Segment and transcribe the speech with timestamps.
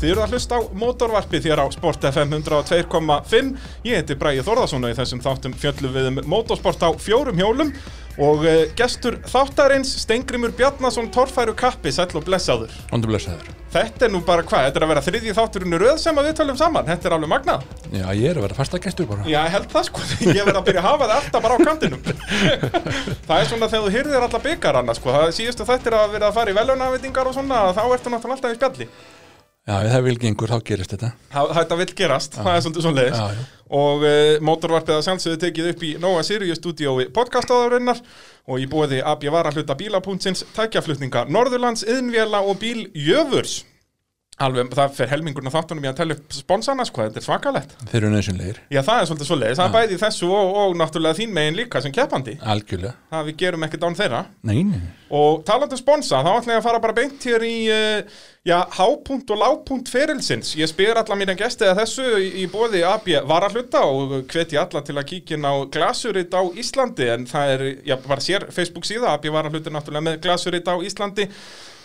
[0.00, 3.50] Þið eru að hlusta á mótorvarpi þér á Sport FM 102.5
[3.84, 7.74] Ég heiti Bræði Þórðarsson og í þessum þáttum fjöllum við um motorsport á fjórum hjólum.
[8.20, 12.72] Og uh, gestur þáttarins Stengrimur Bjarnason Torfæru Kappi, sæll og blessaður.
[12.90, 13.52] Hóndu blessaður.
[13.72, 16.32] Þetta er nú bara hvað, þetta er að vera þriðji þátturinn í röð sem við
[16.40, 17.68] tölum saman, þetta er alveg magnað.
[17.92, 19.28] Já, ég er að vera fasta gestur bara.
[19.30, 22.02] Já, held það sko, ég verð að byrja að hafa það alltaf bara á kantinum.
[23.30, 26.36] Það er svona þegar þú hyrðir alla byggarana sko, það síðustu þættir að vera að
[26.40, 28.88] fara í veljónavitingar og svona, þá ertu náttúrulega alltaf í spjalli
[29.68, 31.10] Já, ef það vil gengur, þá gerist þetta.
[31.34, 33.44] Það- Þetta vill gerast, það er svolítið svona leiðis Já, já.
[33.70, 38.00] Og uh, mótorvarpið að sjálfsögðu tekið upp í Nóa Sirius stúdíói podcastáðarinnar
[38.50, 43.60] og í bóði AB Varahluta bílapuntsins, tækjaflutninga Norðurlands, Yðnvjela og Bíljöfurs
[44.40, 47.74] Alveg, það fer helmingurinn af þáttunum í að tella upp sponsana, sko, þetta er svakalegt
[47.90, 48.60] Þeir eru nöðsynlegir.
[48.72, 51.34] Já, það er svolítið svo leiðis, það er bæði í þessu og, og náttúrulega þín
[51.36, 52.94] megin líka sem keppandi Algjörlega.
[53.12, 54.88] Það við gerum ekkert án þeirra Nei, nei, nei.
[55.20, 58.66] Og talandi um sponsa, þá ætla ég að fara bara beint hér í uh, já,
[58.70, 60.54] hápunkt og lágpunkt ferilsins.
[60.56, 64.82] Ég spyr alla mína gesti að þessu í, bóði AB varahluta og hvet ég alla
[64.86, 68.88] til að kíkja inn á glasurit á Íslandi en það er, já, bara sér Facebook
[68.88, 71.28] síða, AB varahluta er náttúrulega með glasurit á Íslandi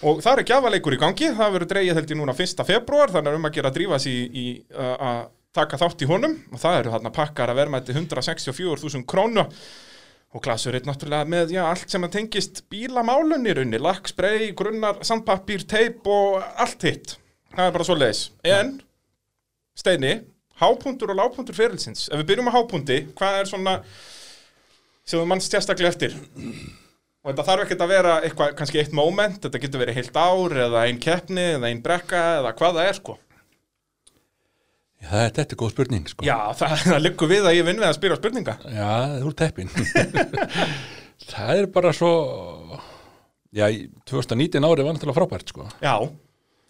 [0.05, 2.63] og það er gjafaleikur í gangi, það verður dreigið held ég núna 1.
[2.67, 6.09] februar, þannig að um að gera að drífa sig í, í að taka þátt í
[6.09, 9.45] honum og það eru þarna pakkar að verma 164.000 krónu
[10.35, 14.49] og glasur er náttúrulega með já, allt sem að tengist bílamálun í raunni, lakk, sprey,
[14.57, 17.15] grunnar, sandpapír, teip og allt hitt.
[17.55, 18.23] Það er bara svo leiðis.
[18.51, 18.73] En,
[19.79, 20.17] Steini,
[20.59, 22.09] hápuntur og lágpuntur ferilsins.
[22.11, 23.77] Ef við byrjum á hápunti, hvað er svona
[25.05, 26.17] sem þú mannst sérstaklega eftir?
[27.23, 30.59] Og þetta þarf ekkert að vera eitthvað, kannski eitt moment, þetta getur verið heilt ár
[30.67, 33.15] eða ein keppni eða ein brekka eða hvað það er sko.
[35.05, 36.25] Já, þetta er góð spurning, sko.
[36.25, 38.57] Já, það, það liggur við að ég vinn við að spyrja spurninga.
[38.73, 39.73] Já, þú er teppin.
[41.31, 42.11] það er bara svo...
[43.55, 45.69] Já, í 2019 árið var náttúrulega frábært, sko.
[45.79, 45.93] Já,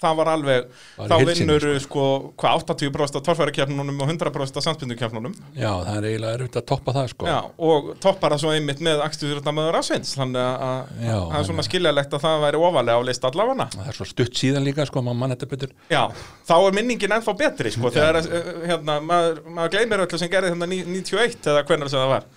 [0.03, 0.65] það var alveg,
[0.97, 2.05] Var þá vinnur sko,
[2.39, 6.95] hvað 80% af tvarfærakefnunum og 100% af samspindukefnunum Já, það er eiginlega erfitt að toppa
[6.97, 7.29] það, sko.
[7.29, 7.37] Já,
[7.69, 12.25] og toppar það svo einmitt með akstuðurðamöður ásveins þannig að það er svona skiljalegt að
[12.27, 15.35] það væri ofalega á list allavega Það er svo stutt síðan líka, sko, maður mann
[15.35, 15.75] þetta betur.
[15.91, 16.03] Já,
[16.49, 20.51] þá er minningin ennþá betri sko, þegar uh, hérna, maður, maður gleymir öllu sem gerði
[20.53, 22.27] hérna ní- 91 eða hvernig það var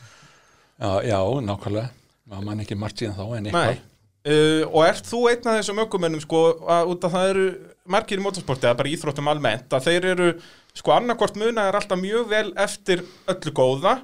[0.78, 1.88] Já, já, nákvæmlega.
[2.28, 3.78] Maður mann ekki margt síðan þá, en eitthvað.
[4.28, 7.48] Uh, og ert þú einn af þessum ökumennum sko, að, út að það eru
[7.88, 10.28] margir í motorsporti eða bara íþróttum almennt að þeir eru,
[10.76, 13.98] sko annarkvort muna er alltaf mjög vel eftir öllu góða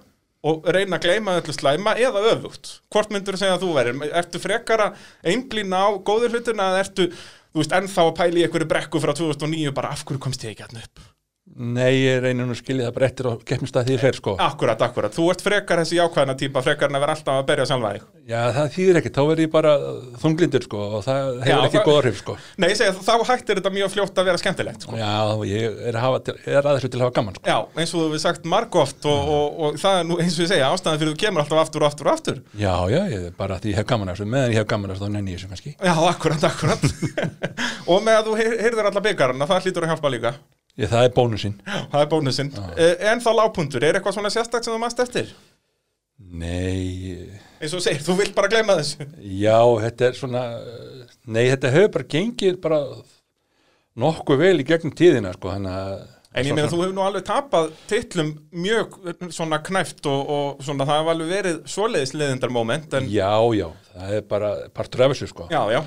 [0.45, 2.79] og reyna að gleyma öllu slæma eða öfugt.
[2.93, 4.03] Hvort myndur þú segja að þú verir?
[4.21, 4.91] Ertu frekara
[5.25, 7.09] einblína á góður hlutina eða ertu,
[7.55, 10.53] þú veist, ennþá að pæla í einhverju brekku frá 2009 bara af hverju komst ég
[10.53, 11.14] ekki hann upp?
[11.55, 14.33] Nei, ég reynir nú að skilja það bara eftir á keppnistað því ég fer, sko.
[14.41, 15.13] Akkurat, akkurat.
[15.15, 18.07] Þú ert frekar þessi jákvæðna típa frekar en að vera alltaf að berja sjálfa þig.
[18.33, 19.75] Já, það þýðir ekkert, þá verð ég bara
[20.23, 22.37] þunglindur, sko, og það hefur Já, ekki það- góð áhrif, sko.
[22.57, 24.97] Nei, ég segja, þá hættir þetta mjög fljótt að vera skemmtilegt, sko.
[24.97, 25.13] Já,
[25.53, 27.45] ég er, að til, er að þessu til að hafa gaman, sko.
[27.53, 30.47] Já, eins og þú hefur sagt margóft og, og, og það er nú eins og
[30.47, 33.29] ég segja ástæðan fyrir þú kemur alltaf aftur og aftur og aftur Já, já, ég,
[33.37, 35.37] bara því ég hef gaman að þessu, meðan ég hef gaman að þessu, þá nenni
[35.37, 35.77] ég þessu kannski.
[35.77, 36.83] Já, akkurat, akkurat
[37.93, 40.35] og með að þú heyr- heyrðir alla byggarana, það hlýtur að hjálpa líka
[40.75, 41.57] Ég, það er bónusinn.
[41.93, 45.29] það er bónusinn, Eh, en þá lágpuntur er eitthvað svona sérstakt sem þú mannst eftir
[46.35, 47.29] Nei,
[47.63, 49.05] eins og segir, þú vilt bara gleyma þessu
[49.39, 50.43] já, þetta er svona,
[51.27, 52.79] nei, þetta hefur bara gengið bara
[54.03, 55.95] nokkuð vel í gegnum tíðina, sko, þannig að...
[56.35, 58.33] En ég meina, þú hefur nú alveg tapað titlum
[58.65, 58.97] mjög
[59.35, 64.17] svona knæft og, og svona, það hefur alveg verið svoleiðis leðindarmoment, en Já, já, það
[64.19, 65.47] er bara partur af þessu, sko.
[65.55, 65.83] já, já,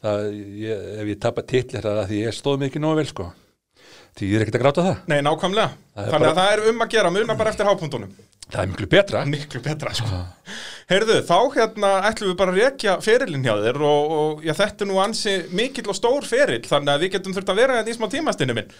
[0.00, 0.22] Það,
[0.56, 3.26] ég, ef ég tapa titl er það að því ég stóð ekki nógu vel, sko.
[4.20, 4.98] Því ég er ekkert að gráta það.
[5.08, 5.70] nei, nákvæmlega.
[5.96, 8.10] Það Þannig bara- að það er um að gera, muna bara eftir hápuntunum
[8.50, 9.20] Það er miklu betra.
[9.30, 10.20] Miklu betra, sko.
[10.90, 14.82] Heyrðu, þá hérna ætlum við bara að rekja ferilinn hjá þér og, og já, þetta
[14.84, 17.92] er nú ansi mikill og stór feril þannig að við getum þurft að vera hérna
[17.92, 18.72] í smá tímastinni minn.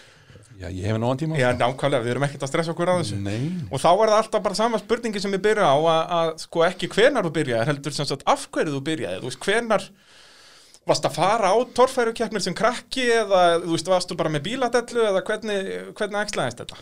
[0.61, 1.39] Já, ég hef nógan tíma.
[1.39, 3.15] Já, nákvæmlega, við erum ekkert að stressa okkur á þessu.
[3.23, 3.39] Nei,
[3.71, 6.65] Og þá er það alltaf bara sama spurningi sem ég byrja á að, að sko
[6.67, 9.87] ekki hvenar þú byrjaðir, heldur sem sagt af hverju þú byrjaðir, þú veist, hvenar
[10.89, 15.03] varst að fara á torfærukeppnir sem krakki eða, þú veist, varst þú bara með bíladellu
[15.09, 15.67] eða hvernig,
[15.97, 16.79] hvernig æxlaðist þetta?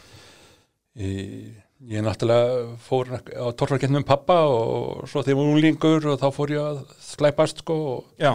[0.99, 1.49] Ég,
[1.91, 6.69] ég náttúrulega fór á torfarkeppnum pappa og svo þegar var úlingur og þá fór ég
[6.71, 8.33] að slæpast sko og Já,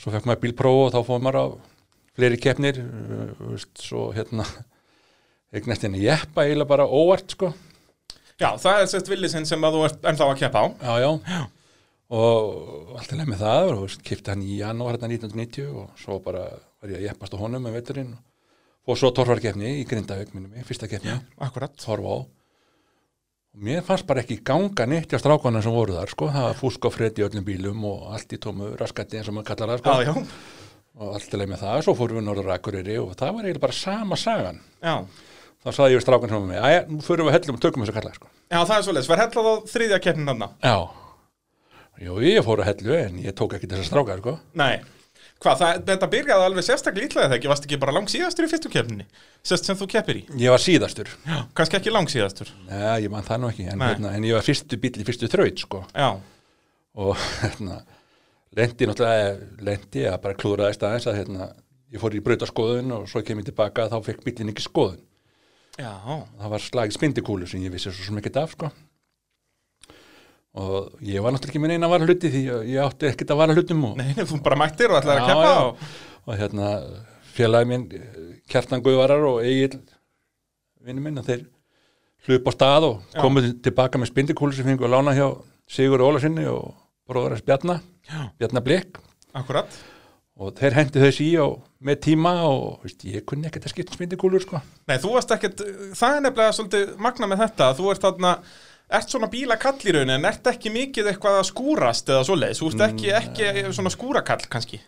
[0.00, 1.46] svo fekk maður bílpróf og þá fór maður á
[2.14, 2.80] fleiri keppnir
[3.80, 4.46] svo hérna
[5.54, 7.52] eignast hérna jeppa eiginlega bara óvart sko.
[8.40, 10.66] Já, það er sérst villisinn sem að þú ert ennþá að keppa á.
[10.82, 11.42] Já, já,
[12.14, 16.44] og allt í leið með það kipti hann í janúar hérna 1990 og svo bara
[16.52, 18.14] var ég að jeppast á honum með veturinn
[18.84, 21.14] og svo torfarkeppni í Grindavík minnum mig, fyrsta keppni.
[21.42, 21.74] Akkurat.
[21.88, 26.28] Horfa á og mér fannst bara ekki ganga neitt hjá strákana sem voru þar sko,
[26.34, 29.36] það var fúsk og fredi í öllum bílum og allt í tómu raskatti eins og
[29.38, 29.94] maður kallar það sko.
[29.94, 30.64] Já, já,
[30.98, 33.64] og allt til leið með það, svo fórum við norður Akureyri og það var eiginlega
[33.64, 34.60] bara sama sagan.
[34.82, 34.96] Já,
[35.62, 37.64] þá saði ég við strákan sem var með mig, æja, nú förum við hellum og
[37.64, 38.34] tökum þessu kalla sko.
[40.66, 41.03] Já
[42.02, 44.34] jú, ég fór að hellu en ég tók ekki þessa stráka sko.
[44.58, 44.80] Nei,
[45.42, 49.06] hvað, það, þetta byrjaði alveg sérstaklega ítlaðið þegar varst ekki bara langsíðastur í fyrstu keppninni,
[49.46, 50.24] sérst sem þú keppir í?
[50.40, 52.52] ég var síðastur Já, kannski ekki langsíðastur.
[52.70, 53.88] Já, ég man það nú ekki, en, Nei.
[53.92, 56.08] hérna, en ég var fyrstu bíl í fyrstu þraut, sko, Já,
[56.94, 57.80] og hérna,
[58.54, 59.34] lendi náttúrulega,
[59.66, 61.50] lendi að bara klúðraðist aðeins að hérna,
[61.94, 65.02] ég fór í brautaskoðun og svo kem ég tilbaka þá fekk bílinn ekki skoðun.
[65.78, 65.90] já,
[66.40, 68.70] Það var slagið spindikúlu sem ég vissi svo sem ekkert af, sko.
[70.54, 73.40] Og ég var náttúrulega ekki með neina að vara hluti því ég átti ekkert að
[73.40, 75.64] vara hlutum og, nei, þú bara mættir og ætlaði að keppa já.
[75.64, 75.88] og...
[76.24, 76.68] og hérna,
[77.34, 77.88] félagi minn,
[78.52, 79.80] Kjartan Guðvarar og Egil,
[80.86, 81.42] vinnu minn, að þeir
[82.28, 85.26] hlup á stað og komuð tilbaka með spindikúlu sem fengu að lána hjá
[85.74, 86.70] Sigur Ólarsinni og
[87.08, 89.00] bróður hans Bjarna, Já, Bjarna Blik
[89.34, 89.74] akkurat.
[90.38, 93.94] og þeir hendi þessi í og með tíma og veist, ég kunni ekkert að skipta
[93.94, 94.60] um spindikúlur sko.
[94.88, 95.64] Nei, þú varst ekkert,
[95.96, 98.32] það er nefnilega svolítið magna með þetta, þú ert þarna,
[98.90, 102.70] ert svona bílakall í rauninni en ert ekki mikið eitthvað að skúrast eða svoleiðis, þú
[102.72, 104.80] ert ekki, ekki svona skúrakall kannski.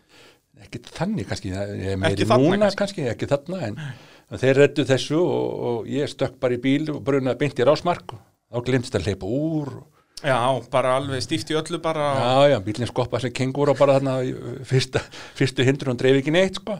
[0.67, 3.03] ekki þannig kannski, ég er meiri Ekki núna kannski.
[3.05, 3.09] kannski.
[3.13, 3.77] ekki þarna en,
[4.31, 7.67] en þeir reddu þessu og, og ég stökk bara í bíl og brunaði beint í
[7.67, 8.23] rásmark og
[8.53, 9.77] þá glimst að hleypa úr
[10.25, 10.39] Já,
[10.73, 12.07] bara alveg stíft í öllu bara.
[12.17, 14.15] Já, já, bílinn skoppa sem kengur og bara þarna
[14.65, 15.03] fyrsta,
[15.37, 16.79] fyrstu hindrun og dreif ekki neitt, sko.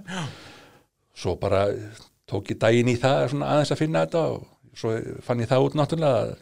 [1.17, 1.67] Svo bara
[2.27, 4.47] tók ég daginn í það svona aðeins að finna þetta og
[4.81, 4.95] svo
[5.27, 6.33] fann ég það út náttúrulega að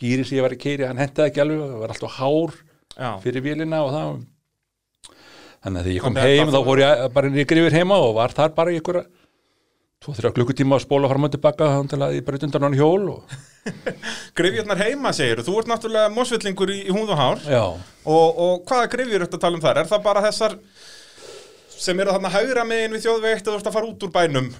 [0.00, 2.56] gýri sem ég var að keiri, hann hentaði ekki alveg, það var alltaf hár
[2.94, 4.14] Já, fyrir vélina og það.
[5.64, 7.78] Þannig að þegar ég kom Þannig að heim þá fór ég bara inn í grifir
[7.78, 8.80] heima og var þar bara í
[10.04, 12.76] tvo, þrjá klukkutíma að spóla fram og tilbaka þannig til að ég bara undan hann
[12.76, 13.36] hjól og
[14.38, 18.68] grifjurnar heima segir þú ert náttúrulega mósvillingur í, í húð og hár já, og, og
[18.68, 19.80] hvaða grifjur ertu að tala um þar?
[19.80, 20.58] Er það bara þessar
[21.74, 24.52] sem eru þarna hægra megin við þjóðveikt eða þú ert að fara út úr bænum?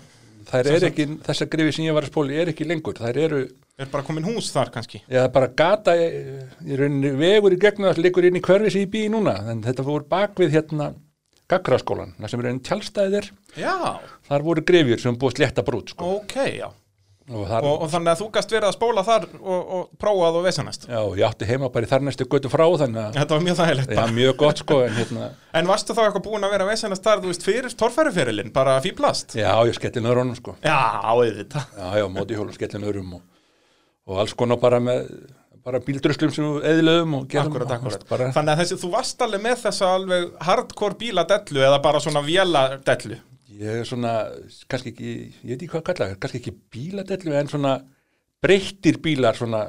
[0.48, 4.22] þessar grifir sem ég var að spóla er ekki lengur, þær eru Er bara komin
[4.28, 5.00] hús þar kannski?
[5.10, 6.04] Já, bara gata í,
[6.62, 9.34] í rauninni vegur í gegnum það liggur inn í hverfi sem ég bý í núna
[9.50, 10.92] en þetta voru bakvið hérna
[11.50, 13.26] Gagraskólan, það sem er einn tjálstæðir
[13.60, 13.74] Já,
[14.30, 16.12] þar voru grefjur sem búið slétta brút sko.
[16.20, 19.60] ok, já og, þar, og, og þannig að þú gast verið að spóla þar og,
[19.76, 23.02] og prófað og vesanast já, ég átti heima bara í þar næstu götu frá þannig
[23.02, 24.14] að Þetta var mjög þægilegt já, bara.
[24.22, 25.28] mjög gott sko en hérna,
[25.60, 28.78] En varstu þá eitthvað búin að vera að vesanast þar, þú veist, fyrir torfæruferilinn, bara
[28.86, 29.34] fýblast?
[29.40, 30.78] já, ég skelli nöðrunum sko Já,
[31.10, 33.24] auðvitað já, já, móti hjólum skelli nöðrum og,
[34.08, 35.08] og alls konar bara með
[35.64, 38.02] bara bíldröslum sem við gerum Akkurat, akkurat.
[38.08, 42.20] bara, Þannig að þessi, þú varst alveg með þessa alveg hardcore bíladellu eða bara svona
[42.26, 43.16] véladellu
[43.54, 44.12] ég er svona,
[44.68, 47.74] kannski ekki ég veit ekki hvað að kalla, kannski ekki bíladellu en svona
[48.44, 49.62] breyttir bílar svona,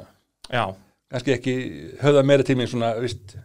[0.52, 0.64] Já,
[1.12, 1.54] kannski ekki
[2.02, 3.36] höfða meira mér svona, vist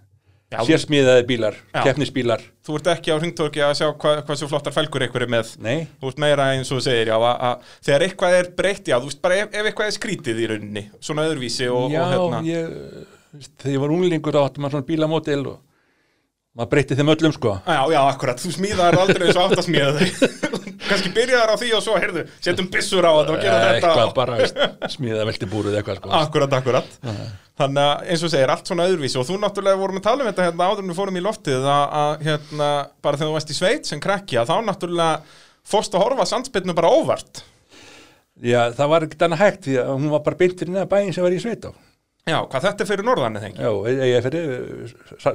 [0.52, 2.44] sérsmíðaði bílar, keppnisbílar.
[2.66, 5.54] Þú ert ekki á hringtorki að sjá hvað, hvað svo flottar felgur einhverju með.
[5.64, 8.98] Nei, Þú veist meira eins og segir, já, að, að þegar eitthvað er breytt, já,
[9.00, 12.14] þú veist bara ef, ef eitthvað er skrítið í rauninni, svona öðruvísi og, já, og
[12.14, 12.42] hérna.
[12.50, 12.78] ég
[13.38, 15.60] veist, þegar ég var unglingur áttum maður svona bílamódel og
[16.60, 17.56] maður breytti þeim öllum sko.
[17.64, 20.60] Já, já, akkurat, þú smíðaðar aldrei eins og átt að smíða þau
[20.92, 24.14] Kannski byrjaðar á því og svo, heyrðu, setjum byssur á þetta og gera þetta eitthvað
[24.18, 24.60] bara, veist,
[24.96, 26.12] smíða velti búruð eitthvað sko.
[26.20, 26.98] Akkurat, akkurat.
[27.62, 29.20] Þannig að eins og segir, allt svona öðruvísi.
[29.22, 31.70] Og þú náttúrulega vorum að tala um þetta hérna áður en við fórum í loftið
[31.76, 32.72] að, að hérna,
[33.06, 35.38] bara þegar þú varst í sveit sem krakki að þá náttúrulega
[35.72, 37.44] fórst að horfa sandspilnu bara óvart.
[38.42, 41.26] Já, það var ekkert annað hægt því að hún var bara fyrir neða bæinn sem
[41.26, 41.72] var í sveit á
[42.30, 43.64] Já, hvað þetta er fyrir norðan eða ekki?
[43.66, 44.92] já, ég fyrir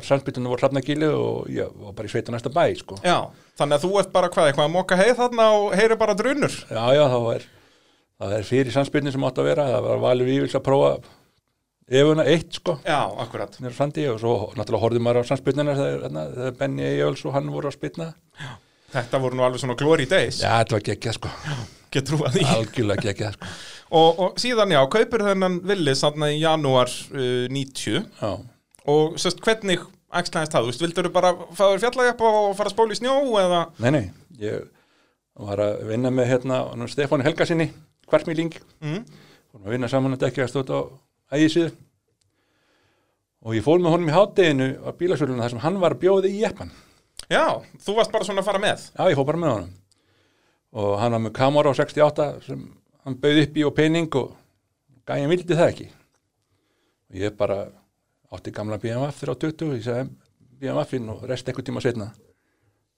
[0.06, 2.98] samspytunum voru hrafnagíli og ég var bara í sveit á næsta bæ sko.
[3.02, 3.16] Já,
[3.58, 6.54] þannig að þú ert bara hvað, eitthvað að moka heið þarna og heyri bara drunur?
[6.70, 7.46] Já, já, það var,
[8.22, 10.92] það er fyrir samspilni sem átt að vera, það var valið vífils að prófa
[11.86, 13.58] efuna eitt, sko, Já, akkurat.
[13.62, 17.34] Nýra fandi og svo náttúrulega horfði maður á samspilnina þegar, þarna, þegar Benny Ejöls og
[17.34, 18.08] hann voru að spilna.
[18.94, 20.38] Þetta voru nú alveg svona glory days.
[20.42, 21.34] Já, þetta var geggjað, sko,
[21.96, 22.44] Get trúa því.
[22.52, 23.50] Algjörlega geggjað, sko.
[23.96, 28.32] og, og síðan já, kaupir þennan Willis þarna í janúar uh, 90 Já,
[28.92, 29.84] og sérst hvernig
[30.16, 33.62] æxlaðist það, þú veist, vildur bara fáður fjallagjapp og fara að spóla í snjó eða?
[33.82, 34.02] Nei, nei,
[34.42, 34.66] ég
[35.46, 37.70] var að vinna með hérna nú, Stefán Helgasinni,
[38.10, 38.52] hversmýling,
[38.84, 39.00] mm.
[39.62, 40.82] að vinna saman að dekja að stóta á
[41.36, 41.72] ægisíðu.
[43.46, 46.32] Og ég fór með honum í hátteginu á bílasöluna þar sem hann var að bjóði
[46.34, 46.72] í jeppan.
[47.30, 48.88] Já, þú varst bara svona að fara með.
[48.96, 49.74] Já, ég fór bara með honum
[50.76, 52.66] og hann var með kamera á 68 sem
[53.06, 54.34] hann bauð upp í og pening og
[55.08, 55.88] gæðin vildi það ekki.
[57.10, 57.58] Og ég bara
[58.34, 60.06] átti gamla BMF þegar á 20 ég sagði
[60.60, 62.10] BMF-in og rest eitthvað tíma setna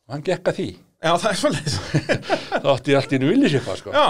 [0.09, 0.69] og hann gekk að því.
[1.05, 1.79] Já, það er svolítið
[2.63, 3.93] þá átti ég allt í einu villisippa sko.
[3.95, 4.07] Já,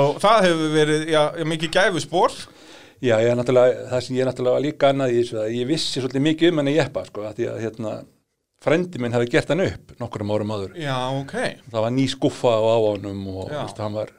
[0.00, 2.34] og það hefur verið, já, mikið gæfu spór
[3.00, 5.70] já, ég er náttúrulega, það sem ég er náttúrulega líka annað í þessu að ég
[5.70, 7.94] vissi svolítið mikið um henni jeppa sko, að því að hérna,
[8.60, 11.34] frendi minn hefði gert hann upp nokkrum árum áður Já, ok.
[11.72, 14.10] það var ný skuffa á honum og veist, hann var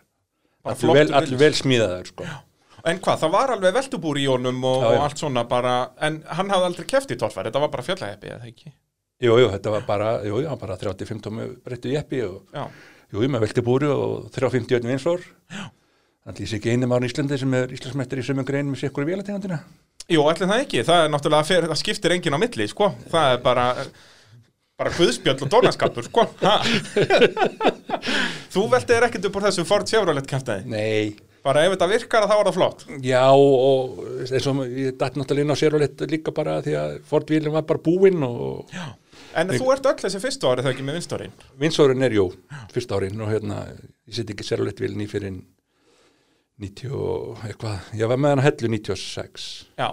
[0.65, 1.35] allir vel, Willys.
[1.41, 2.29] vel smíðaður sko.
[2.89, 6.23] En hvað, það var alveg veltubúr í honum og, Já, og allt svona bara, en
[6.25, 8.71] hann hafði aldrei keft í torfæri, þetta var bara fjallaheppi, eða ekki?
[9.21, 12.63] jú, jú, þetta var bara, jú, jú, hann bara 35 tómi breyttu jeppi og Já,
[13.13, 15.21] jú, jú, með velti búri og 350 vinsor
[16.21, 19.05] Þannig sé ekki einu maður í Íslandi sem er Íslandsmættir í sömum grein með sikkur
[19.05, 19.57] í vélategundina.
[20.11, 23.31] jú, allir það ekki, það er náttúrulega, fer, það skiptir enginn á milli, sko, það
[23.35, 23.63] er bara,
[24.81, 26.23] bara hvuðspjöld og dónaskapur, sko.
[28.51, 31.13] Þú veltið ekkert upp úr þessu Ford Chevrolet kæftæði, Nei,
[31.45, 32.83] bara ef þetta virkar þá er það flott.
[33.05, 37.53] já, og eins og ég datt náttúrulega inn á Serolett líka bara því að Ford-vílinn
[37.55, 38.89] var bara búinn og Já.
[39.37, 41.33] En þú ert öll þessi fyrstu árið þegar ekki með vinstórin.
[41.61, 42.25] vinsorinn er, jú,
[42.73, 43.61] fyrsta árin og hérna,
[44.09, 45.37] ég seti ekki Serolett-vílinn í fyrir
[46.59, 49.45] 90 og eitthvað, ég var með hann að hellu 96,
[49.79, 49.87] Já,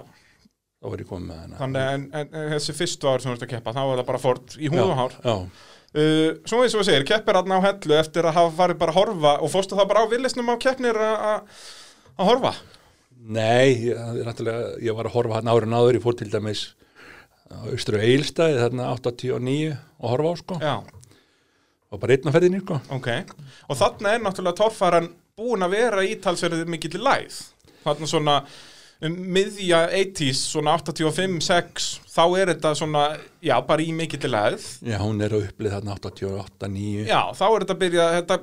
[0.78, 1.56] þá var ég komið með hann.
[1.58, 4.06] þannig en, en, en þessi fyrstu ár sem þú ert að keppa, þá er það
[4.12, 5.18] bara Ford í húð og hár.
[5.24, 5.36] Já,
[5.88, 8.92] Uh, svo eins og við segir, keppir aðna á hellu eftir að hafa farið bara
[8.92, 11.62] að horfa og fórstu það bara á villisnum á keppnir að-
[12.20, 12.50] horfa.
[13.24, 16.66] Nei, ég, það er ég var að horfa hann árin áður, ég fór til dæmis
[17.48, 20.74] á Austru Eilstæði þarna 89 og horfa á sko, Já,
[21.88, 22.80] og bara einn á ferðinni sko.
[22.92, 23.08] ok.
[23.72, 25.08] Og þarna er náttúrulega torfaran
[25.40, 27.40] búin að vera ítalsverðið mikill læð.
[27.88, 28.36] Þarna svona
[29.04, 31.88] um miðja 80s, svona 85-6,
[32.18, 33.02] þá er þetta svona,
[33.46, 34.64] já, bara í mikill læð.
[34.90, 38.38] Já, hún er að upplið þarna 88, 9 Já, þá er þetta að byrja, þetta,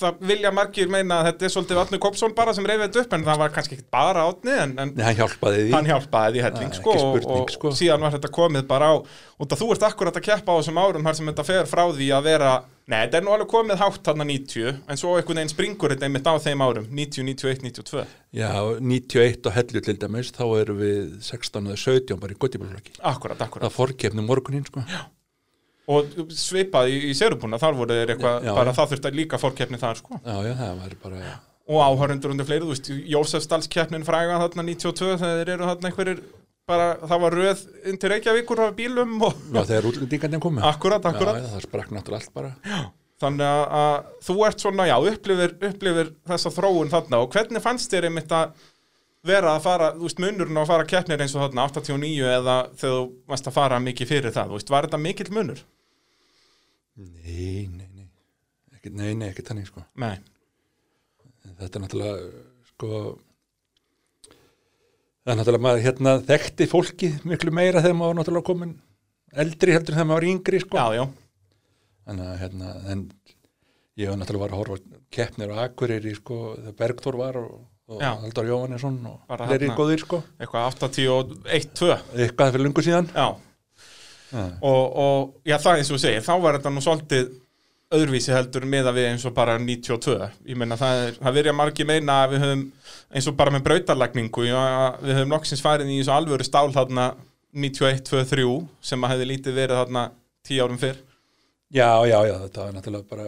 [0.00, 3.16] það vilja margir meina að þetta er svolítið Átni Kopsson bara sem reyfið þetta upp,
[3.18, 5.72] en það var kannski ekki bara Átni, en, en Nei, hann hjálpaði því.
[5.78, 7.72] hann hjálpaði því helling Það er sko, og, spurning, og sko.
[7.80, 8.94] síðan var þetta komið bara á
[9.40, 11.82] út að þú ert akkurat að keppa á þessum árum þar sem þetta fer frá
[11.96, 12.50] því að vera
[12.90, 16.08] nei, þetta er nú alveg komið hátt þarna 90 en svo einhvern veginn springur þetta
[16.08, 18.04] einmitt á þeim árum 90, 91, 92
[18.36, 18.50] Já,
[18.84, 23.38] 91 og hellu til dæmis þá erum við 16 eða 17 bara í gottibálflöki akkurat,
[23.40, 24.82] Það akkurat fórkefni morguninn sko.
[25.90, 28.76] Og svipað í, í serubúna, þar voru þeir eitthvað Já, bara já.
[28.78, 30.20] það þurfti að líka fórkeppni þar sko.
[30.24, 31.30] Já, já, það var bara
[31.70, 36.22] og áhörundur undir fleiri, þú veist, Jósefsdalskeppnin fræga þarna 92 þegar þeir eru þarna einhverjir
[36.70, 37.60] bara, það var röð
[38.02, 40.64] til Reykjavíkur af bílum og Já, þegar útlendingarnir komu.
[40.66, 41.38] Akkurat, akkurat.
[41.38, 42.82] Já, já, það sprakk náttúrulega allt bara.
[43.20, 47.22] Þannig að, að þú ert svona, já, upplifir, upplifir þessa þróun þarna.
[47.22, 48.54] Og hvernig fannst þér einmitt að
[49.26, 52.56] vera að fara, þú veist, munurinn á að fara keppnir eins og þarna 89 eða
[52.80, 55.62] þegar þú varst að fara mikið fyrir það, þú veist, var þetta mikill munur?
[57.00, 58.06] Nei, nei, nei.
[58.76, 59.84] Ekki, Nei, nei, ekki þannig sko.
[60.00, 60.14] Nei,
[61.60, 62.30] Þetta er náttúrulega
[62.70, 62.88] sko
[65.20, 68.72] Það er náttúrulega maður hérna þekkti fólki miklu meira þegar maður var náttúrulega komin
[69.44, 70.80] eldri heldur þegar maður var yngri sko.
[70.80, 71.04] Já, já,
[72.08, 73.02] Þannig að hérna, en
[74.00, 77.52] ég hef náttúrulega var að horfa keppnir og Akureyri sko, þegar Bergþór var og,
[77.90, 78.00] og.
[78.22, 79.76] Halldór Jóhannesson og fleiri þarna.
[79.78, 83.10] góðir sko, eitthvað 81, 2, eitthvað fyrir lungu síðan.
[83.14, 83.28] já,
[84.30, 87.30] Já, og, og já, það eins og segir, þá var þetta nú svolítið
[87.90, 91.88] öðruvísi heldur meða við eins og bara 92, ég meina það er, það verið margir
[91.88, 92.62] meina að við höfum,
[93.10, 94.44] eins og bara með brautarlagningu,
[95.02, 97.08] við höfum loksins farið í eins og alvöru stál þarna
[97.50, 98.46] 91, 2, 3
[98.92, 100.04] sem að hefði lítið verið þarna
[100.46, 101.00] 10 árum fyrr.
[101.74, 103.26] já, já, já, þetta var náttúrulega bara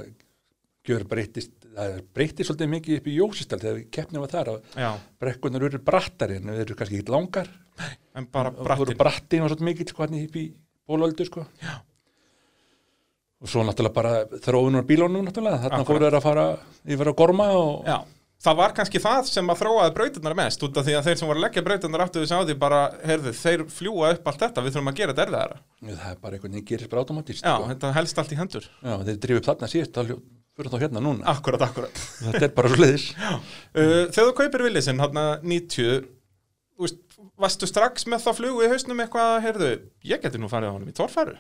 [0.86, 4.90] gjör breytist, það breytist svolítið mikið upp í Jósistal þegar keppnir var þar og Já,
[5.22, 7.48] brekkunar eru brattari en þeir eru kannski ekki langar.
[8.18, 9.00] En bara og voru brattin.
[9.00, 10.44] brattin var svolítið mikið sko upp í
[10.88, 11.46] bólöldu sko.
[13.42, 15.88] Og svo náttúrulega bara þróunar bílónum náttúrulega, þarna Akkurat.
[15.88, 16.44] fóru þeir að fara
[16.94, 17.88] yfir að gorma og
[18.42, 21.28] það var kannski það sem að þróaði brautirnar mest út af því að þeir sem
[21.30, 24.62] voru að leggja brautirnar áttu þessi á því bara, heyrðu, þeir fljúa upp allt þetta,
[24.62, 25.58] við þurfum að gera þetta erfiðara.
[25.88, 27.50] það er bara einhvern veginn gerist bara automatist Já,
[30.52, 32.00] Já, þá fyrir þá hérna núna Akkurat, akkurat.
[32.26, 33.06] þetta er bara svo leiðis
[33.72, 35.16] Uh, þegar þú kaupir villisinn, hann
[35.48, 36.02] 90,
[36.76, 36.98] þú veist,
[37.40, 39.70] varstu strax með það flugu í hausnum eitthvað, heyrðu,
[40.04, 41.38] ég geti nú farið á honum í torfæru.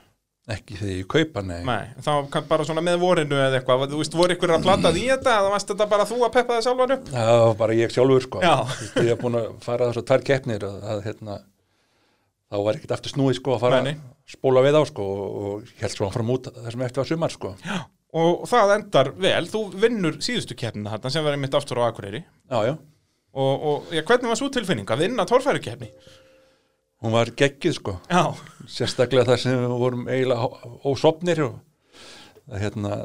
[0.48, 4.16] ekki þegar ég kaupa nei, Nei, þá bara svona með vorinu eða eitthvað, þú veist,
[4.16, 6.96] voru ykkur að plata því þetta, eða varst þetta bara þú að peppa það sjálfan
[6.96, 7.12] upp?
[7.12, 8.54] var bara ég sjálfur sko Já.
[8.72, 11.36] Veist, ég hef búin að fara þess að tvær keppnir það hérna
[12.52, 13.92] þá var ekkert aftur snúið sko að fara að
[14.32, 17.32] spóla við á sko og, og held svo fram út það sem eftir var sumar
[17.36, 17.78] sko já,
[18.12, 22.24] Og það endar vel, þú vinnur síðustu keppnina þarna sem var einmitt aftur á Akureyri.
[22.50, 22.76] já,
[23.32, 25.88] Og, og ja, hvernig var svo tilfinning að vinna torfærikeppni?
[27.02, 27.94] hún var geggið sko.
[28.12, 28.28] Já,
[28.70, 31.56] sérstaklega þar sem við vorum eiginlega ósopnir og
[32.52, 32.98] hérna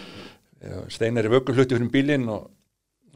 [0.94, 2.48] steinar í vöggu hluti fyrir bílinn og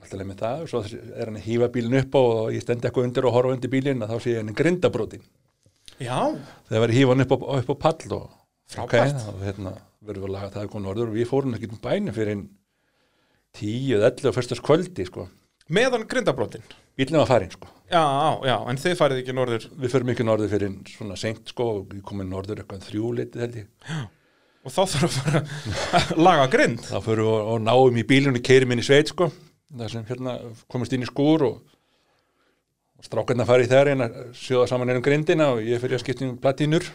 [0.03, 0.61] alltaf leið með það.
[0.63, 3.57] Og svo er hann að hýfa bílinn upp og ég stendi eitthvað undir og horfa
[3.57, 5.25] undir bílinn að þá sé ég henni grindabrótin
[6.03, 6.21] já,
[6.69, 8.31] þegar verið hýfa hann upp á, upp á pall og
[8.75, 9.19] Frábært.
[9.19, 9.73] ok, og hérna
[10.07, 12.45] verður við að laga það konu orður og við fórum ekki um bænum fyrir einn
[13.55, 15.29] tíu eða ellu og fyrstas kvöldi sko
[15.73, 16.65] meðan grindabrotin.
[16.99, 18.01] bílinn var farin sko Já,
[18.49, 21.81] já, en þið farið ekki norður Við förum ekki norður fyrir svona seint sko og
[21.93, 23.67] við komum norður eitthvað þrjúleitið held ég.
[24.65, 25.43] og þá þarf að fara
[26.01, 29.29] að laga grind Þá förum við og, náum í bílunni, keirum inn í sveit sko.
[29.75, 30.35] Það sem hérna
[30.73, 31.59] komist inn í skúr og,
[32.99, 36.25] og strákarna farið þær inn að sjóða saman einum grindina og ég fyrir að skipta
[36.29, 36.89] um platínur.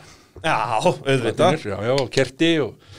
[0.44, 2.96] Já, auðvitað Já, já, kerti og,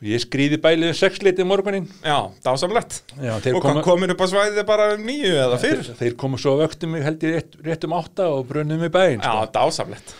[0.00, 1.86] og ég skrýði bælið um sex litið morgunin.
[2.02, 5.82] Já, dásamlegt Já, þeir Og hvað komin upp á svæðið bara um nýju eða fyrr
[5.86, 8.92] Þeir, þeir komu svo vöktu mig held ég rétt, rétt um átta og brunnum mig
[8.94, 9.50] bæinn Já, sko.
[9.58, 10.14] dásamlegt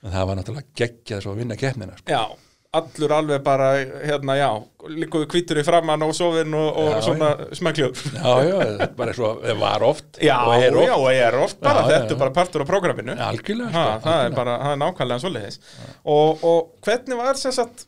[0.00, 2.08] en það var náttúrulega geggjað svo að vinna keppnina sko.
[2.08, 2.22] Já,
[2.72, 3.68] allur alveg bara
[4.06, 4.48] hérna, já,
[4.94, 9.32] líkuðu kvítur í framann og sofinn og, og Já, svona smekljur já, já, bara svo
[9.42, 12.20] það var oft Já, og er oft já, og er oft bara, Já, þetta er
[12.20, 13.16] bara partur af prógraminu.
[13.18, 15.58] Ha, sko, það er bara, það er nákvæmlega svoleiðis.
[16.14, 17.86] Og, og hvernig var sem sagt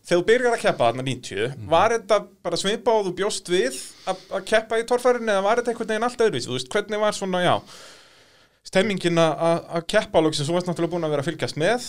[0.00, 1.70] þegar þú byrjar að keppa þarna 90 Mhm.
[1.70, 3.78] var þetta bara svipa og þú bjóst við
[4.10, 6.98] að, að keppa í torfærinu eða var þetta einhvern veginn allt öðruvísi, þú veist, hvernig
[7.06, 7.54] var svona, já
[8.66, 11.86] stemmingin að- að að keppa lóksins, þú varst náttúrulega búin að vera að fylgjast með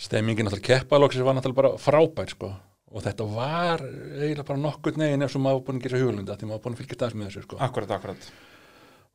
[0.00, 2.52] stemmingin náttúrulega keppalóksins var náttúrulega bara frábær sko.
[2.90, 6.48] og þetta var eiginlega bara nokkur neginn ef sem maður búin að gera hugulunda því
[6.48, 7.60] maður búin að fylgjast aðeins með þessu sko.
[7.66, 8.30] akkurat, akkurat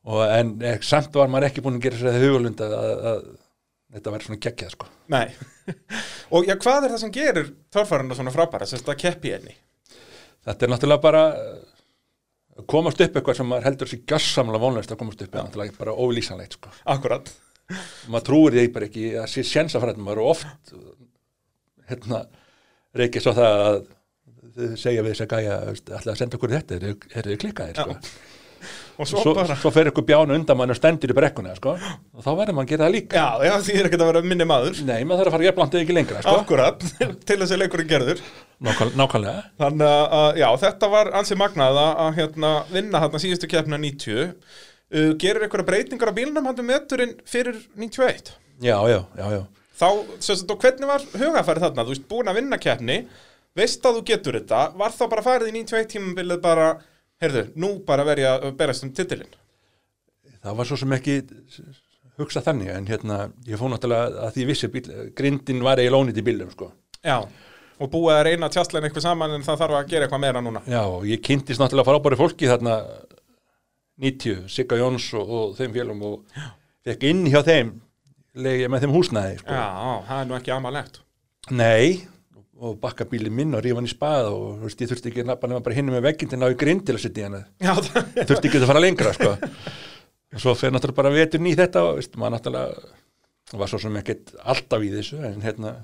[0.06, 3.26] og, en eh, samt var maður ekki búin að gera þessu hugulunda að, að
[3.96, 4.88] þetta væri svona geggjað sko.
[5.14, 5.26] Nei,
[6.34, 9.56] og já, hvað er það sem gerir torfærinu svona frábæra, sem þetta keppi í henni
[10.46, 11.56] þetta er náttúrulega bara eh,
[12.56, 15.78] að komast upp eitthvað sem maður heldur sér gjössamlega vonlegst að komast upp er náttúrulega
[15.80, 16.72] bara ólýsanlegt sko.
[16.94, 17.30] akkurat,
[18.12, 20.74] maður trúir því bara ekki að sé sjensa fræðin maður oft
[21.90, 22.24] hérna,
[22.96, 23.82] reykja svo það að
[24.56, 25.58] þau segja við þess að gæja
[25.98, 27.80] ætla að senda okkur þetta, eru er klikkaðir?
[27.80, 27.96] Sko.
[28.96, 31.74] og svo, svo, bara svo fer ykkur bjánu undan mann og stendur í brekkuna sko.
[31.76, 33.20] og þá verður maður að gera það líka.
[33.20, 34.80] Já, já, því er ekki að vera minni maður.
[34.88, 36.36] Nei, maður þarf að fara jafnlandið ekki lengra sko.
[36.40, 36.86] Akkurat,
[37.28, 38.22] til þess að leikurinn gerður.
[38.66, 39.44] Nákvæm, nákvæmlega.
[39.60, 44.32] Þannig að, já, þetta var ansið magnað að, að hérna, vinna hérna síðustu keppna 90
[44.94, 49.42] uh, Gerir einhverja breytingar á bílnum hann um meturinn fyrir 91 já, já, já, já.
[49.76, 51.84] Þá, og hvernig var hugafærið þarna?
[51.86, 53.00] Þú veist, búin að vinna keppni
[53.56, 56.70] Veist að þú getur þetta Var þá bara farið í 91 tímabilið bara
[57.20, 59.34] Heyrðu, nú bara verið að berast um titilinn
[60.46, 61.16] það var svo sem ekki
[62.20, 63.18] hugsa þannig en hérna,
[63.48, 66.70] ég fór náttúrulega að því vissi bíl, grindin var eiginlega ónýtt í bílum sko.
[67.04, 67.18] Já,
[67.76, 70.42] og búið að reyna að tjastleina eitthvað saman en það þarf að gera eitthvað meira
[70.44, 72.76] núna Já, og ég kynntist náttúrulega frábæri fólki þarna
[74.02, 76.42] 90, Sigga Jóns og, og þeim félum og
[76.86, 77.72] fekk inn hjá þeim
[78.36, 79.56] legið með þeim húsnæði sko.
[79.56, 79.66] Já,
[80.08, 81.00] það er nú ekki amalegt
[81.56, 82.02] Nei,
[82.58, 85.24] og bakka bíli minn og rífa hann í spað og þú veist, ég þurfti ekki
[85.24, 87.42] að bara hinni með vegginn til að ná í grind til að setja hann
[88.26, 89.34] þurfti ekki að fara lengra sko.
[90.36, 93.98] og svo fer náttúrulega bara vetur ný þetta og veist, maður náttúrulega var svo sem
[94.00, 95.76] ekkert alltaf í þessu en hérna,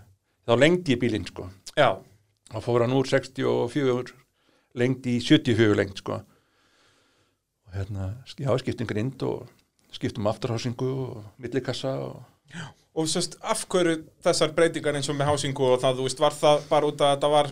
[0.48, 1.46] þá lengdi ég bílinn sko.
[1.76, 4.16] Þá fór hann úr 64
[4.82, 6.18] lengdi í 74 lengt sko.
[7.72, 9.48] Hérna já, skiptum grind og
[9.92, 12.22] skiptum afturhásingu og millikassa og
[12.92, 16.34] og sérst, af hverju þessar breytingar eins og með hásingu og það, þú veist, var
[16.36, 17.48] það bara út að þetta var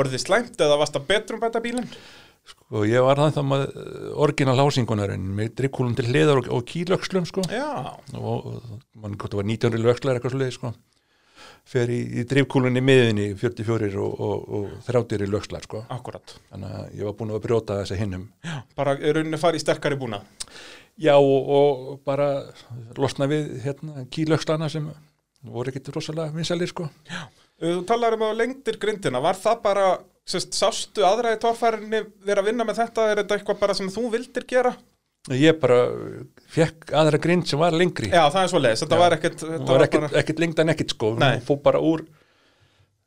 [0.00, 1.90] orðið slæmt eða varst það betur um bæta bílinn?
[2.50, 3.64] sko, ég var það þá með
[4.24, 7.44] orginal hásingunarinn með drikkúlum til hliðar og, og kílökslum sko.
[7.52, 8.48] Já, og,
[8.96, 10.72] mann hvort það var 19 lökslar eitthvað leið sko.
[11.70, 15.84] Fer í, í drifkúlunni miðinni 44 og, og, og 30 lökslar sko.
[15.88, 16.34] akkurat.
[16.50, 18.24] þannig að ég var búin að brjóta þessa hinnum
[18.78, 20.22] Bara er rauninni farið í sterkari búna.
[21.00, 22.30] já og, og bara
[22.98, 24.90] losna við hérna, kílökslana sem
[25.46, 26.88] voru ekkit rosalega vinsalir sko.
[27.60, 29.86] Þú talar um að lengdir grindina, var það bara,
[30.28, 33.88] sérst, sástu aðra í torfærinni vera að vinna með þetta, er þetta eitthvað bara sem
[33.92, 34.74] þú vildir gera?
[35.36, 35.82] Ég bara
[36.50, 38.08] fekk aðra grind sem var lengri.
[38.08, 39.02] Já, það er svo leiðis, þetta Já.
[39.04, 41.14] var ekkert, þetta var ekkit, bara, ekkit lengdan ekkit sko.
[41.18, 42.06] Hún fór bara úr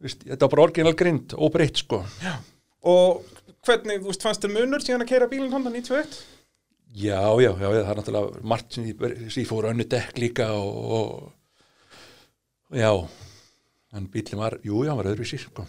[0.04, 2.02] Vist, þetta var bara orginal grind og breytt sko
[2.84, 3.24] og
[3.64, 6.18] hvernig, þú veist, fannst þér munur síðan að keira bílinn hann 91?
[6.94, 12.76] Já, já, já, það er náttúrulega margt sem ég, fór önnu dekk líka og, og
[12.78, 12.92] já,
[13.96, 15.66] en bílinn var, jú, já, hann var öðruvísi, sko.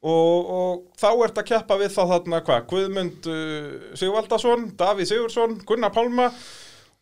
[0.00, 5.58] Og, og þá ert að keppa við þá þarna hvað, Guðmund uh, Sigvaldason, Davíð Sigursson,
[5.68, 6.30] Gunnar Pálma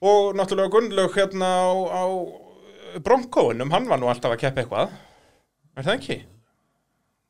[0.02, 2.04] og náttúrulega Gunnlaug hérna á, á
[3.04, 4.98] Bronkóinum, hann var nú alltaf að keppa eitthvað,
[5.78, 6.18] er það ekki?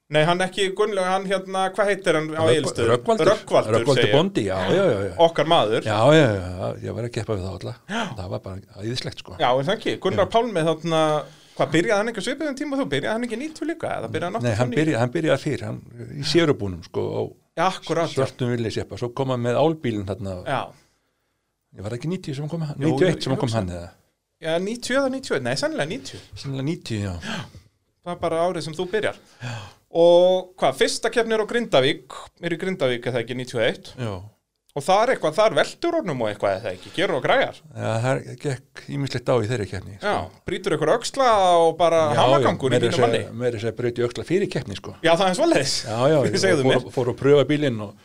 [0.08, 3.34] Nei, hann ekki Gunnlaug, hann hérna, hvað heitir hann á Röggvaldur
[3.92, 4.14] segi ég.
[4.14, 5.10] Bondi, já, já, já, já.
[5.20, 5.84] Okkar maður.
[5.84, 7.82] Já, já, já, ég var að keppa við það alltaf.
[7.92, 9.36] Það var bara æðislegt, sko.
[9.36, 9.94] Já, er það ekki?
[10.06, 11.02] Gunnar Pálmi þarna,
[11.58, 12.84] hvað byrjaði hann ekki að svipiðum tíma þú?
[12.94, 13.90] Byrjaði hann ekki 90 líka?
[14.14, 14.78] Byrjaði hann Nei, hann 89?
[14.78, 15.78] byrjaði, hann byrjaði fyrr, hann
[16.14, 17.22] í sérubúnum, sko, á
[17.58, 18.08] Já, akkurat.
[18.08, 18.14] já.
[18.14, 18.96] svörtum villi seppa.
[19.00, 20.60] Svo kom hann með álbílinn þarna, Já,
[21.76, 23.68] ég var ekki 90 sem hann kom, hann- Jú, 91 ég sem hann kom hann
[23.68, 23.90] eða.
[24.40, 26.20] já 90 eða 91, nei, sennilega 90.
[26.38, 27.14] Sennilega 90, já.
[28.04, 29.16] Það er bara árið sem þú byrjar.
[29.90, 32.12] Og hvað, fyrsta keppni er á Grindavík,
[32.44, 33.92] er í Grindavík eða ekki 91.
[33.98, 34.12] Já,
[34.76, 37.56] Og það er eitthvað, það er veldur honum og eitthvað eða ekki, gerur og græjar.
[37.72, 40.12] Já, það gekk ímislegt á í þeirri keppni sko.
[40.12, 41.30] Já, brýtur ykkur öxla
[41.64, 43.22] og bara hamagangur í mínu manni.
[43.40, 44.94] Meiri sér breytti öxla fyrir keppni sko.
[45.02, 45.78] Já, það er svoleiðis.
[45.88, 46.84] Já, já, ég mér.
[46.84, 47.96] fór, fór að pröfa bílinn og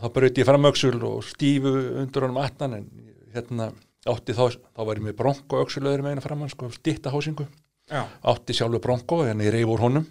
[0.00, 2.88] þá breytti ég fram öxul og stífu undur honum attan en
[3.36, 3.70] hérna
[4.08, 7.46] átti þá, þá var ég með bronko öxulöður með eina framann sko, stitta hásingu
[7.88, 8.02] Já,
[8.32, 10.06] átti sjálfur bronko en ég reyf úr honum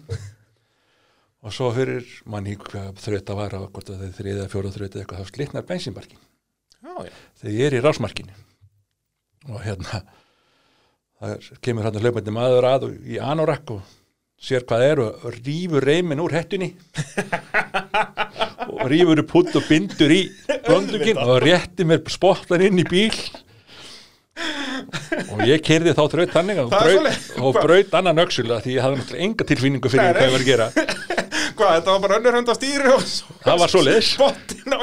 [1.44, 5.02] og svo fyrir manni hvað þrjóta var á hvort að það er þriða, fjóra þrjóta
[5.02, 5.66] eitthvað þá slitnar
[7.06, 7.12] já.
[7.40, 8.34] þegar ég er í rásmarkinu.
[9.48, 10.02] Og hérna
[11.18, 13.94] það kemur hérna hlaupandi maður að og í anorak og
[14.38, 16.72] sér hvað er og rýfur reymin úr hettunni.
[18.68, 20.18] Og rýfur upp hutt og bindur í
[20.66, 23.14] blönduginn og rétti mér spottan inn í bíl
[25.32, 26.62] og ég kerði þá þraut þannig
[27.44, 30.52] og braut, annan öxula því ég hafði náttúrulega enga tilfinningu fyrir hvað ég var að
[30.52, 30.70] gera.
[31.58, 34.10] Hvað, þetta var bara önnur hönd á stýri og svo Það var svoleiðis.
[34.14, 34.78] Spottin á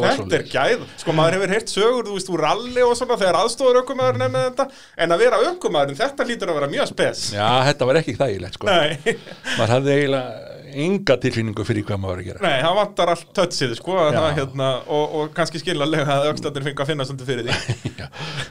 [0.00, 3.18] var Þetta er gæð Sko, maður hefur heyrt sögur, þú veist, úr ralli og svona
[3.20, 4.66] þegar aðstofur ökumæður nefnir þetta.
[5.04, 7.26] En að vera ökumæðurinn, þetta lítur að vera mjög spes.
[7.36, 8.70] Já, þetta var ekki þægilegt sko.
[8.72, 9.18] Nei,
[9.58, 10.51] maður hafði eiginlega
[10.86, 12.42] enga tilfinningu fyrir hvað maður að gera.
[12.44, 16.84] Nei, það vantar allt tötsið, sko það, hérna, og, og kannski skiljanlega að öxlatir fengi
[16.84, 17.92] að finna svolítið fyrir því.
[18.02, 18.08] Já,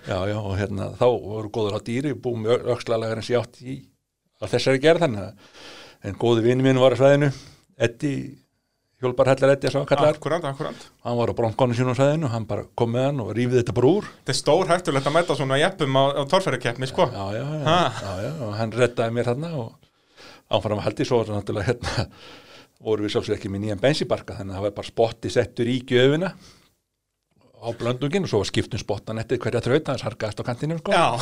[0.08, 3.60] já, já, og hérna þá voru góður á dýri, búum með öxlalagar eins ég átt
[3.62, 3.76] í
[4.42, 5.60] að þessari gerð þannig
[6.08, 7.30] en góði vinnu minn var að svæðinu
[7.82, 8.14] Eddi,
[9.02, 12.48] hjólbarhellar Eddi sem hann kallar, Akkurant, akkurant hann var á bronkonu sínu á svæðinu, hann
[12.50, 14.10] bara kom með hann og rífið þetta bara úr.
[14.22, 17.08] Þetta er stór hættulegt að mæta svona jeppum á, á torfærukeppni, sko.
[17.14, 19.81] Já, já, já, já, já,
[20.58, 22.08] áfram að haldi svo náttúrulega hérna
[22.82, 25.78] voru við sjálfsög ekki með nýjan bensinbarka þannig að það var bara spotti settur í
[25.86, 26.32] gjöfina
[27.62, 30.96] á blöndungin og svo var skiptum spottan eftir hverja þraut hans harkaðast á kantinum sko.
[30.96, 31.14] Já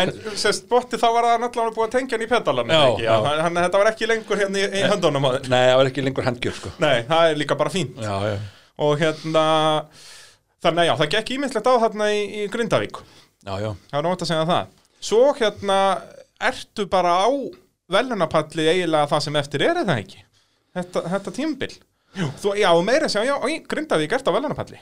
[0.00, 3.04] En sérst botti þá var það náttúrulega búið að tengja hann í pedalan Já, ekki?
[3.04, 3.12] já.
[3.26, 6.26] Þannig að þetta var ekki lengur hérna í, í höndunum Nei, það var ekki lengur
[6.28, 6.72] handgjöf sko.
[6.82, 8.34] Nei, það er líka bara fínt Já, já,
[8.86, 9.44] Og hérna
[10.62, 14.06] Þannig að já, það gekk ímislegt á þarna í, í Grindavík já, já, Það er
[14.08, 15.78] nótt að segja það Svo hérna
[16.50, 17.28] ertu bara á
[17.92, 20.22] velunapalli eiginlega það sem eftir er eða ekki
[20.72, 21.74] Þetta, þetta tímabil
[22.12, 24.78] Þú, Já, og meira segja, já, Grindavík ert á velunapalli.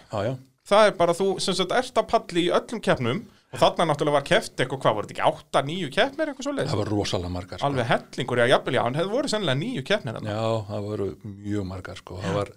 [0.67, 3.21] Það er bara þú sem sagt ert á palli í öllum keppnum
[3.51, 6.71] og þarna náttúrulega var keppt eitthvað, hvað voru þetta ekki, 8, 9 keppnir eitthvað svoleiðis?
[6.73, 7.69] Það var rosalega margar sko.
[7.71, 10.35] Alveg hellingur, já, jafnvel, já, en hefði voru sennilega nýju keppnir þarna.
[10.35, 12.19] Já, það voru mjög margar sko.
[12.23, 12.53] Það var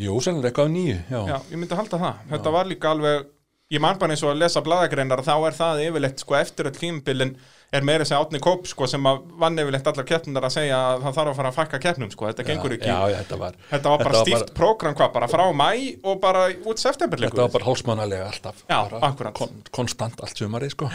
[0.00, 2.20] Jú, sennilega eitthvað af nýju Já, Já, ég myndi halda það.
[2.30, 3.26] Þetta var líka alveg,
[3.74, 6.76] ég man bara eins og að lesa bladagreinar þá er það yfirleitt, sko, eftir öll
[6.78, 7.34] tímbilin
[7.72, 11.04] er meira sem Átni Kóp, sko, sem að vann yfirleitt allar keppnir að segja að
[11.04, 12.90] það þarf að fara að fækka keppnum, sko, þetta gengur ekki.
[12.90, 15.70] Já, já, þetta var Þetta var bara Þetta var stíft prógram, hvað, bara frá mæ
[16.02, 20.74] og bara út september Þetta var bara hálsmannalega alltaf Já, bara kon, Konstant allt sumarið
[20.74, 20.90] sko.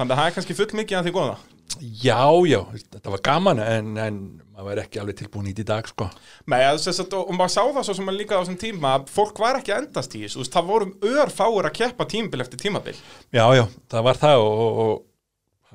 [0.00, 1.40] Þannig að það er kannski full mikið að því góða.
[1.78, 2.60] Já, já,
[2.94, 4.16] þetta var gaman en, en
[4.54, 6.06] maður var ekki alveg tilbúin í þetta í dag sko.
[6.50, 6.88] Nei, að,
[7.20, 9.74] og maður sá það svo sem að líka á þessum tíma að fólk var ekki
[9.76, 12.96] endast í þessu, það vorum örfáur að keppa tímabil eftir tímabil.
[13.34, 14.92] Já, já, það var það og, og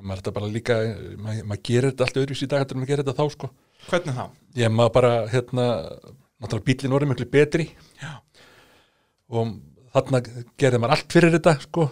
[0.01, 0.77] maður er þetta bara líka
[1.21, 3.51] maður, maður gerir þetta allt öðruvísi í dag en maður gerir þetta þá sko.
[3.89, 4.25] Hvernig þá?
[4.59, 5.67] Ég maður bara, hérna
[6.41, 7.67] náttúrulega bílinn voru miklu betri
[8.01, 8.11] Já.
[9.31, 9.53] og
[9.95, 10.21] þarna
[10.59, 11.87] gerði maður allt fyrir þetta sko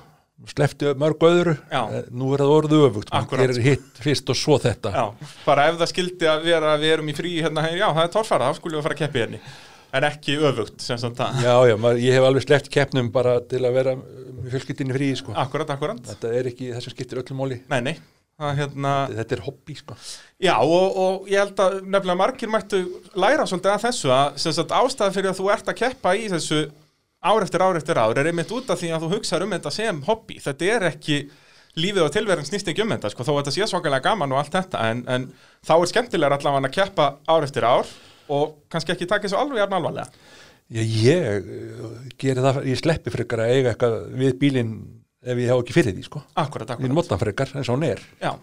[0.50, 1.82] slefti mörg öðru Já.
[1.88, 5.04] Eh, nú er það orðu öfugt, maður gerir hitt fyrst og svo þetta Já,
[5.46, 8.12] bara ef það skildi að vera að við erum í frí hérna, já, það er
[8.18, 9.40] torfæra, þá skulum við fara að keppi hérna.
[9.94, 11.44] En ekki öfugt, sem svona það.
[11.46, 13.94] Já, já, maður, ég hef alveg sleppt keppnum bara til að vera
[14.50, 15.36] fjölskyldinni frí sko.
[15.38, 16.02] Akkurat, akkurat.
[16.10, 17.94] þetta er ekki það sem skiptir öllum móli Nei, nei,
[18.42, 19.98] það hérna, þetta er hobby sko.
[20.42, 22.82] já, og, og ég held að nefnilega margir mættu
[23.14, 26.26] læra svolítið að þessu að, sem sagt, ástæða fyrir að þú ert að keppa í
[26.34, 26.64] þessu
[27.24, 29.72] ár eftir ár eftir ár er einmitt út af því að þú hugsaður um þetta
[29.72, 30.40] sem hobby.
[30.44, 31.20] Þetta er ekki
[31.80, 34.42] lífið og tilverðin snýst ekki um þetta, sko, þó að þetta sé svakalega gaman og
[34.42, 35.30] allt þetta, en, en
[35.64, 37.94] þá er skemmtilega allavega að keppa ár eftir ár
[38.32, 40.08] og kannski ekki taka þessu alveg jafn alvarlega.
[40.74, 44.74] ég, ég geri það, ég sleppi frekar að eiga eitthvað við bílinn
[45.24, 46.24] ef ég hef ekki fyrir því sko.
[46.36, 46.96] Akkurat, ég akkurat.
[46.96, 48.34] nota hann frekar eins og hann er Já.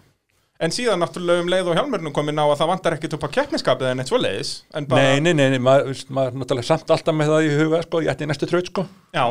[0.60, 3.28] En síðan náttúrulega um leið og hjálmurinn komin á að það vantar ekkit upp á
[3.32, 4.50] keppniskapið en eitt svoleiðis.
[4.76, 8.02] En bara, nei, nei, nei, maður, maður náttúrulega samt alltaf með það í huga sko,
[8.04, 8.84] ég ætti næstu traut sko
[9.16, 9.24] Já,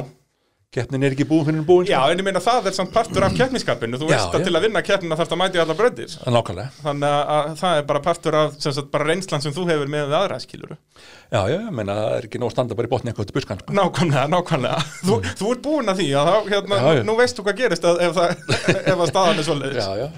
[0.69, 2.11] keppnin er ekki búin fyrir búin já, sko.
[2.13, 3.97] en ég meina það er samt partur af keppniskapinu.
[3.97, 4.45] Þú Já, veist að já.
[4.45, 5.57] til að vinna keppnina þarf að mæti.
[5.57, 9.41] Það er nákvæmlega Þannig að, að það er bara partur af sem sagt, bara reynslan
[9.41, 10.77] sem þú hefur með aðra skiluru.
[11.33, 13.63] já, já, ég meina það er ekki nóg standa bara í botni eitthvað til buskan
[13.63, 13.73] sko.
[13.79, 14.85] Nákvæmlega, nákvæmlega.
[15.09, 18.01] Þú, þú ert búin að því að þá, hérna, Já, nú veistu hvað gerist að,
[18.05, 18.57] ef, það,
[18.93, 20.09] ef að staðan er já,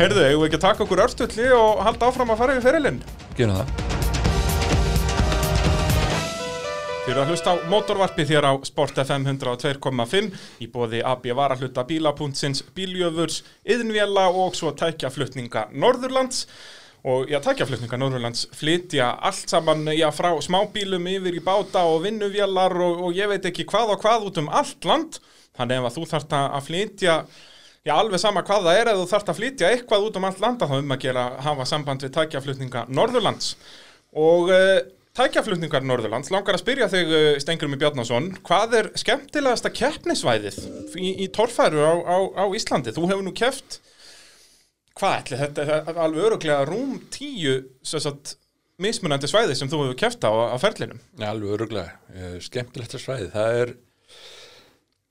[0.00, 3.02] Heyrðu, eigum við ekki að taka okkur örstulli og halda áfram að fara yfir ferilinn?
[7.10, 10.26] Þið eru að hlusta á mótorvarpið þér á Sport FM 102.5
[10.62, 16.44] í bóði AB Varahluta Bíla.sins, Bíljöfurs, Yðnvjela og svo tækjaflutninga Norðurlands.
[17.02, 22.76] Og já, tækjaflutninga Norðurlands flytja allt saman já, frá smábílum yfir í báta og vinnuvélar
[22.78, 25.18] og, og ég veit ekki hvað og hvað út um allt land.
[25.58, 29.10] Þannig ef að þú þarft að flytja já, alveg sama hvað það er ef þú
[29.16, 32.14] þarft að flytja eitthvað út um allt landa þá um að gera hafa samband við
[32.20, 33.56] tækjaflutninga Norðurlands.
[34.14, 34.78] Og uh,
[35.20, 40.58] tækjaflutningar Norðurlands langar að spyrja þig uh, Stengurumi Bjarnason hvað er skemmtilegasta keppnisvæðið
[40.96, 42.94] í, í torfæru á, á, á Íslandi?
[42.96, 43.80] Þú hefur nú keppt
[45.00, 47.54] hvað ætli þetta alveg öruglega rúm tíu
[47.86, 48.34] sagt,
[48.80, 51.00] mismunandi svæði sem þú hefur keppt á á ferlinum.
[51.20, 53.70] Já, alveg öruglega, Eh, skemmtilegt að svæði það er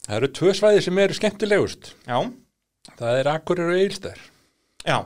[0.06, 1.94] það eru tvö svæði sem eru skemmtilegust.
[2.04, 2.18] Já,
[3.00, 4.20] það er Akureyri og Eilstær
[4.84, 4.98] já,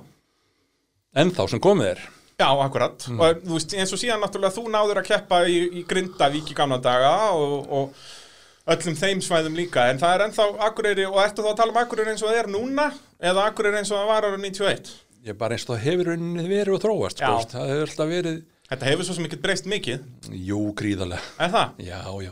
[1.16, 2.04] ennþá sem komið er
[2.43, 3.08] já, akkurat.
[3.15, 6.58] Og þú veist, eins og síðan náttúrulega þú náður að keppa í, í Grindavík í
[6.60, 9.88] gamla daga og, og öllum þeim svæðum líka.
[9.91, 12.41] En það er ennþá Akureyri og ertu þá að tala um Akureyri eins og það
[12.43, 12.91] er núna
[13.23, 16.10] eða Akureyri eins og það var ára 91 ég bara eins og það hefur
[16.49, 17.27] verið og þróast Já.
[17.29, 18.41] sko, það hefur alltaf verið
[18.73, 20.03] Þetta hefur svo sem ekki breyst mikið,
[20.47, 21.73] jú, gríðarlega, er það?
[21.84, 22.32] já, já.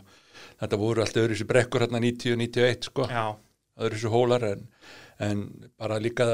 [0.61, 3.23] Þetta voru alltaf öðru þessi brekkur hérna 90-91 sko, Já,
[3.83, 4.63] öðru þessi hólar en,
[5.27, 5.43] en
[5.79, 6.27] bara líka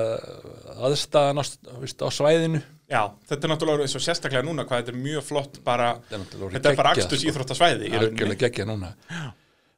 [0.78, 5.02] aðstæðan á, á svæðinu já, þetta er náttúrulega eins og sérstaklega núna hvað þetta er
[5.04, 7.30] mjög flott bara Þetta er bara akstus sko.
[7.32, 8.94] íþróttasvæði algjörlega geggja núna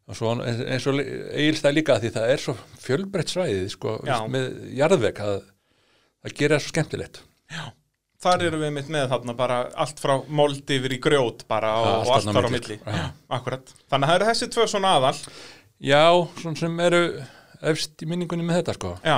[0.10, 4.15] og svo eins og eigilstæð líka því það er svo fjölbreytt svæðið sko, Já.
[4.32, 4.48] með
[4.80, 5.36] jarðveg að
[6.24, 7.22] það gerir það svo skemmtilegt
[8.19, 11.86] Þar erum við mitt með þarna bara allt frá mold yfir í grjót bara og,
[11.88, 12.76] Já, og allt þar á milli.
[12.84, 13.04] Já.
[13.38, 13.69] Akkurat.
[13.88, 15.13] Þannig að það eru þessi tvö svona aðal.
[15.80, 16.02] já,
[16.41, 17.00] svona sem eru
[17.72, 19.15] efst í minningunni með þetta sko Já.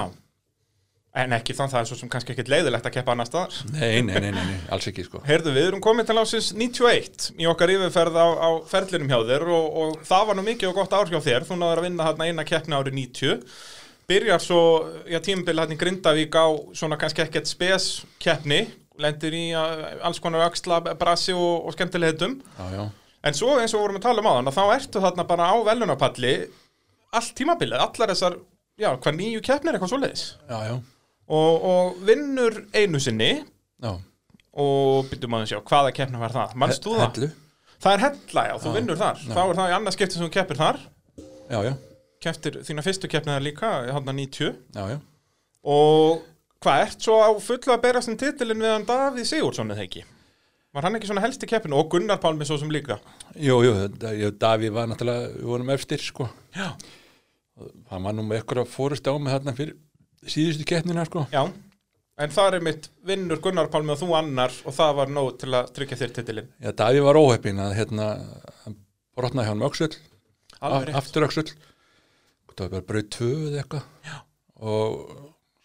[1.12, 3.56] En ekki þannig það er svo sem kannski ekkit leiðilegt að keppa annar staðar.
[3.74, 7.26] nei, nei, nei, nei, nei alls ekki sko Heyrðu, við erum komið til ásins 91
[7.36, 10.78] í okkar yfirferð á, á ferlinum hjá þér og, og það var nú mikið og
[10.80, 11.48] gott ár hjá þér.
[11.50, 13.44] Þú náður að vinna þarna eina keppni árið 90.
[14.12, 14.62] Byrjar svo,
[15.12, 16.48] já, tímabil hann í Grindavík á
[16.80, 17.90] svona kannski ekkert spes
[18.24, 18.62] keppni.
[19.02, 22.40] Lendir í uh, alls konar axla, brasi og, og skemmtilegheitum.
[22.56, 22.86] já, já,
[23.28, 25.52] En svo eins og við vorum að tala um áðan að þá ertu þarna bara
[25.52, 26.32] á velunapalli
[27.20, 28.40] allt tímabilið, allar þessar
[30.64, 30.74] já,
[31.28, 33.32] og, og vinnur einu sinni
[33.82, 33.92] já.
[34.54, 36.56] og byrjum að sjá, hvaða keppni var það?
[36.60, 37.08] Manst þú það?
[37.16, 37.32] Hellu,
[37.82, 40.34] Það er hella, já, þú vinnur þar þá er það í annað skipti sem þú
[40.36, 40.82] keppir þar
[41.52, 41.72] já, já,
[42.22, 44.98] kepptir þína fyrstu keppni þar líka hann að 90 já, já
[45.72, 46.22] og
[46.62, 50.04] hvað ert svo á fullu að bera sem titilin við hann Davíð Sigurðsson eða ekki?
[50.72, 53.00] Var hann ekki svona helsti keppinu og Gunnar Pálmi svo sem líka?
[53.36, 56.70] jú, jú, da- jú, Davíð var náttúrulega við vorum efstir sko Já,
[57.92, 59.76] hann var nú með eitthvað fórust á með þarna fyrir
[60.28, 61.26] síðustu keppnina sko.
[61.34, 61.42] Já,
[62.22, 65.52] en það er mitt vinnur Gunnar Pálmi og þú annar og það var nóg til
[65.58, 66.52] að tryggja þér titilinn.
[66.62, 68.08] Já, Davíð var óheppin að hérna
[69.18, 69.68] brotnaði hjá hann
[70.62, 70.98] Alveg rétt.
[71.00, 71.50] aftur öxull
[72.62, 73.86] það var bara brauð tvö eða eitthvað.
[74.62, 74.98] Og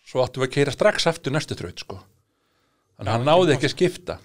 [0.07, 1.99] svo áttum við að keira strax aftur næstu þraut sko.
[2.97, 4.19] Þannig að hann náði ekki að skipta.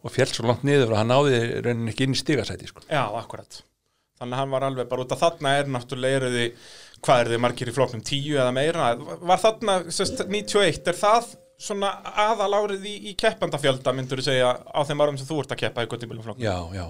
[0.00, 2.82] Og fjall svo langt niður og hann náði raunin ekki inn í stigasæti sko.
[2.88, 3.60] Já, akkurat.
[4.20, 6.64] Þannig að hann var alveg bara út að þarna er náttúrulega eru þið,
[7.06, 8.88] hvað eru þið margir í floknum, tíu eða meira?
[9.30, 11.30] Var þarna, sérst, 91, er það
[11.60, 11.88] svona
[12.24, 15.60] aðal árið í, í keppandafjölda, myndur þú segja, á þeim árum sem þú ert að
[15.62, 16.44] keppa í göttimilum floknum?
[16.44, 16.84] Já, já,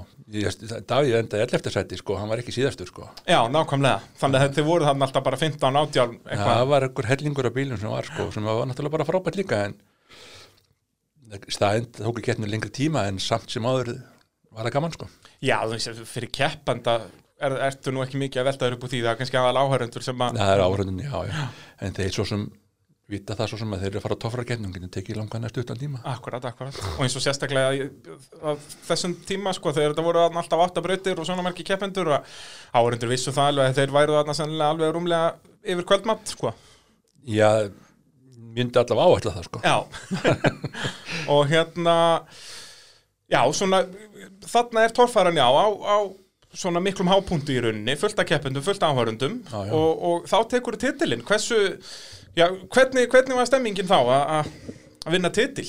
[0.91, 1.73] Davíð endaði 11.
[1.75, 3.99] sæti sko, hann var ekki síðastur sko Já, nákvæmlega.
[4.21, 6.53] Þannig að þið voru þarna alltaf bara 15 átjálm eitthvað.
[6.53, 9.59] það var einhver hellingur af bílum sem var sko sem var náttúrulega bara frábært líka
[9.67, 9.75] en
[11.51, 13.97] staðinn tók ekki getnur lengri tíma en samt sem áður
[14.51, 15.11] var það gaman sko
[15.41, 16.97] Já, þú veist, fyrir keppanda
[17.41, 19.63] er, ertu nú ekki mikið að velta þér upp úr því það er kannski aðal
[19.65, 21.45] áhærendur sem að Það er áhörðin, já, já.
[21.87, 22.49] En þeir svo sem
[23.11, 25.65] vita það svo sem að þeir eru að fara á toffrakefnum getur tekið langan næstu
[25.65, 26.01] utan tíma.
[26.07, 26.77] Akkurat, akkurat.
[26.93, 27.89] Og eins og sérstaklega
[28.87, 32.31] þessum tíma, sko, þegar þetta voru alltaf áttabrautir og svona margir keppendur og
[32.71, 35.33] áhörendur vissu það alveg að þeir væru alveg rúmlega
[35.75, 36.55] yfir kvöldmatt, sko.
[37.27, 37.51] Já,
[38.55, 39.65] myndi allavega áætla það, sko.
[39.67, 39.77] Já.
[41.35, 41.97] og hérna,
[43.27, 43.83] já, svona,
[44.51, 45.97] þarna er torfæran, já, á, á
[46.61, 49.73] svona miklum hápunktu í rauninni, fullt af keppendum, fullt af áhörendum Já, já.
[49.77, 51.23] og, og þá tekur titilinn.
[51.29, 51.59] Hversu,
[52.39, 54.51] já, hvernig, hvernig var stemmingin þá að-
[55.15, 55.69] vinna titil?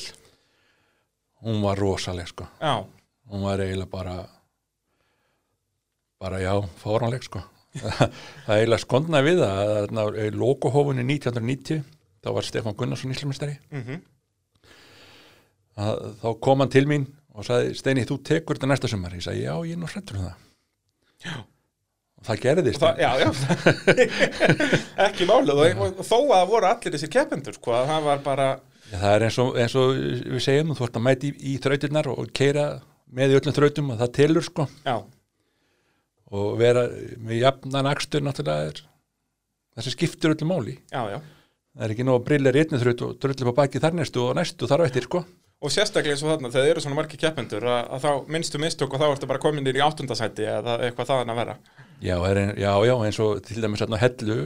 [1.45, 2.47] Hún var rosaleg, sko.
[2.61, 2.81] Já,
[3.31, 4.15] Hún var eiginlega bara,
[6.19, 6.51] bara já,
[6.83, 7.39] fáranleg, sko.
[7.79, 11.85] það er eiginlega skondnaði við að í logohófunni 1990,
[12.25, 13.55] þá var Stefán Gunnarsson íslumistari.
[13.71, 14.01] mhm,
[16.21, 19.15] Þá kom hann til mín og sagði, Steini, þú tekur þetta næsta sumar.
[19.15, 20.47] Ég sagði, já, ég er nú hrættur um það.
[21.21, 21.35] Já.
[22.21, 22.83] Og það gerðist.
[22.83, 23.29] það, já, já
[25.07, 28.21] ekki málið og, og þó að það voru allir þessir keppendur sko, að það var
[28.27, 28.47] bara
[28.91, 32.11] það er eins og, eins og við segjum, þú ert að mæti í, í þrautirnar
[32.11, 32.65] og keira
[33.11, 34.67] með í öllum þrautum og það telur sko
[36.31, 36.85] og vera
[37.19, 38.83] með jafnan akstur náttúrulega er
[39.75, 40.77] það sem skiptur öllum máli.
[41.71, 44.23] Það er ekki nóg að brilla í einni þraut og drullu på baki þar næstu
[44.27, 45.23] og næstu þar á eftir sko.
[45.61, 48.95] Og sérstaklega eins og þarna, þegar eru svona margir keppendur að, að þá minnstu mistök
[48.95, 51.55] og þá ertu bara komin í áttundasæti eða eitthvað þaðan að vera.
[52.01, 54.37] Já, er, ein- já, já, eins og til dæmis hérna hellu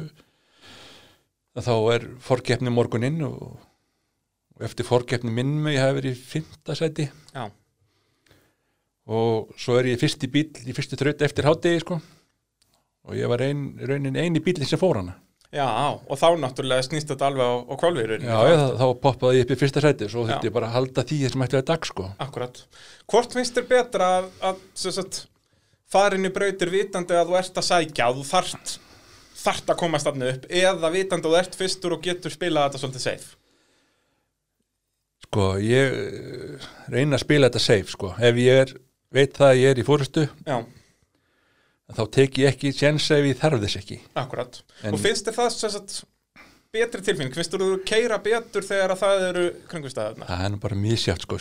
[1.55, 3.53] þá er forkeppni morguninn og,
[4.59, 7.07] og eftir forkeppni minn mig hafi verið í fimmta sæti.
[7.31, 7.45] Já,
[9.05, 12.01] og svo er ég fyrst í bíl í fyrstu þraut eftir hádegi sko.
[13.05, 15.13] Og ég var ein, raunin eini bílinn sem fór hana
[15.53, 19.45] já, og þá náttúrulega snýst þetta alveg á, á kvolvirun Já, já, þá poppaði ég
[19.45, 21.87] upp í fyrsta sæti svo þurfti ég bara að halda því sem ætti að dag
[21.89, 22.07] sko.
[22.25, 22.59] Akkurat.
[23.11, 25.21] Hvort finnst þér betra að, að sem sagt,
[25.91, 28.75] farin í brautir vitandi að þú ert að sækja að þú þarft,
[29.45, 32.83] þarft að komast þarna upp eða vitandi að þú ert fyrstur og getur spilað þetta
[32.83, 33.35] svolítið safe?
[35.25, 38.11] Sko, ég eh, reyna að spila þetta safe sko.
[38.19, 38.73] Ef ég er,
[39.15, 40.57] veit það að ég er í fórustu Já,
[41.93, 44.61] þá tek ég ekki séns ef ég þarf þess ekki akkurat.
[44.83, 45.97] En- Og finnst þér það sagt,
[46.73, 47.33] betri tilfinning?
[47.35, 50.25] Finnst þú keira betur þegar að það eru kringustæðarna?
[50.31, 51.37] það er nú bara misjátt sko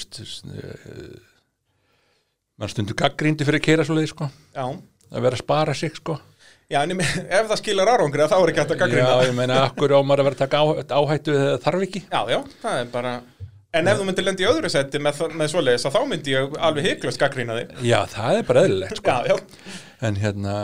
[2.60, 4.66] mann stundur gaggrindi fyrir að keira svo leið sko Já.
[5.10, 6.18] að vera að spara sig sko
[6.72, 6.94] Já, en
[7.38, 9.08] ef það skilar árangri þá er ekki hægt að gaggrina.
[9.20, 10.60] Já, ég meina, akkur á maður að vera að taka
[10.96, 13.12] áhættu þegar það þarf ekki Já, já, það er bara...
[13.74, 16.86] En ef þú myndir lendi í öðru seti með, með svoleiðis þá myndi ég alveg
[16.86, 17.72] hygglust gaggrina þig.
[17.88, 19.14] Já, það er bara eðlilegt sko.
[19.14, 19.74] Já, já.
[20.08, 20.54] en hérna,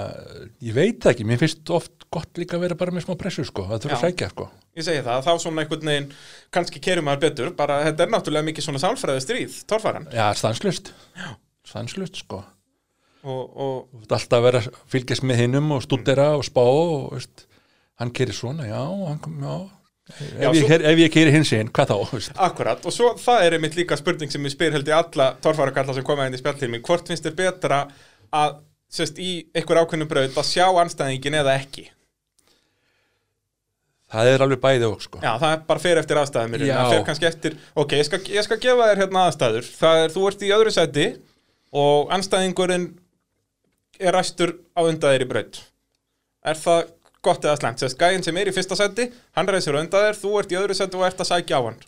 [0.62, 3.64] ég veit ekki mér finnst oft gott líka að vera bara með smá pressu sko,
[3.70, 4.11] það þurfa að Já.
[4.11, 4.46] sækja sko.
[4.79, 6.09] Ég segi það, þá svona einhvern veginn
[6.55, 10.90] kannski kerum maður betur, bara þetta er náttúrulega mikið svona sálfræði stríð, torfaran Já, stanslust
[11.66, 12.42] stanslust sko.
[13.20, 17.11] Og, og Þú ert alltaf að vera fylgjast með hinnum og stúdera og spá og
[17.14, 17.44] veist,
[18.01, 21.92] hann kerir svona, já, hann kom, já ef, ég, ef ég kerir hins einn, hvað
[21.92, 25.30] þá akkurat, og svo það er einmitt líka spurning sem ég spyr held ég alla
[25.42, 27.80] torfarakalla sem koma inn í spjalltími, hvort finnst þér betra
[28.34, 28.60] að,
[28.90, 31.90] sérst, í einhver ákveðnu braut að sjá anstæðingin eða ekki?
[34.10, 35.20] Það er alveg bæði og sko.
[35.22, 38.46] Já, það er bara fyrir eftir aðstæðum það fer kannski eftir, ok, ég skal, ég
[38.46, 41.04] skal gefa þér hérna aðstæður, það er, þú ert í öðru sæti
[41.84, 42.88] og anstæðingurinn
[44.00, 45.60] er ræstur á undan þér í braut.
[46.50, 46.90] Er það
[47.24, 50.20] gott eða slæmt, sérst, gæinn sem er í fyrsta sæti hann ræsir á undan þér,
[50.22, 51.83] þú ert í öðru sæti og ert að sækja á hann.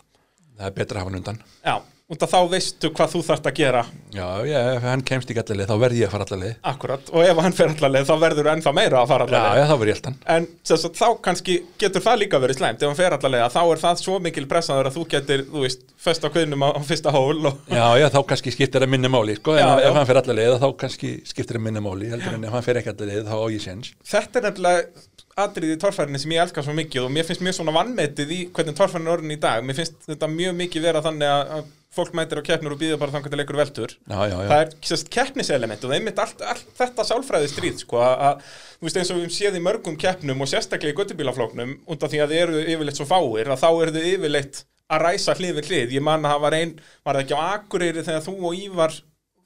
[0.59, 1.41] Það er betra að hafa hann undan.
[1.65, 1.75] Já,
[2.13, 3.79] af þá veistu hvað þú þarft að gera.
[4.13, 7.23] Já, já, ef hann kemst ekki allaveg þá verð ég að fara allaveg akkurat, og
[7.25, 9.89] ef hann fer allaveg þá verður ennþá meira að fara já, allaveg já, þá verð
[9.93, 13.15] ég alltaf En þess að þá kannski getur það líka verið slæmt ef hann fer
[13.17, 16.67] allavega, þá er það svo mikil pressaður að þú getur, þú veist, föst á kviðnum
[16.67, 19.65] á, á fyrsta hól og já, já, þá kannski skiptir það minni máli sko, Já,
[19.71, 19.87] já.
[19.89, 22.81] ef hann fer allaveg þá kannski skiptir það minni máli heldur en ef hann fer
[22.83, 23.93] ekki allaveg þá á ég séns.
[24.05, 25.07] Þetta er nefnilega
[25.39, 28.41] atriði í torfærinni sem ég elska svo mikið og mér finnst mjög svona vannmetið í
[28.53, 29.63] hvernig torfærin er orðin í dag.
[29.65, 32.99] Mér finnst þetta mjög mikið vera þannig að, að fólk mætir á keppnur og býður
[33.01, 36.01] bara þannig til leikur veltur já, já, já, það er sérst, keppniselement og það er
[36.01, 38.47] einmitt allt, allt þetta sálfræði stríð sko, að, að,
[38.79, 42.23] þú veist eins og við séð í mörgum keppnum og sérstaklega í göttubílaflóknum undan því
[42.23, 45.69] að þið eru yfirleitt svo fáir að þá eru þið yfirleitt að ræsa hlið við
[45.69, 45.95] hlið.
[45.97, 46.73] Ég man að það var ein,
[47.05, 48.97] var það ekki á Akureyri þegar þú og Ívar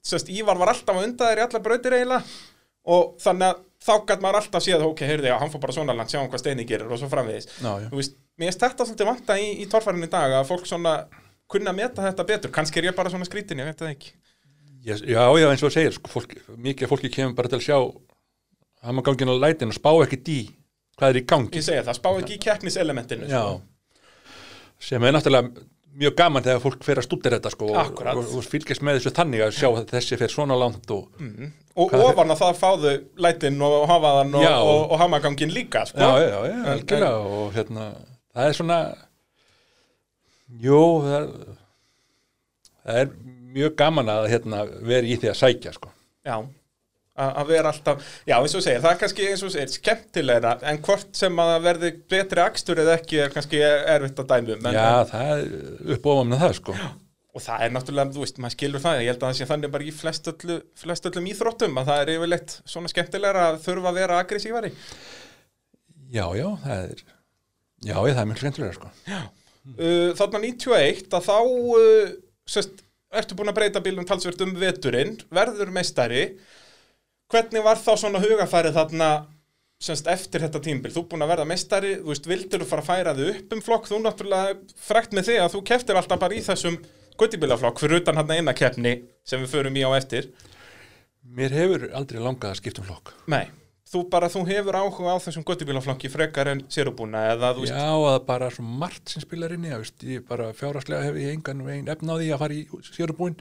[0.08, 2.38] sérst, Ívar var alltaf á undan þér í allar brautir eiginlega?
[2.88, 5.96] Og þannig að þá gætt maður alltaf séð ok, heyrði, já, hann fór bara svona
[5.98, 7.90] langt, sjáum hvað Steini gerir og svo framvegis já, já.
[7.92, 10.96] Þú veist, mér finnst þetta svolítið vanta í, í torfærinu í dag að fólk svona
[11.52, 14.16] kunna meta þetta betur, kannski er ég bara svona skrítin, ég veit það ekki
[14.88, 17.78] Yes, já, já, eins og segir, sko, fólk, mikið fólki kemur bara til að sjá
[18.86, 20.38] hann maður gangin á lætin og spá ekkert í
[20.98, 23.42] hvað er í gangi Ég segja það, spá ekki í keppniselementinu já.
[23.42, 24.06] sko.
[24.90, 25.66] sem er náttúrulega
[25.98, 29.14] mjög gaman þegar fólk fer að stúdera þetta sko, og, og, og fylgjast með þessu
[29.18, 31.08] þannig að sjá að þessi fer svona langt og
[31.78, 35.84] Og Hvað er- ofan að það fáðu lætin og hafaðan og, og, og hamagangin líka
[35.86, 36.00] sko.
[36.02, 37.84] já, já, já, En- algjörlega og hérna,
[38.34, 38.78] það er svona
[40.64, 41.28] jú það,
[42.86, 43.12] það er
[43.58, 45.92] mjög gaman að hérna, vera í því að sækja sko.
[46.28, 46.38] Já,
[47.18, 50.80] að vera alltaf Já, eins og segir, það er kannski eins og segir skemmtilegra, en
[50.86, 54.78] hvort sem að verði betri akstur eða ekki er kannski erfitt að dæmi um en,
[54.78, 56.78] já, það er upp ofan með það sko.
[57.38, 59.74] og það er náttúrulega, þú veist, maður skilur það ég held að það sé þannig
[59.76, 63.92] bara í flest, öllu, flest öllum íþróttum að það er yfirleitt svona skemmtilegra að þurfa
[63.92, 64.74] að vera aggressívari
[66.14, 67.02] já, já, það er
[67.86, 68.92] já, já, það er mjög skemmtilega sko.
[69.14, 72.14] uh, Þarna 91 að þá uh,
[72.48, 72.86] sest,
[73.18, 76.24] ertu búin að breyta bílum talsvert um veturinn, verður meistari
[77.32, 79.10] hvernig var þá svona hugafærið þarna
[79.78, 82.88] semst eftir þetta tímbil, þú búin að verða meistari þú veist, vildur þú fara að
[82.88, 83.90] færa þig upp um flokk?
[83.92, 84.56] Þú náttúrulega
[84.88, 86.80] frækt með þig að þú keftir alltaf bara í þessum
[87.18, 88.96] guttibílaflokk fyrir utan hann eina keppni
[89.28, 90.32] sem við förum í á eftir.
[91.38, 93.12] Mér hefur aldrei langað að skipta um flokk.
[93.30, 93.52] Nei,
[93.92, 97.92] þú bara, þú hefur áhuga á þessum guttibílaflokki frekar en sérubúna eða þú veist, Já,
[98.14, 101.66] að bara svo margt sem spilar inn það, veist, ég bara fjárhagslega hef ég engan
[101.68, 103.38] veginn efna á því að fara í sérubúin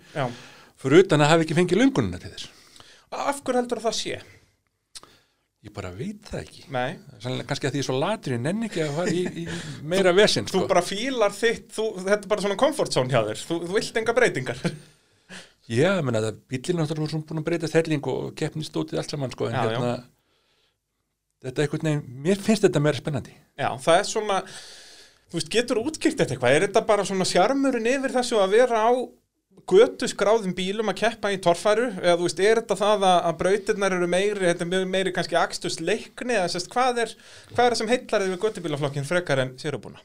[0.77, 2.51] fyrir utan að hafa ekki fengið löngununa til þess.
[3.25, 4.19] Af hverju heldur það sé?
[5.67, 8.43] ég bara veit það ekki Nei, Sannlega, kannski að því ég er svo latur ég
[8.45, 9.47] nenni ekki að fara í, í
[9.91, 10.69] meira vesinn þú sko.
[10.71, 14.01] bara fílar þitt þú, þetta er bara svona comfort zone hjá þér þú, þú vilt
[14.03, 14.61] enga breytingar
[15.79, 19.01] já, ég menna það bílinn náttúrulega svona búin að breyta þelling og keppnist út í
[19.01, 19.71] allt saman sko, en Já, já.
[19.73, 19.93] hérna
[21.47, 25.53] þetta er einhvern veginn, mér finnst þetta meira spennandi Já, það er svona þú veist,
[25.57, 28.91] getur útskýrt þetta eitthvað er þetta bara svona sjarmurinn yfir þessu að vera á
[29.71, 33.39] götu skráðum bílum að keppa í torfæru eða þú veist, er þetta það að, að
[33.41, 37.15] brautirnar eru meiri, þetta er meiri, kannski akstus leikni eða sérst, hvað er
[37.53, 40.03] hvað er það sem heillar þið við götubílaflokkin frekar en sérubúna?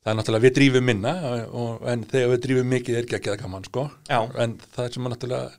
[0.00, 1.14] það er náttúrulega við drífum minna
[1.46, 3.86] og, en þegar við drífum mikið er ekki að gaman sko.
[4.08, 5.50] Já, en það sem náttúrulega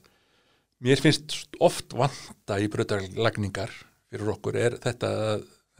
[0.81, 3.73] mér finnst oft vanta í brautarlagningar
[4.11, 5.11] fyrir okkur er þetta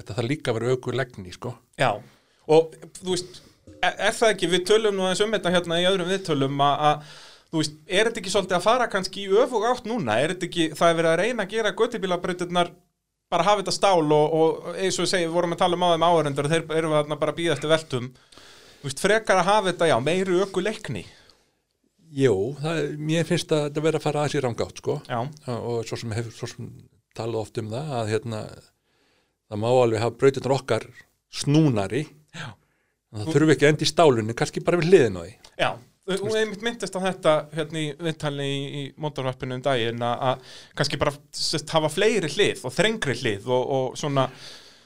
[0.02, 1.56] þetta þarf líka vera aukur legni sko.
[1.80, 1.92] já,
[2.48, 3.42] og þú veist
[3.82, 7.10] er, er það ekki, við tölum nú eins um þetta hérna í öðrum viðtölum að,
[7.52, 10.50] þú veist, er þetta ekki svolítið að fara kannski í öfug átt núna, er þetta
[10.50, 12.74] ekki, það er verið að reyna að gera göttibílabrautirnar
[13.32, 15.88] bara hafa þetta stál og, og eins og ég segi, við vorum að tala um
[15.88, 18.12] á þeim áhörundur og þeir eru bara að býða eftir veltum.
[18.82, 21.06] Þú veist, frekar að hafa þetta, já, meiri öku leikni
[22.12, 24.98] Jú, það, mér finnst að þetta vera að fara að sér rangátt sko.
[25.08, 25.20] já,
[25.54, 26.72] og svo sem hefur svo sem
[27.16, 28.42] talað oft um það að hérna,
[29.48, 30.88] það má alveg hafa brautirnar okkar
[31.32, 32.02] snúnari.
[32.36, 32.50] Já.
[33.12, 35.34] Það þurfi ekki að enda í stálunni kannski bara við hliðin á því.
[35.60, 35.72] Já
[36.12, 40.42] og einmitt myndist á þetta hérna í viðtali í, í mótorvarpinu um daginn að,
[40.78, 44.28] kannski bara sest, hafa fleiri hlið og þrengri hlið og, og svona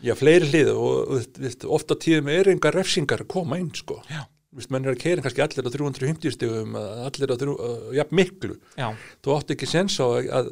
[0.04, 4.02] Já, fleiri hlið og, veist, ofta tíðum er engar refsingar að koma inn sko.
[4.12, 4.26] Já.
[4.56, 8.60] Vist, menn er að keira kannski allir á 350 stigum allir á, uh, jafn miklu.
[8.76, 8.90] Já,
[9.24, 10.52] þú átt ekki sens á að, að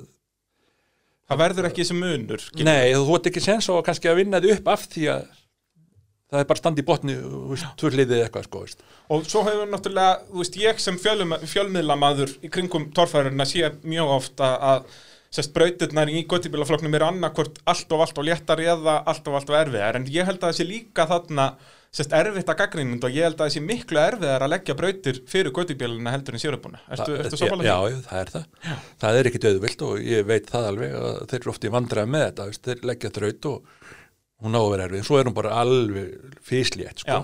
[1.27, 4.41] það verður ekki þessi munur nei, þú átt ekki sens á að kannski að vinna
[4.43, 5.27] þið upp af því að
[6.33, 7.15] það er bara standi í botni
[7.79, 8.85] tvö hliðið eða eitthvað sko, veist.
[9.13, 14.55] Og svo hefur náttúrulega, þú veist, ég sem fjölmiðlamaður í kringum torfæruna sé mjög ofta
[14.73, 14.87] að
[15.33, 19.53] sérst brautirnar í göttibílaflokknum eru annarkvort allt og allt og léttari eða allt og allt
[19.53, 19.97] og erfiðar.
[19.97, 21.47] En ég held að það sé líka þarna
[21.93, 25.19] sérst erfitt að gaggrínund og ég held að það sé miklu erfiðar að leggja brautir
[25.29, 26.81] fyrir göttibíluna heldur en sérubúna.
[26.89, 28.77] Ertu, ertu svo já, já, það er það.
[29.03, 32.25] Það er ekki döðvilt og ég veit það alveg að þeir eru ofti vandrað með
[32.27, 33.75] þetta þeir leggja þraut og
[34.43, 37.19] hún á að vera erfið svo er hún bara alveg físlétt sko.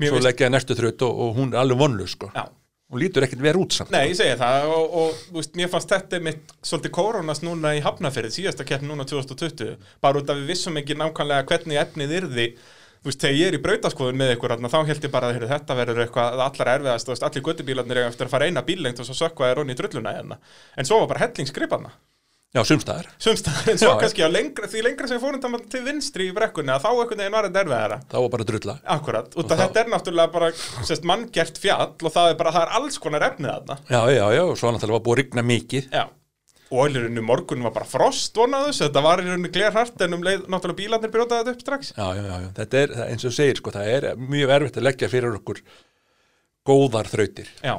[0.00, 2.30] Svo finnst- leggja næstu þraut og, og hún er alveg vonlu sko.
[2.34, 2.48] Já.
[2.90, 5.68] hún lítur ekkert verið út samt Nei, ég segi það og, og þú veist, mér
[5.70, 10.40] fannst þetta mitt svolítið kórónast núna í Hafnafyrið síðasta keppni núna 2020 bara út af
[10.40, 12.46] við vissum ekki nákvæmlega hvernig efnið yrði
[13.00, 15.76] þú veist, þegar ég er í brautaskoðun með ykkur þá held ég bara að þetta
[15.78, 19.16] verður eitthvað allar erfiðast, veist, allir göttubílarnir eiga eftir að fara eina bílengt og svo
[19.16, 20.40] sökva er onni í drulluna hérna.
[20.76, 21.94] en svo var bara hellingsgripanna
[22.54, 25.82] já, sumstaðar sumstaðar, en svo Já, kannski lengra, því lengra sem við fórum þannig til
[25.86, 27.98] vinstri í brekkunni að þá einhvern veginn var þetta erfiðara.
[28.10, 28.74] Það var bara drulla.
[28.96, 30.48] Akkurat, Og af þá- þetta er náttúrulega bara
[30.88, 33.76] sérst, manngert fjall og það er bara, það er alls konar efnið þarna.
[33.90, 35.90] Já, já, já, og svo náttúrulega var búið að rigna mikið.
[35.94, 36.04] Já,
[36.70, 40.14] og í rauninni morgun var bara frost vonaðu þessu, þetta var í rauninni glerhart en
[40.14, 41.92] um leið náttúrulega bílarnir brjótaði þetta upp strax.
[41.96, 42.50] Já, já, já, já.
[42.60, 45.62] þetta er, það- eins og segir sko, það er mjög erfitt að leggja fyrir okkur
[46.66, 47.48] góðar þrautir.
[47.64, 47.78] Já,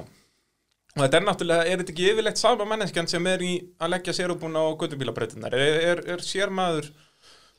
[0.96, 4.16] og þetta er náttúrulega, er þetta ekki yfirleitt sama manneskjan sem er í að leggja
[4.18, 6.92] sérubúna á göttubílabreytunar, er, er, er sérmaður,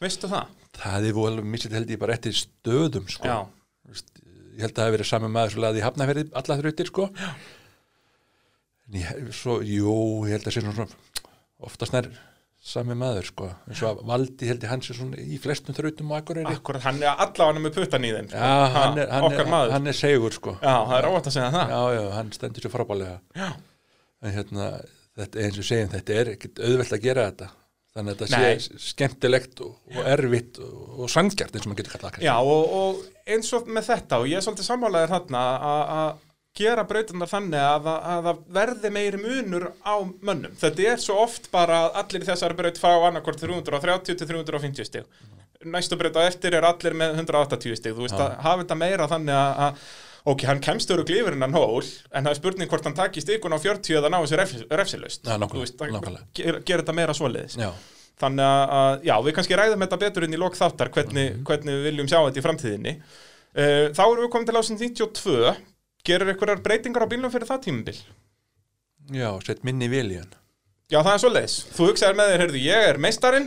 [0.03, 0.51] veistu það?
[0.77, 3.29] það er alveg missið held ég bara eftir stöðum sko.
[3.29, 3.39] Já,
[3.89, 4.13] Veist,
[4.57, 7.09] ég held að það hef verið sami maður svo laði í hafnaferði alla þrautir sko
[8.93, 9.97] en ég, svo, jú,
[10.29, 10.87] ég held að sé svona
[11.63, 12.09] oftast nær
[12.63, 13.49] sami maður sko.
[13.67, 17.01] Eins og Valdi held ég hans er svona í flestum þrautum og akkurýri akkurat, hann
[17.03, 18.39] er allavega með puttan í þeim sko.
[18.39, 20.55] já, hann er, hann, er, hann er segur sko.
[20.63, 21.73] Já, það er óvægt að segja það.
[21.75, 23.49] Já, já, hann stendur sér frábælega Já.
[24.23, 24.69] en hérna,
[25.19, 27.51] þetta, eins og segjum þetta er ekkit auðvelt að gera þetta.
[27.93, 31.97] Þannig að þetta sé skemmtilegt og, og erfitt og, og sangjart eins og maður getur
[31.99, 32.23] kallað.
[32.25, 36.23] Já, og, og eins og með þetta og ég er svolítið sammálaðir þarna að
[36.59, 40.55] gera brautunar þannig að, að, að það verði meiri munur á mönnum.
[40.61, 44.89] Þetta er svo oft bara að allir í þessari braut fá annarkvort 330 til 350
[44.91, 45.07] stig.
[45.73, 47.95] Næstu braut á eftir er allir með 180 stig.
[47.97, 49.87] Þú veist að hafa þetta meira þannig að, að
[50.35, 53.57] ok, hann kemst öru glifurinn hann hól en það er spurning hvort hann taki stikun
[53.57, 55.25] á 40 eða ná refs, refsilust.
[55.25, 57.57] Nákvæmlega, Þú veist, að gera ger þetta meira svoleiðis.
[57.59, 57.71] já,
[58.23, 61.87] Þannig að- já, við kannski ræðum þetta betur inn í lok þáttar hvernig, hvernig við
[61.89, 62.93] viljum sjá þetta í framtíðinni.
[63.53, 65.57] Uh, þá erum við komin til ásinn 92.
[66.03, 67.99] Gerir einhverjar breytingar á bílnum fyrir það tímabil?
[69.13, 70.33] já, sett minni vel í hann
[70.93, 71.53] Já, það er svoleiðis.
[71.73, 73.47] Þú hugsaðir með þér, heyrðu, ég er meistarinn,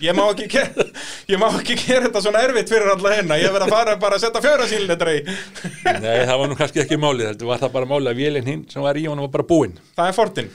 [0.00, 0.84] ég má ekki, gera,
[1.32, 4.16] ég má ekki gera þetta svona erfitt fyrir alla hérna, ég verð að fara bara
[4.16, 5.18] að setja fjóra sílnetra í.
[6.06, 8.64] Nei, það var nú kannski ekki málið, þetta var það bara málið að vélinn hinn
[8.72, 9.76] sem var í honum var bara búinn.
[9.98, 10.50] Það er Fordin.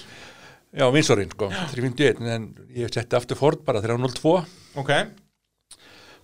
[0.81, 2.49] Já, vinsorinn, sko, 351, en
[2.79, 4.33] ég setti aftur Ford bara 302,
[4.81, 4.91] Ok,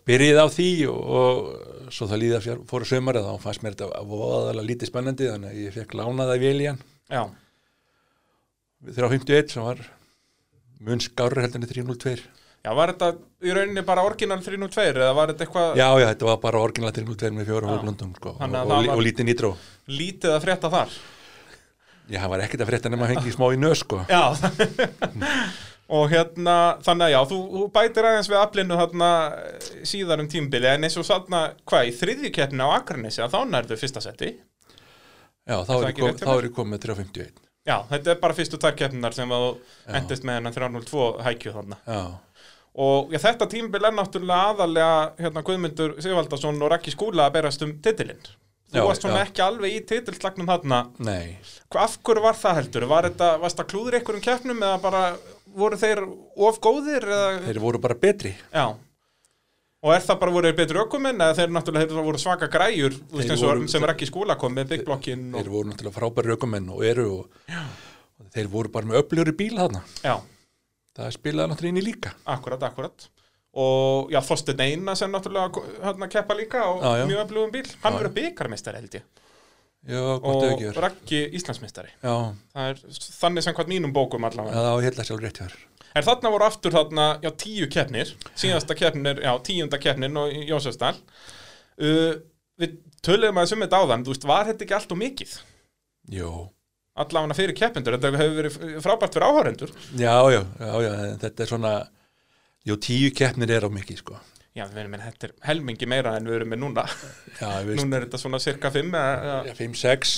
[0.08, 1.52] byrjið á því og
[1.94, 5.62] svo það líða fjár, fóru sömarið, þá fannst mér þetta voðalega lítið spennandi, þannig að
[5.64, 6.82] ég fekk lánaða í hann,
[7.12, 7.22] já,
[8.88, 9.80] 351 sem var
[10.86, 12.18] mun skárri heldur en 302.
[12.66, 13.12] Já, var þetta
[13.48, 16.92] í rauninni bara orginal 302 eða var þetta eitthvað Já, já, þetta var bara orginal
[16.94, 19.52] 302 með fjóra hóru blöndum sko, og, og, og, lítið nýtró
[19.88, 20.98] lítið að frétta þar?
[22.08, 24.02] Já, það var ekkert að frétta nema að hengi smá í nös sko.
[24.10, 24.24] Já,
[25.88, 30.68] og hérna, þannig að já, þú, þú bætir aðeins við aflinu eh, síðar um tímbili,
[30.68, 34.34] en eins og þarna, hvað, í þriðju keppni á Akranesi, að þá nærðu fyrsta seti.
[35.48, 39.16] Já, þá er, ég er komið með 351 Já, þetta er bara fyrstu tvær keppninar
[39.16, 41.78] sem að þú endist með hennan 302 hækju þarna.
[41.88, 42.02] Já,
[42.78, 47.64] Og já, þetta tímbil er náttúrulega aðalega hérna Guðmundur Sigvaldason og Raki Skúla að berast
[47.66, 48.22] um titilinn.
[48.68, 49.26] Þú Já, varst svona já.
[49.26, 50.80] ekki alveg í titilslagnum þarna.
[51.00, 51.40] nei
[51.72, 52.86] Af hverju var það heldur?
[52.92, 55.02] Var þetta, varst það klúður einhverjum keppnum eða bara
[55.58, 56.02] voru þeir
[56.48, 58.32] of góðir eða, Þeir voru bara betri.
[58.54, 58.68] Já.
[59.88, 62.96] Og er það bara voru þeir betri ökumenn eða þeir náttúrulega þeir voru svaka græjur
[63.14, 65.70] veist, Þeir voru- sem er ekki í skóla kom með Big Blockin Þeir og, voru
[65.70, 67.38] náttúrulega frábæri raukumenn og eru og,
[68.18, 69.84] og þeir voru bara með öflugri bíl þarna.
[70.04, 70.16] Já,
[70.98, 72.12] Það spilaði náttúrulega inn í líka.
[72.34, 73.08] Akkurat, akkurat.
[73.58, 77.06] Og já, Þorsteinn Eina sem náttúrulega hérna keppa líka og Já, já.
[77.12, 77.70] mjög öflugum bíl.
[77.84, 79.06] Hann Já, verður byggarmeistari held ég
[79.88, 81.94] Já, Og Raggi Íslandsmeistari.
[82.04, 82.14] Já,
[82.54, 82.82] Það er
[83.22, 84.56] þannig sem hvað mínum bókum allavega.
[84.58, 85.58] Það var hérna sjálf rétt hjá þér.
[85.98, 90.36] En þarna voru aftur þarna, já, tíu keppnir, síðasta keppnin er, já, tíunda keppnin og
[90.36, 90.94] í Jósefsdal.
[91.80, 92.20] Uh,
[92.60, 92.76] við
[93.06, 95.34] töluðum aðeins um þetta áðan, þú veist, var þetta ekki allt og mikið?
[96.18, 96.32] Jó,
[96.98, 99.74] Allavega fyrir keppendur, þetta hefur verið frábært fyrir áhörendur.
[99.94, 101.74] já, já, já, já þetta er svona
[102.68, 104.18] Jó, tíu keppnir er á mikið sko
[104.58, 106.86] Já, við erum með þetta er helmingi meira en við erum með núna.
[107.38, 110.16] Já, Núna er þetta svona cirka fimm eða, já, 5-6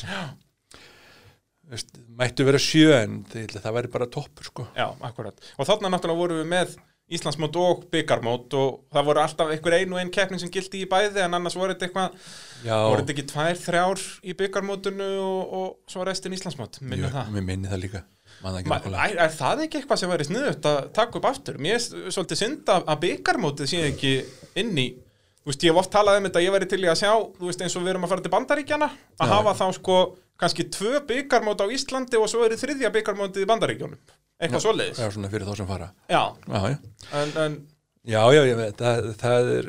[1.69, 4.69] veist, Mættu vera sjö en það, væri bara toppur sko.
[4.77, 5.37] Já, akkurat.
[5.57, 6.77] Og þarna náttúrulega vorum við með
[7.09, 10.89] Íslandsmót og byggarmót og það voru alltaf einhver ein og ein keppnin sem gildi í
[10.89, 12.27] bæði en annars voru þetta eitthvað,
[12.69, 17.31] voru þetta ekki tvær, þrjár í byggarmótunu og, og svo restin Íslandsmót, minnum það.
[17.33, 18.03] mér minni það líka
[18.39, 21.57] Er, það ekki eitthvað sem væri sniðut að taka upp aftur?
[21.61, 24.13] Mér er svolítið synd að, byggarmótið sé ekki
[24.59, 24.89] inn í
[25.39, 27.47] Þú veist, ég hef oft talað um þetta, ég væri til í að sjá Þú
[27.49, 29.33] veist, eins og við erum að fara til Bandaríkjana Að Já.
[29.33, 29.99] hafa þá sko
[30.39, 33.99] kannski tvö byggarmót á Íslandi og svo er þriðja byggarmótið í Bandaríkjónum
[34.39, 34.99] Eitthvað svoleiðis.
[35.01, 35.89] Já, svona fyrir þá sem fara.
[36.07, 36.77] Já, Já, já,
[37.19, 37.55] en, en
[38.07, 39.67] já, já ég veit, það, það er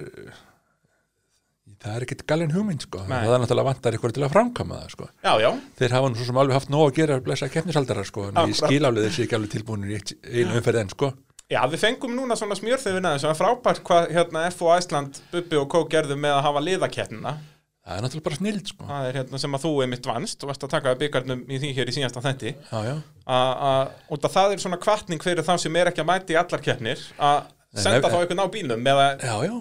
[1.81, 3.03] það er ekkit galinn hugmynd sko.
[3.09, 3.17] Nei.
[3.25, 5.09] það er náttúrulega vantar ykkur til að framkama það sko.
[5.25, 5.51] Já, já,
[5.81, 8.37] þeir hafa nú svo sem alveg haft nóg að gera að blessa keppnisaldara sko, en
[8.37, 8.71] ég Akkurat.
[8.71, 10.01] skil alveg þessi ekki alveg tilbúinir í
[10.43, 11.13] einu umferð enn sko.
[11.51, 14.69] Já, við fengum núna svona smjörþefin aðeins Það er frábært hvað hérna F.O.
[14.71, 17.33] Æsland, Bubbi og Kó gerðu með að hafa liðakeppnina.
[17.81, 18.87] Það er náttúrulega bara snild sko.
[18.87, 21.71] Það er hérna sem að þú einmitt vannst og varst að taka byggarnum í því
[21.75, 22.53] hér í síðasta já,
[22.87, 22.95] já,
[23.27, 27.03] og það er svona kvartning fyrir þá sem er ekki að mæti í allar keppnir
[27.19, 27.41] að
[27.75, 29.57] senda þá einhvern á bílnum eða já, já,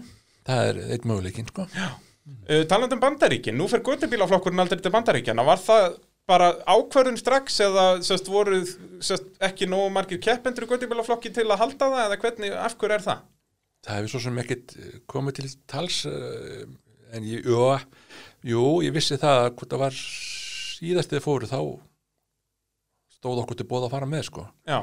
[0.45, 1.65] það er eitt möguleikin sko
[2.28, 5.97] uh, talandi um bandaríkin, nú fer göttubílaflokkurinn aldrei til bandaríkjana, var það
[6.30, 8.61] bara ákvörðun strax eða sest, voru
[9.01, 12.97] sest, ekki nógu margir keppendur í göttubílaflokki til að halda það eða hvernig, af hverju
[12.99, 13.28] er það?
[13.86, 16.63] það hefur svo sem ekkit eh, komið til tals eh,
[17.15, 17.63] en ég, jú,
[18.51, 21.59] jú, ég vissi það að hvort það var síðast þegar fóru þá
[23.20, 24.45] stóð okkur til bóða að fara með sko.
[24.67, 24.80] Já,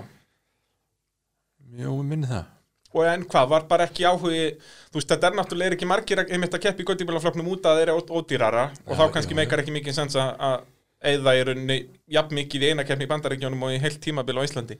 [1.80, 2.52] jú, minni það
[2.96, 6.56] og en hvað, var bara ekki áhugi þú veist, þetta er náttúrulega ekki margir einmitt
[6.56, 8.70] að keppa í göttubílaflokknum út að þeir eru ódýrara.
[8.86, 10.64] Og Já, þá kannski já, meikar ekki mikið sens að
[11.06, 11.76] eða í rauninni
[12.16, 14.78] jafn mikið í eina keppni í bandaríkjónum og í heilt tímabil á Íslandi.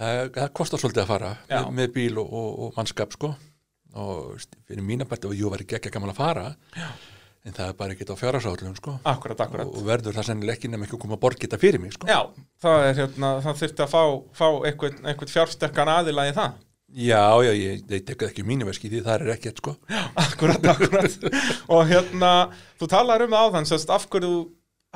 [0.00, 3.32] Það, það kostar svolítið að fara með, með bíl og, og, og mannskap sko.
[4.00, 6.44] Og fyrir mína bætti og jú var ekki ekki gaman að fara
[6.76, 6.88] Já.
[7.46, 8.96] en það er bara ekki á fjárhásállum sko.
[9.10, 11.60] Akkurat, akkurat og, og verður það sennilega ekki nema ekki að koma að borga þetta
[11.62, 12.10] fyrir mig sko.
[12.10, 12.20] Já,
[12.62, 14.02] það er hérna, það þurfti að fá,
[14.40, 16.58] fá einhvern, einhvern fjársterkan aðila í það
[16.94, 19.76] já, já, ég, ég tek það ekki mínu veski því það er ekkert sko.
[20.18, 21.28] Akkurat, akkurat.
[21.70, 22.32] Og hérna,
[22.80, 24.40] þú talar um það áðan sérst, af hverju þú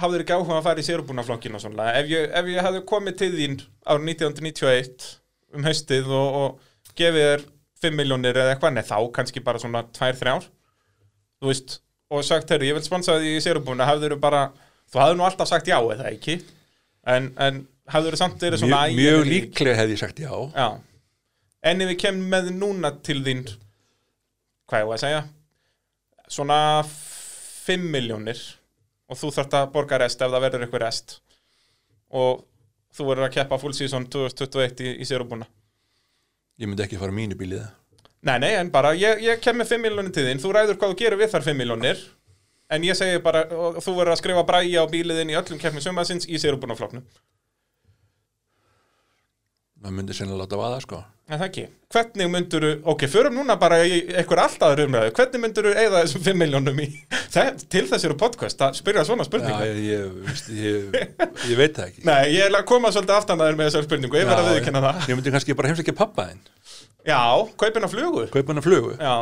[0.02, 1.90] hafðir ekki áhuga að fara í sérbúnaflokkinu og svona.
[2.00, 5.10] Ef ég, ef ég hefði komið til þín árið 1991
[5.54, 7.44] um haustið og, og gefið þér
[7.84, 10.48] 5 miljónir eða eitthvað, neð þá kannski bara svona 2-3 ár
[11.42, 11.78] þú veist,
[12.10, 14.48] og sagt, heyrðu, ég vil sponsa því í sérbúna hafður bara,
[14.90, 16.38] þú hafður nú alltaf sagt já eða ekki?
[17.10, 20.32] En, en hafður samt verið svona mjög, mjög líklega hefði ég sagt já.
[20.56, 20.68] Já
[21.64, 23.44] En ef við kemum með núna til þín
[24.68, 25.22] Hvað ég var að segja?
[26.32, 28.40] Svona 5 miljónir
[29.10, 31.18] Og þú þarft að borga rest ef það verður eitthvað rest.
[32.14, 32.44] Og
[32.96, 35.48] þú verður að keppa full season 2021 í, í sérubúna
[36.54, 37.64] ég myndi ekki fara mínu bílið.
[38.24, 40.38] Nei, nei, en bara ég, ég kem með 5 miljónir til þín.
[40.40, 42.04] Þú ræður hvað þú gerir við þar 5 miljónir
[42.72, 45.82] En ég segi bara, og þú verður að skrifa bræja á bíliðin í öllum keppni
[45.84, 47.04] sumasins í sérubúnafloknum
[49.84, 51.62] maður myndi sennilega láta vaða sko En það ekki.
[51.94, 56.36] Hvernig mynduru, ok, förum núna bara í einhver alltaf umræðu, hvernig mynduru eigða þessum 5
[56.42, 56.88] miljónum í,
[57.72, 59.68] til þess eru podcast að spyrja svona Já, spurningu?
[59.70, 60.98] ég, ég, veist, ég,
[61.48, 64.28] ég veit það ekki Nei, ég er að koma svolítið aftanæður með þessar spurningu, ég
[64.28, 65.00] verð að Já, viðkynna það.
[65.08, 66.44] Ég myndi kannski bara heimsækja pappa þinn
[67.08, 67.22] Já,
[67.64, 68.28] kaupin á flugu.
[68.36, 69.16] Kaupa hann að flugu Já,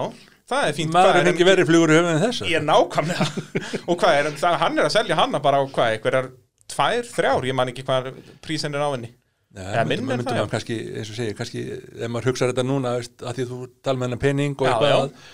[0.51, 0.95] það er fínt.
[0.99, 3.27] Maður er ekki verið flugur í höfum en þessa Ég er nákvæmlega.
[3.91, 6.31] Og hvað er, hann er að selja hana bara á hvað, einhverjar
[6.73, 9.11] tvær, þrjár, ég man ekki hvað prísin er á henni.
[9.53, 10.45] Ja, það, maður já.
[10.49, 14.01] kannski, eins og segir, kannski ef maður hugsa þetta núna, veist, að því þú tala
[14.01, 14.97] með hennar pening og Já, eitthvað já.
[14.97, 15.27] að,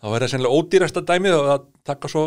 [0.00, 2.22] þá er það sennilega ódýrasta dæmið og að taka svo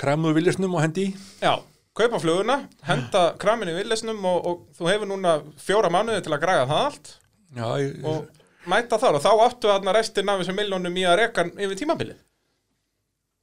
[0.00, 1.12] kramuð viljesnum og hendi í
[1.42, 1.52] Já,
[2.00, 2.56] kaupa fluguna,
[2.88, 6.86] henda kraminu í villisnum og, og þú hefur núna fjóra mánuði til að græða það
[6.88, 7.12] allt
[7.52, 11.18] Já, ég, og mæta þar og þá áttu þarna restin af þessum miljónum í að
[11.20, 12.18] reka yfir tímabilið.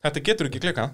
[0.06, 0.94] Þetta getur ekki klikað.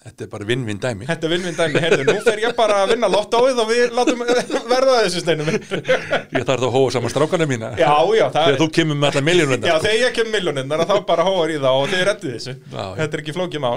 [0.00, 3.10] Þetta er bara vinn-vinn dæmi Þetta er vinnvindæmi, heyrðu, nú fer ég bara að vinna
[3.12, 5.50] lottóið og við látum verða þessu steinum.
[5.50, 9.24] Ég þarf þá að hóa saman strákana mína Já, já, Þegar þú kemur með alla
[9.28, 12.56] miljónuna Já, þegar ég kem miljónin, þá bara hóar í það og þið rettið þessu.
[12.56, 12.96] Já, já.
[13.02, 13.76] Þetta er ekki flókið mál.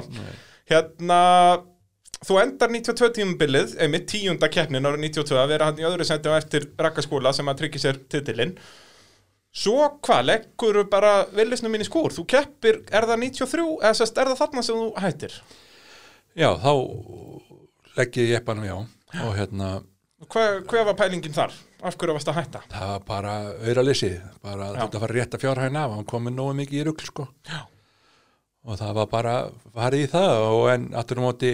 [0.71, 1.19] Hérna,
[2.23, 6.31] þú endar 92 tímabilið, einmitt tíunda keppnin árið 92 að vera hann í öðru sendi
[6.31, 8.55] á eftir rakkaskóla sem að tryggja sér titilinn.
[9.53, 12.15] Svo hvað, leggur bara villisnum inn í skúr?
[12.15, 15.35] Þú keppir, er það 93, eða sérst, er það þarna sem þú hættir?
[16.33, 16.71] Já, þá
[17.97, 18.77] legg ég jeppanum já
[19.23, 19.67] og hérna,
[20.23, 21.51] Hvað, hvað var pælingin þar?
[21.83, 22.61] Af hverju varst að hætta?
[22.71, 24.09] það var bara auðraleysi,
[24.41, 24.79] bara Já.
[24.85, 27.59] þetta var rétt að fjárhæna hann komið nógu mikið í rugl sko Já.
[28.63, 29.33] og það var bara
[29.75, 31.51] farið í það og en aftur á móti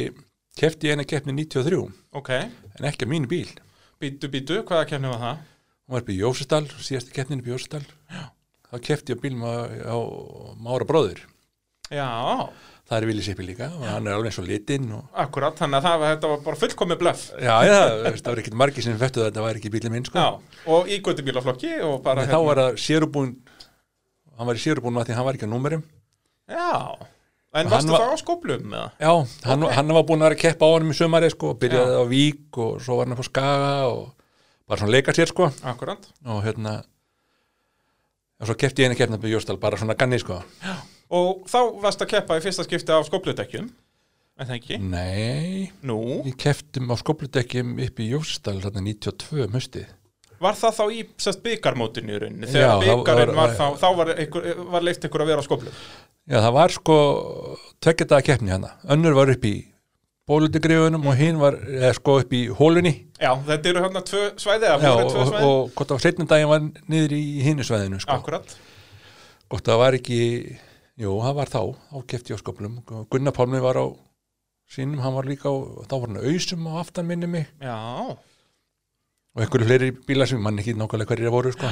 [0.60, 1.82] kefti ég eina keppni 93
[2.14, 3.50] Ok, en ekki á mínu bíl
[4.00, 5.42] býtu, býtu, hvaða keppni var það?
[5.90, 7.84] hún var upp í Jósestal, síðasti keppnin upp í Jósestal
[8.70, 9.54] þá kefti ég á bílum á,
[9.92, 9.98] á
[10.62, 11.26] Mára bróður
[11.90, 12.06] Já,
[12.90, 15.78] það er Vili Sippi líka og hann er alveg eins og litinn og akkurat, þannig
[15.78, 17.22] að það, var- þetta var bara fullkomið blöff.
[17.38, 17.78] já, já,
[18.18, 20.30] það var ekkert margir sem fettu þetta var ekki bílum minn sko Já,
[20.74, 23.36] og í göttubílaflokki og bara en þá var það sérubúin
[24.38, 25.84] hann var í sérubúin að því hann var ekki á númerum
[26.50, 26.98] Já,
[27.54, 28.92] en varstu hann var- þá á skóplum með það?
[29.00, 29.14] já,
[29.46, 29.72] hann, Ok.
[29.78, 32.02] hann var búin að vera að keppa á honum í sömari sko, byrjaði Já.
[32.02, 34.14] á Vík og svo var hann á Skaga og
[34.68, 36.02] bara svona leika sér sko Akkurat.
[36.26, 36.84] og hérna
[38.40, 40.42] og svo kefti ég eina keppna upp í Jóstal bara svona ganni sko
[41.10, 43.70] Og þá varst að keppa í fyrsta skipti á skópludekkjum,
[44.40, 44.78] en það ekki?
[44.82, 45.98] nei, Nú,
[46.28, 49.88] ég keftum á skobludekkjum upp í Jóstal þarna 92 um haustið
[50.40, 52.48] var það þá í sest, byggarmótinu í rauninni?
[52.48, 55.42] Já, Þegar það byggarinn var- var, þá, þá var, einhver, var leift ykkur að vera
[55.44, 55.74] á skóplum?
[56.30, 56.96] já, það var sko
[57.84, 59.56] tveggjadaða keppni hana önnur var upp í
[60.30, 64.70] bólutegrifunum og hinn var eða, sko upp í hólunni Já, þetta eru hérna tvö svæði,
[64.70, 65.44] eða já, voru og, tvö og, svæði?
[65.50, 68.16] og hvort á setnum daginn var niður í hinnu sveðinu sko.
[68.16, 68.56] Akkurat.
[69.50, 70.20] að það var ekki
[71.00, 72.80] jú, það var þá, þá kefti ég á skoplum
[73.12, 73.86] Gunnar Pálmi var á
[74.70, 75.56] sínum hann var líka á,
[75.90, 77.78] þá var hann ausum á aftan minni mig Já.
[78.14, 81.72] og einhverju fleiri bílar sem mann ekki nákvæmlega hverjir voru sko.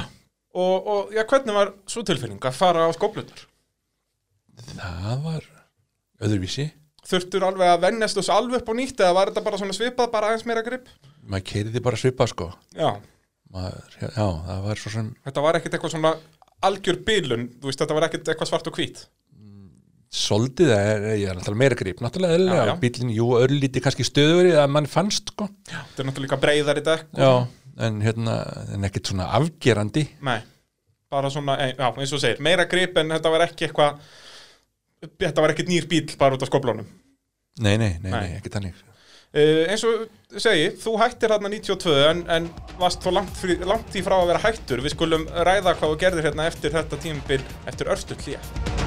[0.58, 3.44] Og, og já, hvernig var svo tilfinning að fara á skóplunar?
[4.74, 5.44] það var
[6.24, 6.70] öðruvísi
[7.08, 10.10] Þurftur alveg að vennast þessu alveg upp og nýtt eða var þetta bara svona svipað,
[10.12, 10.88] bara aðeins meira grip?
[11.22, 12.90] maður keiriði bara svipa sko Já,
[13.54, 16.12] maður, já, það var svo sem þetta var ekkert eitthvað svona
[16.66, 19.04] algjör bílun, þú veist, þetta var ekkert eitthvað svart og hvít.
[20.08, 22.74] soldið er, ég er náttúrulega meira grip náttúrulega Já, já.
[22.80, 27.10] bílinn, jú, örlíti kannski stöður að mann fannst sko Þetta er náttúrulega breyðar í dekk.
[27.12, 27.32] já,
[27.84, 28.38] en hérna,
[28.72, 30.38] en ekkert svona afgerandi Nei,
[31.12, 34.00] bara svona, já, eins og segir, meira grip en þetta var ekki eitthvað,
[35.20, 36.88] þetta var ekkert nýr bíl bara út af skóplunum.
[37.60, 38.20] nei, nei, nei, Nei.
[38.22, 38.80] nei, ekki þannig
[39.28, 42.48] Uh, eins og þú segi, þú hættir hérna 92 en, en
[42.80, 44.84] varst þó langt, frí, langt í frá að vera hættur.
[44.84, 48.77] Við skulum ræða hvað þú gerðir hérna eftir þetta tímabil eftir örstuð hlýja.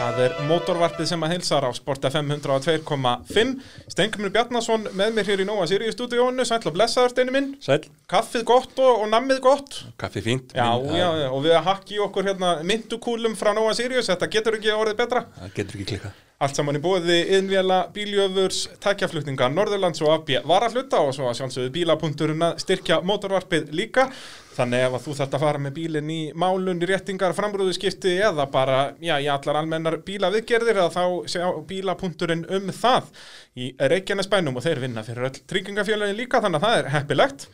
[0.00, 3.50] Það er mótorvarpið sem að heilsar á Sport FM 102.5.
[3.92, 7.50] Stengumir Bjarnason með mér hér í Nóa Sirius stúdíónu, sæll og blessaður steinu minn.
[7.60, 9.82] Sæl, Kaffið gott og, og nammið gott.
[10.00, 13.76] kaffi fínt Já, Mín- já, já, og við að hakki okkur hérna myndukúlum frá Nóa
[13.76, 15.24] Sirius, þetta getur ekki orðið betra.
[15.36, 21.02] það getur ekki klikkað Allt saman í bóði innvjala bíljöfurs, tækjaflutninga Norðurlands og AB varahluta
[21.04, 24.06] og svo að sjálfsögðu bíla.urinn að styrkja mótorvarpið líka.
[24.50, 28.80] Þannig ef að þú þarft að fara með bílinn í málun, réttingar, framrúðuskipti eða bara
[28.98, 33.12] já, í allar almennar bílaviðgerðir að þá sjá bíla.urinn um það
[33.54, 37.46] í Reykjanesbænum og þeir vinna fyrir öll tryggingafjölögin líka þannig að það er heppilegt.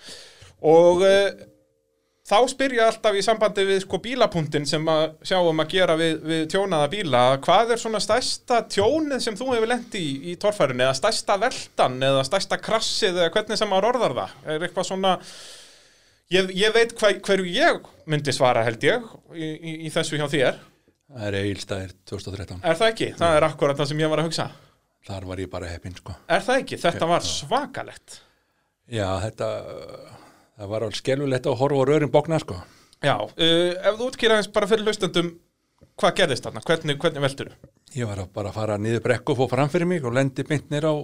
[0.67, 1.45] Og uh,
[2.27, 6.17] þá spyr ég alltaf í sambandi við sko bílapunktin sem að sjáum að gera við,
[6.27, 10.83] við tjónaða bíla hvað er svona stærsta tjónið sem þú hefur lent í í torfærunni
[10.89, 15.15] eða stærsta veltan eða stærsta krassið eða hvernig sem maður orðar það er eitthvað svona
[16.33, 20.27] ég, ég veit hva, hverju ég myndi svara held ég í, í, í þessu hjá
[20.33, 20.61] þér
[21.07, 23.11] Það er eilstæðir 2013 er það ekki?
[23.19, 24.47] Það er akkurat það sem ég var að hugsa
[25.07, 26.81] Þar var ég bara heppinn sko er það ekki?
[26.83, 28.21] Þetta var svakalegt
[28.87, 29.51] Já, þetta,
[30.59, 32.61] það var alveg skelfulegt að horfa á rörin bókna, sko.
[33.03, 35.33] Já, uh, ef þú útkýraðins bara fyrir hlustendum
[35.99, 37.51] hvað gerðist þarna, hvernig, hvernig veldur
[37.97, 40.87] Ég var að bara fara niður brekku og fór fram fyrir mig og lendi nýr
[40.87, 40.95] á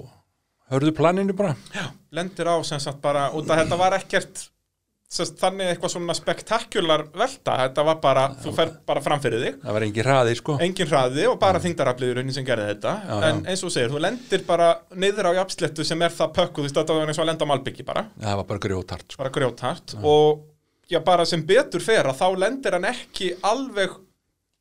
[0.73, 1.55] hörðu planinu bara.
[1.75, 4.47] Já, lendir á sem sagt bara, út að þetta var ekkert
[5.13, 9.59] sest, þannig eitthvað svona spektakular velta, þetta var bara, þú fer bara fram fyrir þig
[9.65, 10.57] Það var engin hraði, sko.
[10.65, 13.27] engin hraði og bara þingdarafliður sem gerði þetta, Já, já.
[13.31, 14.71] en eins og segir, þú lendir bara
[15.05, 17.45] niður á jafnslettu sem er það pökkuð, þú veist, þetta var eins og að lenda
[17.45, 19.21] á Malbyggi bara, Það var bara grjótart, sko.
[19.23, 20.49] bara grjóthart og
[20.93, 23.99] já, bara sem betur fer að þá lendir hann ekki alveg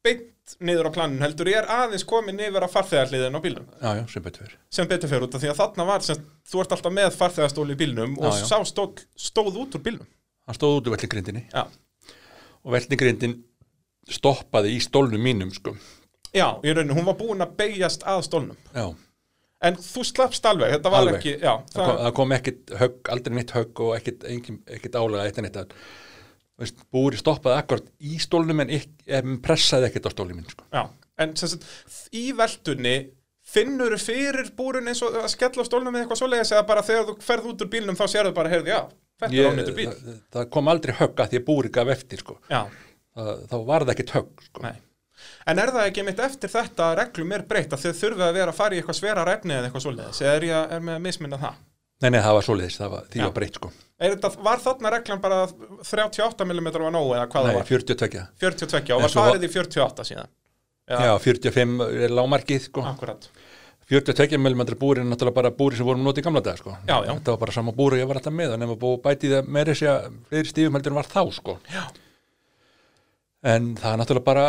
[0.04, 0.28] beint
[0.60, 4.04] niður á planinu, heldur ég er aðeins komin yfir að farþegarliðin á bílnum Já, já,
[4.12, 4.56] sem betur fyrir.
[4.74, 7.76] sem betur fer út af því að þarna var sem, þú ert alltaf með farþegastóli
[7.78, 8.48] í bílnum og Já, já.
[8.50, 10.10] sá stóð, stóð út úr bílnum
[10.52, 11.64] Hann stóð út úr vellingrindinni Já,
[12.62, 13.38] og vellingrindin
[14.12, 15.72] stoppaði í stólnum mínum, sko.
[16.36, 18.90] já í rauninu, hún var búin að beigjast að stólnum Já,
[19.70, 21.20] en þú slappst alveg, þetta var Alveg.
[21.22, 24.26] ekki já, það, það, kom, kom ekkit högg, aldrei neitt högg og ekkit,
[24.76, 30.10] ekkit álega eitt en eitt búri stoppaði akkord í stólnum en ekki, em, pressaði ekkit
[30.10, 30.68] á stólnum minn, sko.
[30.74, 30.84] já,
[31.24, 31.64] en sagt,
[32.12, 32.98] í veldunni
[33.52, 37.08] finnur fyrir búrun eins og að skella á stólnum með eitthvað svoleiðis eða bara þegar
[37.08, 38.82] þú ferð út úr bílnum þá sérðu bara, heyrðu, já,
[39.22, 41.92] þetta er Ég, ánýttur bíl það, það kom aldrei högg að því að búri gaf
[41.96, 42.38] eftir, sko.
[42.52, 42.62] já,
[43.12, 44.62] Það, þá var það ekkit högg, sko.
[44.68, 44.78] nei
[45.46, 48.38] En er það ekki mitt eftir þetta að reglum er breytt að þau þurfið að
[48.40, 50.80] vera að fara í eitthvað svera efni eða eitthvað svoleiðis eða er ég að- er
[50.88, 51.60] með að misminna það?
[52.02, 53.24] Nei, nei, það var svoleiðis, það var, því Já.
[53.28, 53.70] var breytt, sko.
[54.02, 55.38] Þetta, var þarna reglan bara
[55.86, 57.68] 38 mm var nóg eða hvað Nei, það var?
[57.70, 58.24] 42.
[58.42, 60.32] 42 og var svo var- farið í 48 síðan
[60.90, 62.82] Já, 45 er lámarkið, sko.
[62.82, 63.30] Akkurat
[63.92, 66.78] 42 mm búri er náttúrulega bara búri sem vorum notið í gamla dag, sko.
[66.88, 67.12] Já, já.
[67.12, 69.50] Þetta var bara sama búri og ég var alltaf með, en ef að bætið það
[69.58, 71.58] meiri sé að fleiri stífum heldur en var þá, sko.
[71.68, 71.82] Já.
[73.52, 74.46] En það er náttúrulega bara,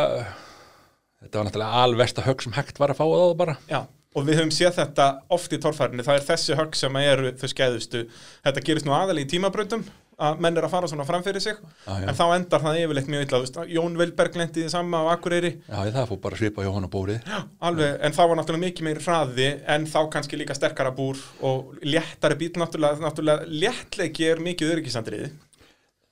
[1.24, 3.57] þetta var náttúrulega alvesta högg sem hægt var að fá það bara.
[3.72, 3.80] Já,
[4.14, 7.49] og við höfum séð þetta oft í torfærinu, það er þessi högg sem eru þau
[7.57, 8.05] skeiðustu.
[8.47, 9.82] Þetta gerist nú aðal í tímabrautum,
[10.29, 11.57] að menn er að fara svona fram fyrir sig,
[11.87, 12.07] Já, já.
[12.11, 15.51] en þá endar það yfirleitt mjög illa, veist, Jón Vilberg lendi því sama á Akureyri,
[15.68, 17.31] Já, það fór bara að svipa hjá hann á búrið.
[17.68, 21.75] alveg, en þá var náttúrulega mikið meiri hraði, en þá kannski líka sterkara búr og
[21.83, 25.33] léttari bíl, náttúrulega, náttúrulega léttleiki er mikið öryggisandriði.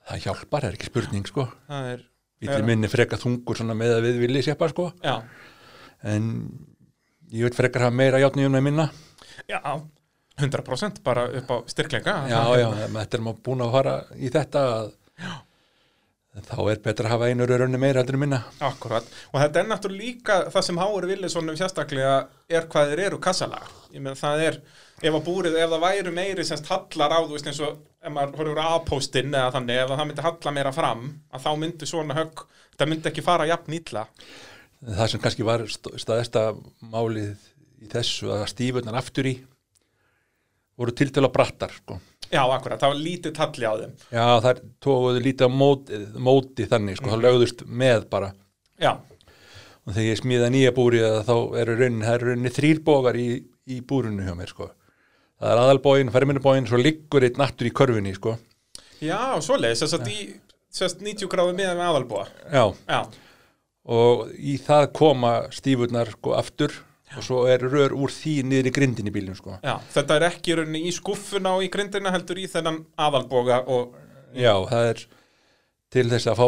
[0.09, 1.47] Það hjálpar, það er ekki spurning, sko.
[1.69, 2.07] Það er,
[2.41, 4.87] Bílið minni freka þungur svona með að við viljið séppa, sko.
[5.05, 5.19] já,
[6.03, 6.23] En
[7.31, 8.87] ég veit frekar hafa meira játnýjum með minna.
[9.47, 9.59] já,
[10.39, 12.13] 100% bara upp á styrkleika.
[12.31, 14.91] Já, já, þetta er maður búin að fara í þetta að
[16.47, 18.37] þá er betra að hafa einu rörunni meira heldur en minna.
[18.63, 22.13] Akkurat, og þetta er náttúrulega líka það sem Háur Willisonum sérstaklega
[22.47, 23.67] er hvað þeir eru kassalaga.
[23.91, 24.59] Ég meina það er,
[25.03, 28.15] ef að búrið, ef það væri meiri semst hallar á, þú veist eins og ef
[28.15, 31.03] maður horfur á A-póstinn eða þannig, ef það myndi halla meira fram,
[31.35, 32.45] að þá myndi svona högg,
[32.79, 34.05] það myndi ekki fara jafn ítla.
[34.87, 36.47] Það sem kannski var st- staðista
[36.95, 37.35] málið
[37.83, 39.35] í þessu að stífurnar aftur í
[40.81, 41.99] voru tiltölu brattar, sko.
[42.31, 43.95] Já, akkurat, það var lítið talli á þeim.
[44.15, 48.33] Já, það tókuðu lítið á móti, móti þannig, sko, það lögðust með bara.
[48.81, 48.93] Já,
[49.81, 53.79] Og þegar ég smíða nýja búri þá eru raunin, eru raunin þrýr bógar í, í
[53.81, 54.67] búrinu hjá mér, sko.
[55.41, 58.35] Það er aðalbógin, ferminubógin, svo liggur eitt nattur í körfunni, sko.
[59.01, 60.19] já, svoleiðis, þess að í,
[60.69, 62.27] sérst 90 gráðu miðan með aðalbúa.
[62.53, 62.99] Já, Já,
[63.97, 66.77] og í það koma stífurnar, sko, aftur
[67.17, 69.57] og svo er rör úr því niður í grindin í bílum, sko.
[69.63, 73.97] já, þetta er ekki rauninni í skuffuna og í grindina heldur í þennan aðalbúga og,
[74.31, 75.01] Já, það er
[75.91, 76.47] til þess að fá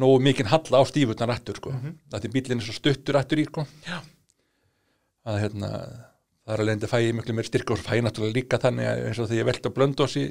[0.00, 1.72] nógu mikinn halla á stífurnar aftur, sko.
[1.72, 2.30] Mm -hmm.
[2.32, 3.66] Bílinn er svo stuttur aftur í, sko.
[3.86, 4.00] Já.
[5.28, 5.68] Að hérna,
[6.44, 8.86] það er alveg enda fæ ég miklu meir styrk og fæ ég náttúrulega líka þannig
[8.86, 10.24] að eins og því ég velti á blöndósi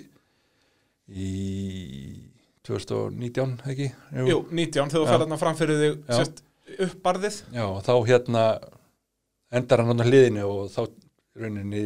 [1.08, 1.32] í
[2.64, 3.92] 2019, ekki?
[4.26, 5.12] jú, 19, þegar þú Já.
[5.12, 6.42] fer þarna fram fyrir þig,
[6.88, 7.36] uppbarðið.
[7.54, 8.60] Já, þá hérna
[9.52, 10.82] endar hann á hliðinu og þá
[11.38, 11.84] rauninni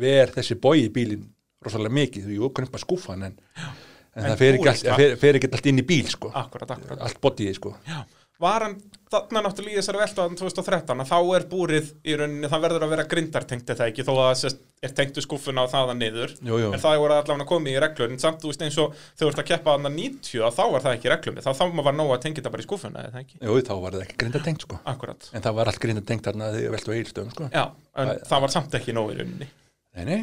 [0.00, 1.26] ver þessi bói í bílinn
[1.66, 3.72] rosalega mikið, jú, knuppa skúfan en, en,
[4.16, 5.00] En það fer ekki, slapp.
[5.00, 6.30] fer, fer ekki allt inn í bíl, sko.
[6.32, 7.00] Akkurat, akkurat.
[7.04, 7.72] Allt bodyið, sko.
[7.88, 7.98] Já.
[8.36, 8.74] Var hann
[9.08, 12.84] þarna náttúrulega í þessari veltu aðan 2013 að þá er búrið í rauninni, það verður
[12.84, 14.56] að vera grindartengt eða ekki, þó að það
[14.86, 16.34] er tengtu skúffuna og þaðan niður.
[16.44, 16.72] Jú, jú.
[16.76, 19.40] En það voru allavega komið í reglur, en samt þú veist eins og þú ert
[19.40, 22.22] að keppa þarna 90 að þá var það ekki reglum, þá þá var nóg að
[22.26, 22.68] tengja þetta bara í
[23.22, 23.40] ekki?
[23.40, 24.80] Jú, þá var það ekki grindatengt, sko.
[24.92, 25.30] Akkurat.
[25.32, 27.48] En það var allt grindatengt þarna þegar á eilstöðum, sko.
[27.56, 27.64] Já,
[27.96, 29.48] en Það- það var samt ekki nóg í rauninni.
[29.96, 30.20] Nei, nei.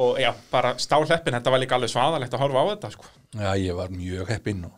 [0.00, 3.04] Og já, bara stáhleppin, þetta var líka alveg svaðalegt að horfa á þetta, sko.
[3.36, 4.72] Já, ég var mjög heppinn og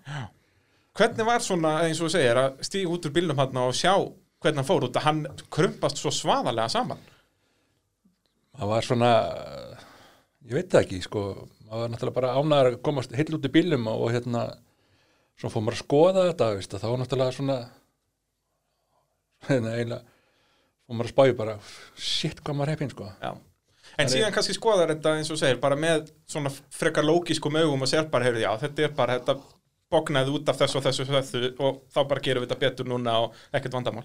[0.99, 3.95] Hvernig var svona, eins og þú segir, að stíga út úr bílnum hann og sjá
[4.43, 5.21] hvernig hann fór út, að hann
[5.55, 7.01] krumpast svo svaðalega saman?
[8.59, 9.11] það var svona,
[10.49, 11.23] ég veit það ekki, sko,
[11.67, 14.43] maður var náttúrulega bara ánæður að komast heill út í bílum og, hérna,
[15.41, 17.57] svo fór maður að skoða þetta, veist, þá var náttúrulega svona,
[19.49, 20.19] hérna, eiginlega,
[20.85, 21.57] fór maður að spája bara,
[21.97, 23.09] shit, hvað maður er heppinn, sko.
[23.23, 23.33] Já.
[24.01, 27.91] En síðan kannski skoðar þetta eins og segir bara með svona frekar lógískum augum og
[27.91, 29.35] sér bara, heyrðu, já, þetta er bara þetta
[29.93, 33.19] bognaði út af þessu og þessu, þessu og þá bara gerum við þetta betur núna
[33.27, 34.05] og ekkert vandamál.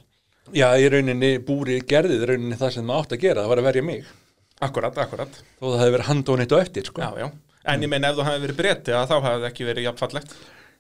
[0.55, 3.69] Já, í rauninni búri gerðið rauninni það sem það átt að gera, það var að
[3.71, 4.05] verja mig
[4.63, 5.41] Akkurat, akkurat.
[5.59, 7.01] þó það hefði verið handónitt og eftir sko.
[7.03, 7.27] Já, já.
[7.67, 10.31] En ég meina ef þú hefði verið breytið að þá hefði það ekki verið jafnfallegt.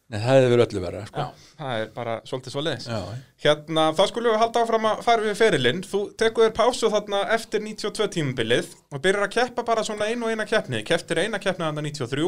[0.07, 1.25] Nei, það hefði verið öllu verið sko.
[1.25, 2.87] Já, það er bara svolítið svo leiðis.
[2.87, 3.01] Já,
[3.43, 5.81] Hérna, þá skulum við halda áfram að fara við ferilinn.
[5.83, 10.29] Þú tekur þér pásu þarna eftir 92 tímabilið og byrjar að keppa bara svona einu
[10.29, 10.79] og eina keppni.
[10.87, 12.23] Keftir eina keppni þarna 93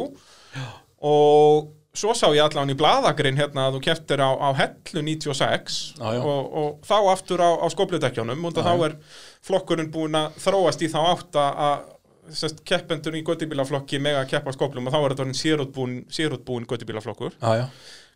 [1.10, 5.80] og svo sá ég allan í bladagrin hérna að þú keftir á, á hellu 96
[5.98, 6.22] Já, já.
[6.22, 8.98] Og, og þá aftur á, á skópludekjunum og þá er
[9.46, 11.64] flokkurinn búin að þróast í þá átt að-
[12.70, 16.04] keppendur í göttibílaflokki mega að keppa á skóplum og þá er þetta sérútbúin,
[16.70, 17.34] göttibílaflokkur.
[17.58, 17.66] já.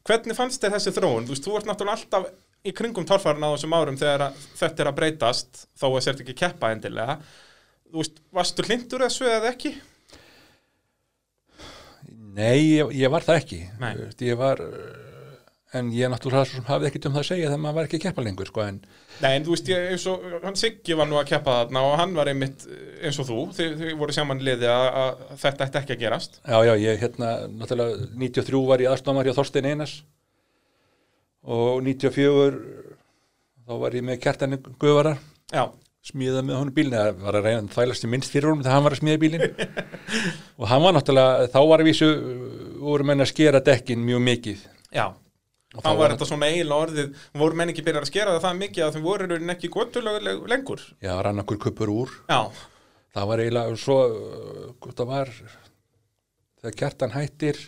[0.04, 1.26] Hvernig fannst þér þessi þróun?
[1.26, 2.26] Þú veist, þú ert náttúrulega alltaf
[2.68, 6.22] í kringum torfærin á þessum árum þegar að þetta er að breytast þó að sért
[6.22, 7.16] ekki keppa endilega.
[7.90, 9.74] Þú veist, varstu hlindur þessu eða ekki?
[12.34, 13.60] Nei, ég, ég var það ekki.
[13.82, 15.04] Veist, Ég var uh,
[15.78, 18.00] en ég náttúrulega svo sem hafði ekkert um það að segja þegar maður var ekki
[18.00, 18.80] að keppa lengur sko, en
[19.24, 21.94] Nei, en þú veist, ég, eins og hann Siggi var nú að keppa þarna og
[22.02, 25.68] hann var einmitt eh, eins og þú, þið, þið voru saman liði að, að þetta
[25.68, 26.40] ætti ekki að gerast.
[26.46, 27.32] Já, já, ég hérna,
[27.62, 29.96] náttúrulega 93 var ég aðstofamar hjá Þorstein Einars
[31.44, 32.62] og 94
[33.64, 35.22] þá var ég með kjartan guðvarar,
[35.54, 35.68] Já,
[36.04, 38.76] smíða með honum bílinn eða var að reyna að þvælast í minnst fyrir honum þegar
[38.76, 39.46] hann var að smíða bílinn.
[40.60, 42.10] Og hann var náttúrulega, þá var vísu
[42.84, 44.66] voru menn að skera dekkin mjög mikið.
[44.94, 45.06] Já.
[45.74, 48.86] Þá var þetta svona eiginlega orðið, voru menn ekki byrjar að skera það það mikið
[48.86, 50.84] að þau voru ekki gotulega lengur.
[51.02, 52.14] Já, rann okkur kuppur úr.
[52.30, 52.42] Já,
[53.16, 55.32] það var eiginlega svo uh, hvort það var
[56.64, 57.60] þegar kjartan hættir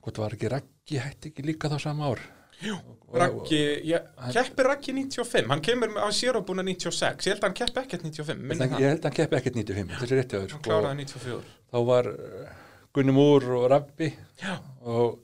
[0.00, 2.22] hvort það var ekki Raggi hætti ekki líka þá sama ár
[3.10, 3.60] Raggi,
[4.30, 8.44] keppir Raggi 95, hann kemur á sérabúna 96, ég held að hann keppi ekkert 95,
[8.52, 11.40] minni ég held að hann keppi ekkert 95 þessi rétti aður hann kláraði 94.
[11.72, 12.52] þá var uh,
[12.94, 14.54] Gunni Múr og Rabbi Já.
[14.86, 15.18] og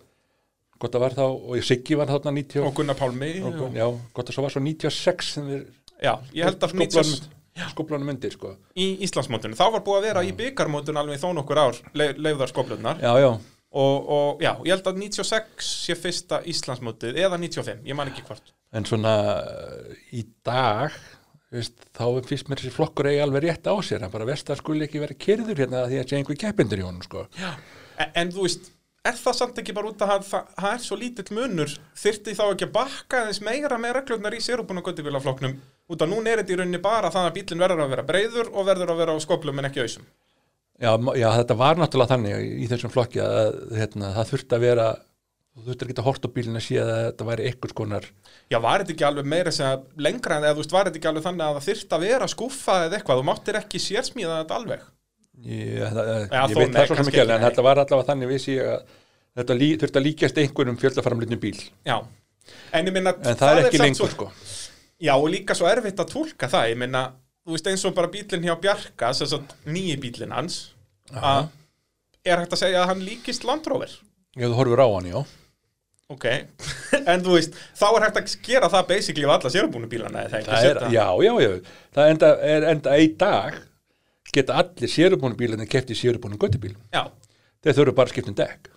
[0.81, 3.87] hvort það var þá og Siggi var þarna 90 Og Gunnar Pálmi, og, og, já,
[3.87, 5.65] hvort það svo var svo 96 sem við
[6.03, 7.13] já, ég held að 90,
[7.73, 8.57] skóplanum undir sko.
[8.77, 12.53] í Íslandsmótinu, þá var búið að vera í byggarmótinu alveg þó nokkur ár, le, leifðar
[12.53, 13.31] skoplunar, já, já,
[13.77, 18.25] og, og já, ég held að 96 sé fyrsta Íslandsmótið, eða 95, ég man ekki
[18.29, 18.55] hvort.
[18.77, 19.15] en svona
[20.13, 20.95] í dag
[21.55, 24.87] veist, þá finnst mér þessi flokkur eigi alveg rétt á sér bara verst að skuli
[24.89, 27.27] ekki vera kyrður hérna því að sé einhver keppindur í honum sko.
[27.39, 28.71] En, en þú veist,
[29.07, 31.73] er það samt ekki bara út að það, það, er svo lítill munur
[32.03, 35.57] þyrfti þá ekki að bakka aðeins meira með reglurnar í sérubun og göttubílafloknum
[35.93, 38.51] út að núna er þetta í rauninni bara það að bílinn verður að vera breyður
[38.53, 40.09] og verður að vera á skoplum en ekki ausum
[40.83, 44.89] já, já, þetta var náttúrulega þannig í, þessum flokki að hérna, það þurfti að vera
[45.57, 48.09] þú þurfti ekki að horta á bílinn að þetta væri einhvers konar
[48.47, 51.09] Já, var þetta ekki alveg meira sem lengra en eða þú veist, var þetta ekki
[51.11, 54.59] alveg þannig að það þyrfti að vera skúfa eða eitthvað, þú máttir ekki sérsmíða þetta
[54.61, 54.85] alveg.
[55.47, 58.31] Ég, það, Já, ég veit það svo sem ekki alveg en þetta var allavega þannig
[58.31, 58.95] vissi ég að
[59.41, 61.59] þetta lí, þurfti að líkjast einhverjum fjöldaframlutnum bíl.
[61.89, 61.97] Já,
[62.71, 64.31] en ég minna en það, er ekki lengur sko.
[65.03, 67.03] Já, og líka svo erfitt að tólka það, ég minna
[67.47, 70.61] þú veist eins og bara bílinn hjá Bjarka þess að nýji bílinn hans
[71.15, 71.49] að
[72.27, 73.93] er hægt að segja að hann líkist Land Rover?
[74.37, 75.21] Ég þú horfur á hann, já.
[76.11, 76.27] Ok,
[77.13, 80.43] en þú veist, þá er hægt að gera það basically á alla sérbúinu bílana eða
[80.47, 81.55] það er, já, já, já.
[81.97, 83.57] Það enda, er enda í dag
[84.37, 87.07] geta allir sérubúinu bílarnir kefti sérubúinu göttubíl já,
[87.65, 88.76] þeir þurfu bara að skipta um já.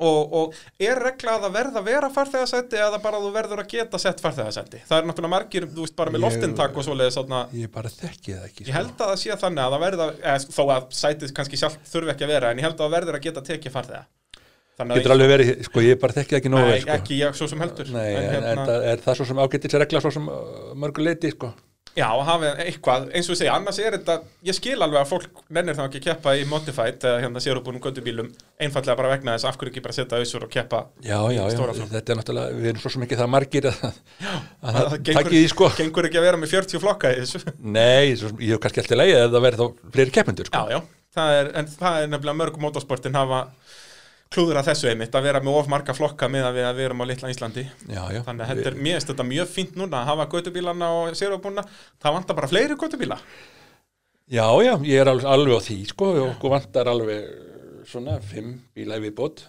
[0.00, 3.60] Og, og er regla að það verða að vera farþegasetti eða bara að þú verður
[3.60, 4.80] að geta sett farþegasetti?
[4.88, 8.32] Það er náttúrulega margir, þú veist, bara með loftintak og svoleiðis þarna ég bara þekki
[8.38, 8.76] það ekki Ég sko.
[8.78, 12.14] held að það sé þannig að það verða, eða, þó að sætið kannski sjálf þurfi
[12.14, 14.02] ekki að vera, en ég held að það verður að geta tekið farþega.
[14.82, 16.94] Getur alveg verið, sko, ég bara þekki það ekki nógu Nei, sko.
[16.96, 17.92] ekki ég svo sem heldur.
[17.92, 20.72] Nei, en, en, en, það, er það svo sem ágættis að regla svo sem uh,
[20.82, 21.52] mörgu leiti, sko
[21.92, 24.14] Já, hafi eitthvað, eins og ég segja, annars er þetta,
[24.48, 28.30] ég skil alveg að fólk nennir þá ekki að keppa í Modified hérna sérubunum göttubílum,
[28.56, 30.80] einfallega bara vegna þess af hverju ekki bara setja auðsur og keppa.
[31.04, 33.84] Já, já, já, þetta er náttúrulega, við erum svo sem ekki það margir að,
[34.64, 35.70] að það takkið því, sko.
[35.82, 37.44] gengur ekki að vera með 40 flokka í þessu.
[37.60, 40.64] Nei, svo, ég hef kannski alltaf leið að það verði þá fleiri keppendur, sko.
[40.64, 43.44] Já, já, það er, en það er nefnilega mörg motorsportin hafa
[44.32, 46.96] klúður að þessu einmitt, að vera með of marga flokka með að við að vera
[46.96, 47.64] á litla Íslandi.
[47.88, 48.20] já, já.
[48.26, 51.64] Þannig að þetta er, mér finnst þetta mjög fínt núna að hafa göttubílana og sérubúna,
[52.02, 53.18] það vantar bara fleiri göttubíla.
[54.32, 56.10] Já, já, ég er alveg, alveg á því, sko.
[56.16, 57.26] Og okkur vantar alveg
[57.90, 59.44] svona fimm bíla í viðbót,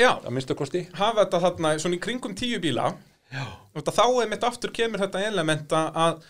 [0.00, 0.14] Já,
[0.96, 2.94] hafa þetta þarna svona í kringum tíu bíla.
[3.30, 3.42] Já,
[3.76, 6.22] og þá er mitt aftur kemur þetta element að-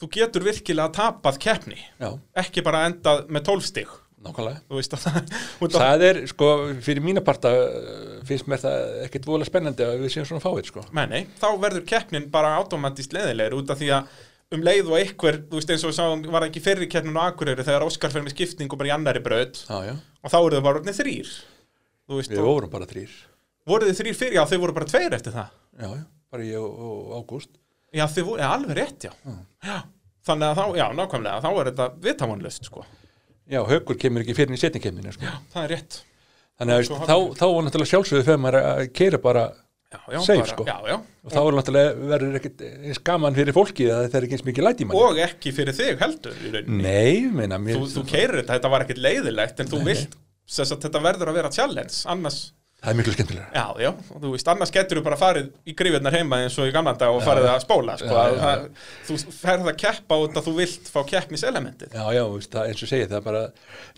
[0.00, 3.88] þú getur virkilega tapað keppni, já, ekki bara endað með 12 stig
[4.24, 4.84] nákvæmlega.
[4.94, 5.18] Það,
[5.78, 6.50] Það er, sko,
[6.84, 10.70] fyrir mína parta uh, finnst mér það ekkert vola spennandi að við séum svona fáið,
[10.72, 10.86] sko.
[10.96, 14.14] Menni, þá verður keppnin bara automatist leðilegri út af því að
[14.54, 17.64] um leið og einhver, þú veist eins og sáum var ekki fyrri keppnin á Akureyri
[17.66, 20.74] þegar Óskar fyrir með skiptingu bara í annari já, já, og þá eru þau bara
[20.78, 21.30] orðinni þrýr
[22.14, 23.14] við og vorum bara þrýr
[23.68, 25.52] voru þið þrýr fyrir, já þau voru bara tveir eftir það.
[25.80, 27.54] Já, já, bara ég og, og Ágúst.
[27.94, 29.12] Já þau voru, ja, alveg rétt, já.
[29.64, 29.78] já.
[30.24, 32.84] Þannig að þá, já, nákvæmlega, þá er þetta viðtámanlust, sko,
[33.50, 35.34] já, Haukur kemur ekki fyrir í setningkemninu sko.
[35.54, 36.00] það er rétt.
[36.54, 39.44] Þannig að þá, þá var náttúrulega sjálfsögðu þegar maður að keira bara
[39.94, 40.66] já, já, bara, sko.
[40.68, 44.26] já, já, og þá er náttúrulega verður ekkert eins gaman fyrir fólki að það er
[44.28, 45.02] ekki eins mikið læti í manni.
[45.08, 49.02] Og ekki fyrir þig heldur Nei, meina mér þú, þú keirir þetta, þetta var ekkert
[49.04, 50.16] leiðilegt en þú vilt,
[50.54, 52.40] þess að þetta verður að vera challenge annars,
[52.84, 55.74] Það er miklu skemmtilega já, já og þú veist, annars getur þú bara farið í
[55.78, 58.66] grífjarnar heima eins og í gamla dag og farið að spóla sko, Já, já, það,
[59.08, 62.84] þú ferð að keppa út að þú vilt fá keppniselementið Já, já, veist, það, eins
[62.84, 63.42] og segið, það er bara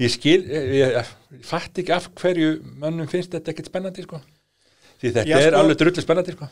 [0.04, 0.96] ég skil, ég, ég,
[1.34, 2.52] ég fatt ekki af hverju
[2.84, 4.22] mönnum finnst þetta ekkert spennandi sko.
[5.02, 6.48] því þetta Já, er sko- alveg drullu spennandi sko.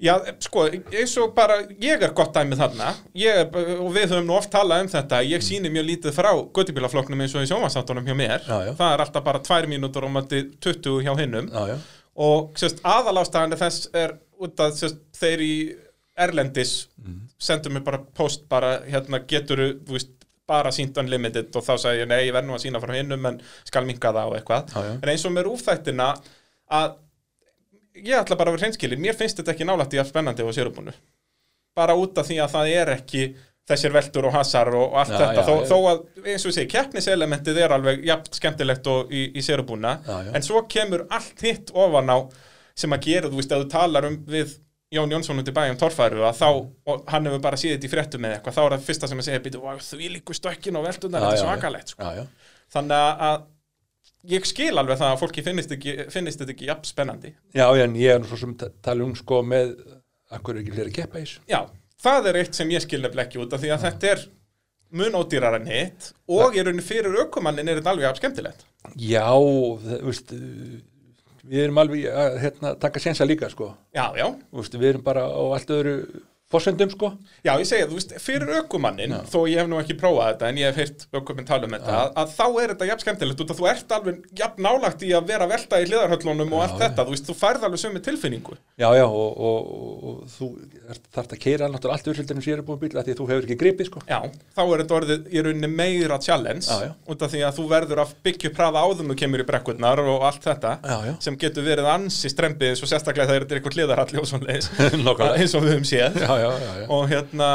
[0.00, 2.94] Já, sko, eins og bara ég er gott dæmið þarna.
[3.20, 5.18] Ég, og við höfum nú oft talað um þetta.
[5.28, 8.40] Ég síni mjög lítið frá göttibílaflokknum eins og í sjónvarsáttunum hjá mér.
[8.48, 8.72] Já, já.
[8.78, 11.76] það er alltaf bara 2 mínútur og mati 20 hjá hinnum Já,
[12.16, 15.54] og sérst, aðalástæðan þess er út að sérst, þeir í
[16.20, 17.20] Erlendis Mhm.
[17.40, 20.10] sendur mér bara post bara hérna getur veist
[20.48, 21.54] bara sínt unlimited?
[21.56, 24.10] Og þá sagði ég nei ég verð nú að sína frá hinnum en skal minka
[24.12, 24.74] það og eitthvað.
[25.02, 26.08] En eins og með rúfþættina
[26.72, 26.96] að
[28.06, 29.00] ég ætla bara að vera hreinskilin.
[29.02, 30.94] Mér finnst þetta ekki nálægt í að spennandi og sérubúnu
[31.78, 33.22] bara út af því að það er ekki
[33.70, 35.42] þessir veldur og hasar og allt Já, þetta.
[35.42, 39.44] já, þó, þó að eins og segi keppniselementið er alveg jafn skemmtilegt og í, í
[39.46, 39.92] sérubúna
[40.34, 42.18] en svo kemur allt hitt ofan á
[42.80, 44.56] sem að gera, þú veist, að þú talar um við
[44.90, 46.48] Jón Jónsson út í bæjum torfæru að þá,
[46.90, 49.20] og hann hefur bara síðið þetta í fréttum með eitthvað, þá er það fyrsta sem
[49.22, 52.08] að segja býtu, því líku stökkin og veldunar, þetta er svakalegt sko.
[52.08, 52.56] já, já.
[52.74, 53.44] þannig að
[54.28, 57.34] ég skil alveg það að fólki finnist, ekki, finnist þetta ekki jafn spennandi.
[57.56, 59.72] Já, en ég er nú svo sem ta- tala um sko með
[60.30, 61.40] akkur er ekki fleiri að keppa í þessu?
[61.48, 61.60] Já,
[62.04, 64.26] það er eitt sem ég skil nefnilega ekki út af því að þetta er
[65.00, 68.64] mun ódýrar en hitt og í rauninni fyrir aukumannin er þetta alveg jafn skemmtilegt.
[68.98, 70.32] Já, það, veist
[71.50, 73.72] við erum alveg að hérna, taka sensa líka sko.
[73.96, 75.94] Já, já, veist, við erum bara á allt öðru
[76.50, 77.12] fórsendum sko
[77.46, 80.58] Já, ég segja, þú veist, fyrir aukumannin, þó ég hef nú ekki prófað þetta, en
[80.60, 83.52] ég hef heyrt aukuminn tala um þetta, að, að þá er þetta jafn skemmtilegt út
[83.54, 87.06] að þú ert alveg jafn nálagt í að vera velta í hliðarhöllunum og allt þetta,
[87.06, 88.56] þú veist, þú færð alveg sömu tilfinningu.
[88.80, 90.48] Já, já, og, og, og, og þú
[91.14, 93.58] þarft að keira náttúrulega allt urhildinu sér búin bíl að því að þú hefur ekki
[93.60, 94.18] gripið sko Já,
[94.56, 96.92] þá er þetta orðið í rauninni meira challenge, Já, já.
[97.12, 100.02] út af því að þú verður að byggja upp hraða áðum þú kemur í brekkurnar
[100.04, 101.14] og allt þetta, Já, já.
[101.26, 103.78] sem getur verið ansi strempið, svo sérstaklega þetta er eitthvað
[104.20, 104.46] og
[105.04, 105.36] Nákvæmlega.
[105.40, 106.18] eins og við höfum séð.
[106.40, 107.50] Já, já, og hérna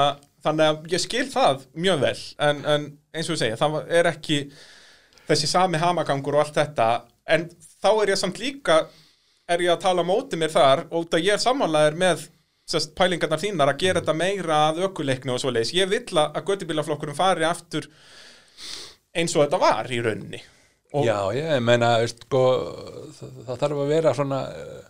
[0.46, 2.18] þannig að ég skil það mjög vel
[2.48, 4.40] en, en eins og ég segja, það er ekki
[5.26, 6.90] þessi sami hamagangur og allt þetta
[7.36, 7.48] en
[7.82, 8.84] þá er ég samt líka
[9.50, 12.26] er ég að tala á móti mér þar og út að ég er samanlegaður með
[12.70, 17.18] sest, pælingarnar þínar að gera þetta meira að ökuleikni og svoleiðis, ég vill að göttibílaflokkurum
[17.18, 17.88] fari aftur
[19.16, 20.42] eins og þetta var í rauninni.
[20.96, 22.42] Og, Já, ég veist, sko,
[23.18, 24.84] það, það þarf að vera svona uh,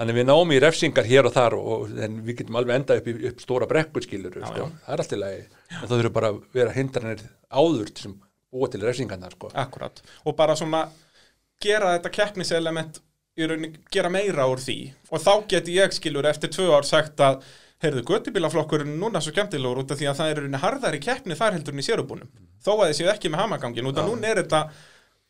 [0.00, 3.08] þannig við náum í refsingar hér og þar og, en við getum alveg endað upp,
[3.12, 4.64] í- upp stóra brekkur skilur, sko.
[4.64, 4.66] já.
[4.86, 8.18] það er allt í lagi en það þurfa bara að vera hindranir áður sem
[8.52, 9.50] búa til refsingarnar sko.
[9.56, 10.86] Akkurat, og bara svona
[11.62, 13.02] gera þetta keppniselement
[13.38, 13.48] í
[13.92, 14.78] gera meira úr því
[15.10, 17.44] og þá geti ég skilur eftir tvö ár sagt að
[17.82, 21.00] heyrðu, göttubílaflokkurinn er núna svo skemmtilegur út af því að það er í rauninni harðari
[21.02, 22.28] keppni þar heldur en í sérubúnum
[22.62, 24.60] þó að séu ekki með hamagangin út af núna er þetta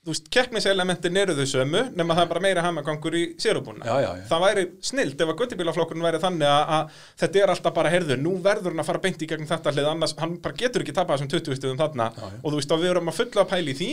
[0.03, 3.94] þú veist, keppniselementin eru þau sömu nema það er bara meira hamagangur í sérubúna Já,
[4.03, 4.24] já, já.
[4.32, 8.32] það væri snild ef að göttubílaflokkurinn væri þannig að, þetta er alltaf bara heyrðu, nú
[8.42, 11.20] verður hann að fara beint í gegn þetta hlið annars, hann bara getur ekki tapað
[11.22, 12.09] þessum 20 stuðum þarna.
[12.42, 13.90] Og þú veist að við erum að fulla að pæla í því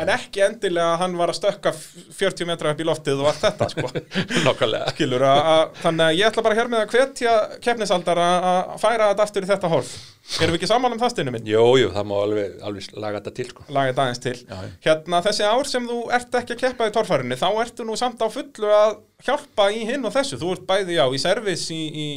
[0.00, 3.42] en ekki endilega að hann var að stökka 40 metra upp í loftið og allt
[3.42, 3.90] þetta sko.
[4.94, 7.34] Skilur að, að, þannig að ég ætla bara hér með að hvetja
[7.66, 9.92] keppnisaldar að að færa þetta aftur í þetta horf.
[10.38, 11.50] Erum við ekki saman um það stinu minn?
[11.50, 13.66] Jú, jú, það má alveg, alveg laga þetta til sko.
[13.74, 14.34] lagið aðeins til.
[14.46, 17.98] Já, hérna þessi ár sem þú ert ekki að keppa í torfærunni þá ertu nú
[17.98, 21.66] samt á fullu að hjálpa í hinn og þessu, þú ert bæði já í servis
[21.74, 22.08] í, í,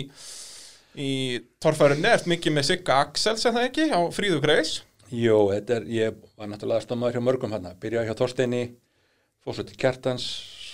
[0.95, 1.13] í
[1.65, 4.43] torfærunni, ert mikið með Sigga Axels er það ekki, á Fríðu
[5.14, 8.62] Jú, þetta er, ég var náttúrulega aðstofmaður hjá mörgum hann byrjaði hjá Þorsteini
[9.45, 10.26] fór svo til Kjartans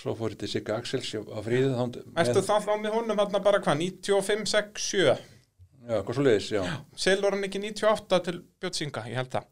[0.02, 1.72] svo fór ég til Sigga Axels á Fríðu
[2.18, 5.04] Ertu það þá með honum hérna bara hvað, 95, 6, 7
[5.82, 6.62] Já, hvað svo leiðis, já.
[6.94, 9.48] Selur hann ekki 98 til Björn Singa, ég held það.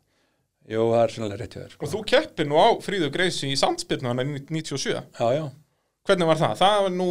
[0.71, 1.87] Jú, það er sannlega rétt hjá þér sko.
[1.87, 5.45] Og þú keppir nú á Fríðu Greis í samspilnu hann 97 Já, já,
[6.07, 6.55] Hvernig var það?
[6.61, 7.09] Það var nú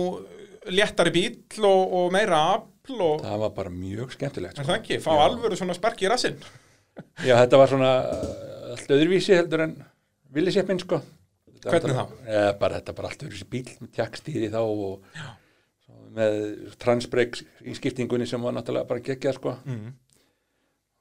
[0.70, 4.68] léttari bíl og, og meira afl og það var bara mjög skemmtilegt sko.
[4.70, 5.22] það ekki, fá Já.
[5.28, 6.40] alvöru svona sparki í rassinn
[7.26, 9.76] Já, þetta var svona uh, allt öðruvísi heldur en
[10.36, 11.00] villisjeppin sko.
[11.50, 15.08] Þetta var Hvernig bara- Ja, bara, þetta bara allt öðruvísi bíl með tjakkstýri þá og
[15.86, 16.38] svo með
[16.82, 19.56] transbreyk í skiptingunni sem var náttúrulega bara geggjað sko.
[19.66, 19.89] Mm.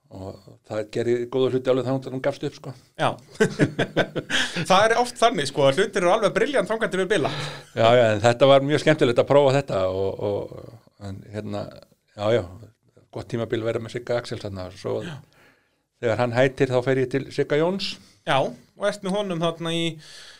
[0.08, 2.70] og það gerði góða hluti alveg þannig að hún gafst upp sko.
[2.96, 3.08] Já,
[4.70, 7.32] það er oft þannig sko að hlutir eru alveg briljant þangandi við bila.
[7.76, 11.66] Já, já, en þetta var mjög skemmtilegt að prófa þetta og, og en, hérna,
[12.16, 12.42] já, já
[13.18, 14.94] gott tímabil verið með Sigga Axel þannig að svo
[16.02, 17.92] þegar hann hættir þá fer ég til Sigga Jóns
[18.28, 19.84] Já, og ert með honum þarna í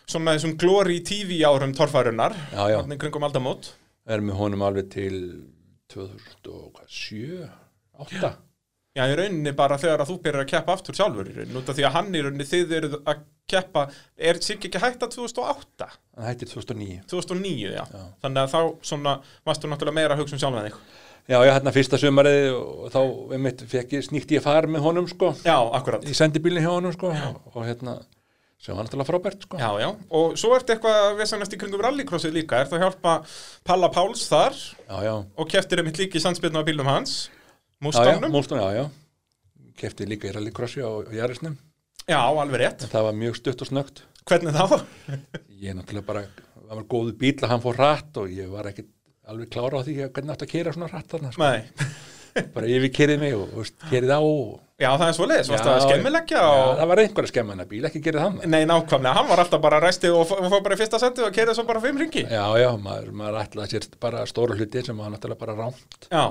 [0.09, 2.81] svona þessum Glory TV árum torfærunar Já, já.
[2.81, 3.73] Þarna í kringum aldamót
[4.09, 5.15] er með honum alveg til
[5.93, 7.49] 2007
[7.99, 8.37] 8
[8.99, 11.69] Já, í rauninni bara þegar að þú byrjar að keppa aftur sjálfur í rauninni, út
[11.71, 13.83] af því að hann í rauninni þið eruð að keppa,
[14.19, 15.89] er Siggi ekki hægt að 2008?
[16.17, 17.85] hann hættir 2009 2009, já.
[18.25, 19.13] Þannig að þá svona
[19.47, 20.81] varstu náttúrulega meira að hugsa um sjálfan þig.
[21.29, 23.01] Já, já, hérna fyrsta sumarið og þá
[23.37, 26.05] einmitt, fekk ég sníkt ég að fara með honum sko, Já, akkurat.
[26.09, 27.99] í sendibílinn hjá honum sko, og, og hérna
[28.59, 29.59] sem var náttúrulega frábært sko.
[29.61, 29.89] Já, já.
[30.19, 32.59] Og svo ertu eitthvað að vesanast í kringum rallycrossið líka.
[32.65, 33.13] Ertu að hjálpa
[33.69, 37.37] Palla Páls þar já, já, og keftir um hitt líki samspilna á bílnum hans, já,
[37.37, 38.33] já, Mustangum.
[38.35, 38.89] Múlstón, já, já
[39.79, 41.55] kefti líka í rallycrossi á, á Jarisnum
[42.09, 42.83] Já, alveg rétt.
[42.83, 44.83] en það var mjög stutt og snögt Hvernig þá?
[45.63, 46.23] ég náttúrulega bara,
[46.67, 48.89] það var góðu bíl að hann fór hratt og ég var ekkit
[49.33, 51.43] alveg klára á því að hvernig átt að kera svona hratt þarna sko.
[51.49, 51.67] Nei.
[52.55, 54.21] bara yfirkerið mig og, og kerið á
[54.79, 55.49] Já, það er svo leiðis.
[55.51, 56.69] Varstu að skemmilegja já, og...
[56.79, 59.63] það var einhver að skemma hennar bíl, ekki gerið hann Nei, nákvæmlega, hann var alltaf
[59.65, 62.23] bara ræsti og fór bara í fyrsta sendi og keirið svo bara fimm ringi.
[62.31, 66.23] já, já, maður, maður ætlaði sér bara stóra hluti sem var náttúrulega bara rámt Já.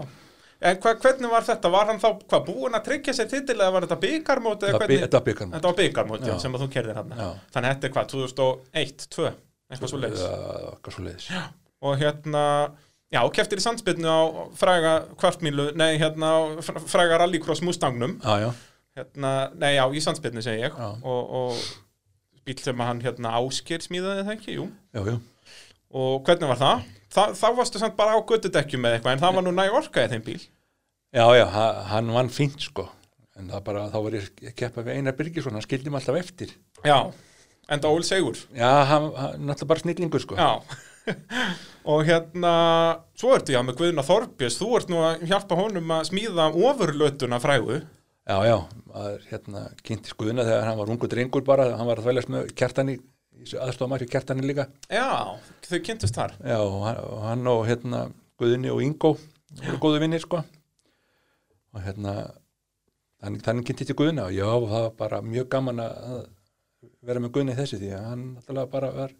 [0.57, 1.69] En hva, hvernig var þetta?
[1.75, 5.75] Var hann þá, hvað, búinn að tryggja sér titil eða var þetta byggarmót Þetta var
[5.77, 6.23] byggarmót.
[6.25, 6.39] Já, Já.
[6.41, 7.11] sem að þú keirðir hann.
[7.13, 7.27] Já.
[7.53, 9.27] Þannig þetta er hvað, 2001, 2,
[9.69, 9.99] eitthvað svo
[11.03, 11.27] leiðis.
[11.29, 11.43] já,
[11.85, 12.43] Og hérna,
[13.13, 14.21] já, keftir í sandspilnu á
[14.59, 16.31] fræga kvartmílu, nei, hérna,
[16.91, 18.17] fræga rallycross Mustangnum.
[18.23, 18.51] já,
[18.97, 20.73] Hérna, nei, já, í sandspilnu segi ég.
[20.73, 20.87] Já.
[21.05, 24.63] Og, og bíl sem hann, hérna, ásker smíðaði það ekki, jú.
[24.97, 25.17] já, já.
[25.93, 26.87] Og hvernig var það?
[27.13, 30.03] Þa, þá varstu samt bara á göttudekkjum með eitthvað, en það var nú næg orka
[30.07, 30.41] í þeim bíl.
[31.13, 32.87] já, já, ha- hann vann fínt sko
[33.37, 36.17] en það bara, þá var ég að keppa við Einar Birgisson, hann skildi mig alltaf
[36.19, 36.51] eftir
[36.83, 36.97] Já,
[37.69, 38.35] enda Ól Segur.
[38.57, 40.49] já, hann, hann náttúrulega bara snillingur sko Já.
[41.91, 42.53] og hérna,
[43.17, 47.39] svo ertu já með Guðna Þorbjörns, þú ert nú að hjálpa honum að smíða ofurlötuna
[47.43, 47.77] frægu.
[48.27, 48.57] já, já,
[48.91, 52.49] maður hérna kynnti skuðuna þegar hann var ungu drengur bara hann var að þvæljast með
[52.59, 52.97] kjartani
[53.47, 56.33] aðstofamæri kjartani líka Já, þau kynntust þar.
[56.43, 59.13] já, og hann, og hérna Guðni og Ingo
[59.63, 60.41] voru góðu vinnir sko
[61.73, 62.17] og hérna
[63.21, 66.27] þannig, kynnti til Guðna og já, það var bara mjög gaman að
[67.07, 69.15] vera með Guðni í þessu því að hann náttúrulega bara var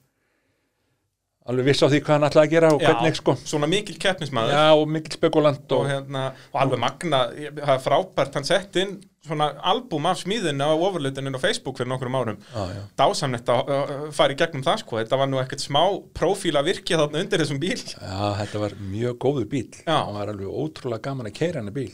[1.48, 4.54] alveg viss á því hvað hann ætlaði að gera og hvernig sko Svona mikil keppnismæður.
[4.56, 6.24] já, og mikil spekulant Og, og, hérna,
[6.54, 7.20] og alveg magna,
[7.60, 11.90] það er frábært, hann sett inn svona albúm af smíðinu á ofurlutininu á Facebook fyrir
[11.92, 12.38] nokkrum árum.
[12.54, 12.82] já, já.
[13.00, 15.82] Dásamnett að fara í gegnum það sko, þetta var nú ekkert smá
[16.16, 17.76] prófíla virkið þarna undir þessum bíl.
[17.76, 19.98] já, þetta var mjög góður bíl Já.
[20.06, 21.92] hann var alveg ótrúlega gaman að keira hann bíl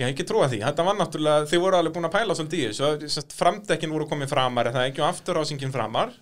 [0.00, 0.62] Já, ekki trúa því.
[0.64, 3.22] Þetta var náttúrulega, þið voru alveg búin að pæla svolítið í þessu.
[3.36, 6.14] Framdekkin voru komið framar, það ekki og afturásingin framar.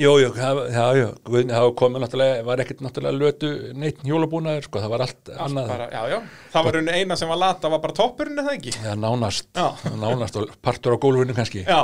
[0.00, 4.92] Jú, jú, það, það var komið náttúrulega, var ekkert náttúrulega lötu neitt hjólabúnaður, sko, það
[4.94, 6.18] var allt, Allt annað, bara, já, já.
[6.54, 8.72] Það var raun eina sem var lata, var bara toppurinn, það ekki?
[8.80, 9.66] já, nánast, Já.
[10.00, 11.82] nánast og partur á gólfinu kannski, Já,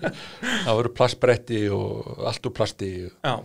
[0.66, 2.90] það voru plastbretti og allt úr plasti,
[3.22, 3.36] já.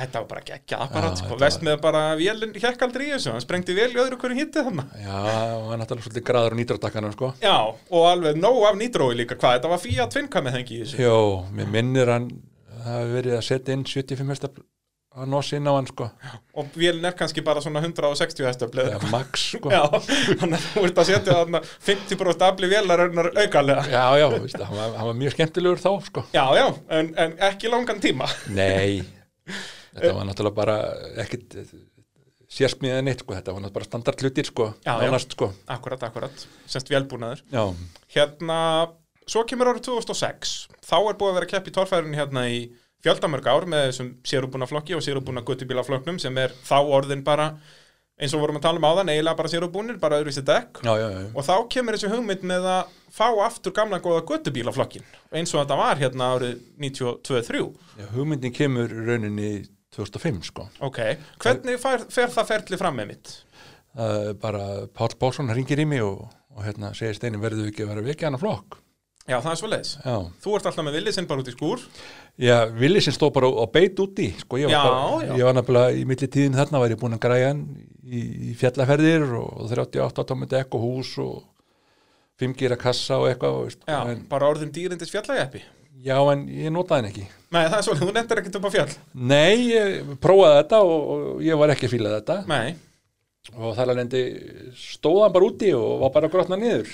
[0.00, 1.36] Þetta var bara geggja apparat, Já, sko.
[1.36, 3.34] Vest með bara vélinn hjekk aldrei í þessu.
[3.34, 4.94] Hann sprengdi vel í öðru hverju hitti þannig.
[4.96, 9.18] já, það var náttúrulega svolítið graður á nýtradakkanum, sko, Já, og alveg nóg af nýtrói
[9.18, 9.36] líka.
[9.36, 11.02] Hvað, þetta var Fiat Twinka með þengi í þessu?
[11.04, 11.18] jó,
[12.08, 12.30] hann,
[12.84, 14.50] það hafi verið að setja inn 75 hesta
[15.10, 16.06] að nosi inn á hann, sko,
[16.60, 18.84] Og vélinn er kannski bara svona 160 hestöfli.
[18.86, 19.80] eða max, sko, Já,
[20.38, 23.82] þannig að þú ert að setja þarna 50% afli vélar aukalega.
[23.90, 26.66] já, já, veist, hann, var, hann var mjög skemmtilegur þá, sko, Já, já,
[27.00, 28.30] en, en ekki langan tíma.
[28.54, 29.02] nei,
[29.98, 30.78] þetta var náttúrulega bara
[31.26, 31.58] ekkit
[32.50, 35.02] sérsmíðið neitt, sko, þetta var náttúrulega bara standard hlutir, sko, Já, já.
[35.10, 36.46] nánast, sko, Akkurat, akkurat.
[36.70, 37.42] Semst velbúnaður.
[37.50, 37.66] já,
[38.14, 38.60] Hérna,
[39.30, 40.54] svo kemur árið 2006.
[40.86, 42.62] Þá er búið að vera kepp í torfærinni hérna í
[43.04, 47.50] fjöldamörg ár með þessum sérubúna flokki og sérubúna guttubílaflokknum sem er þá orðin bara,
[48.20, 50.82] eins og vorum að tala um áðan, eiginlega bara sérubúnir, bara öðruvísi dekk.
[50.84, 51.28] já, já, já.
[51.32, 55.78] Og þá kemur þessi hugmynd með að fá aftur gamla góða guttubílaflokkin, eins og þetta
[55.80, 57.62] var hérna árið 92-3.
[58.02, 59.52] Já, hugmyndin kemur rauninni
[59.96, 60.68] 2005 sko.
[60.86, 61.00] Ok,
[61.40, 63.32] hvernig fer, fer það ferli fram með mitt?
[63.96, 67.88] Er bara Páll Bálsson ringir í mig og, og hérna segir Steini verður við ekki
[67.88, 68.78] að vera vekja hana flokk.
[69.30, 69.92] Já, það er svo leiðis.
[70.02, 71.84] Já, Þú ert alltaf með villi sinn bara út í skúr.
[72.40, 74.58] já Vili sem stóð bara og beit úti sko.
[74.58, 75.32] ég, var Já, bara, já.
[75.38, 77.62] ég var nefnilega í milli tíðin þarna var ég búin að græja hann
[78.04, 78.20] í,
[78.50, 81.44] í fjallaferðir og 38 tómi dekk og hús og
[82.40, 85.60] 5 gíra kassa og eitthvað veist, Já, en, bara orðin dýrindis fjallageppi.
[86.00, 88.70] já, en ég notaði hann ekki Nei, það er svo, þú nefndir ekkert upp á
[88.72, 88.92] fjall.
[89.14, 92.74] Nei, ég prófaði þetta og, og ég var ekki að fíla þetta Nei,
[93.58, 94.24] og þar lendi
[94.78, 96.88] stóðan bara úti og var bara að grotna niður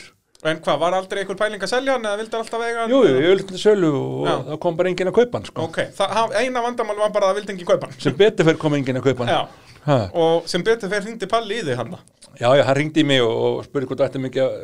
[0.45, 2.91] En hvað, var aldrei einhver pæling að selja hann eða vildi hann alltaf eiga hann?
[2.93, 4.35] Jú, jú, ég vildi sölu og Já.
[4.51, 5.65] það kom bara enginn að kaupa hann sko.
[5.65, 8.61] Ok, það, eina vandamál var bara að það vildi enginn kaupa hann sem betur fyrir
[8.61, 9.97] kom enginn að kaupa hann Já, ha.
[10.13, 11.97] og sem betur fyrir hringdi Palli í þig hann
[12.37, 14.59] Já, já, hann ringdi í mig og, spurði hvort ættum ekki að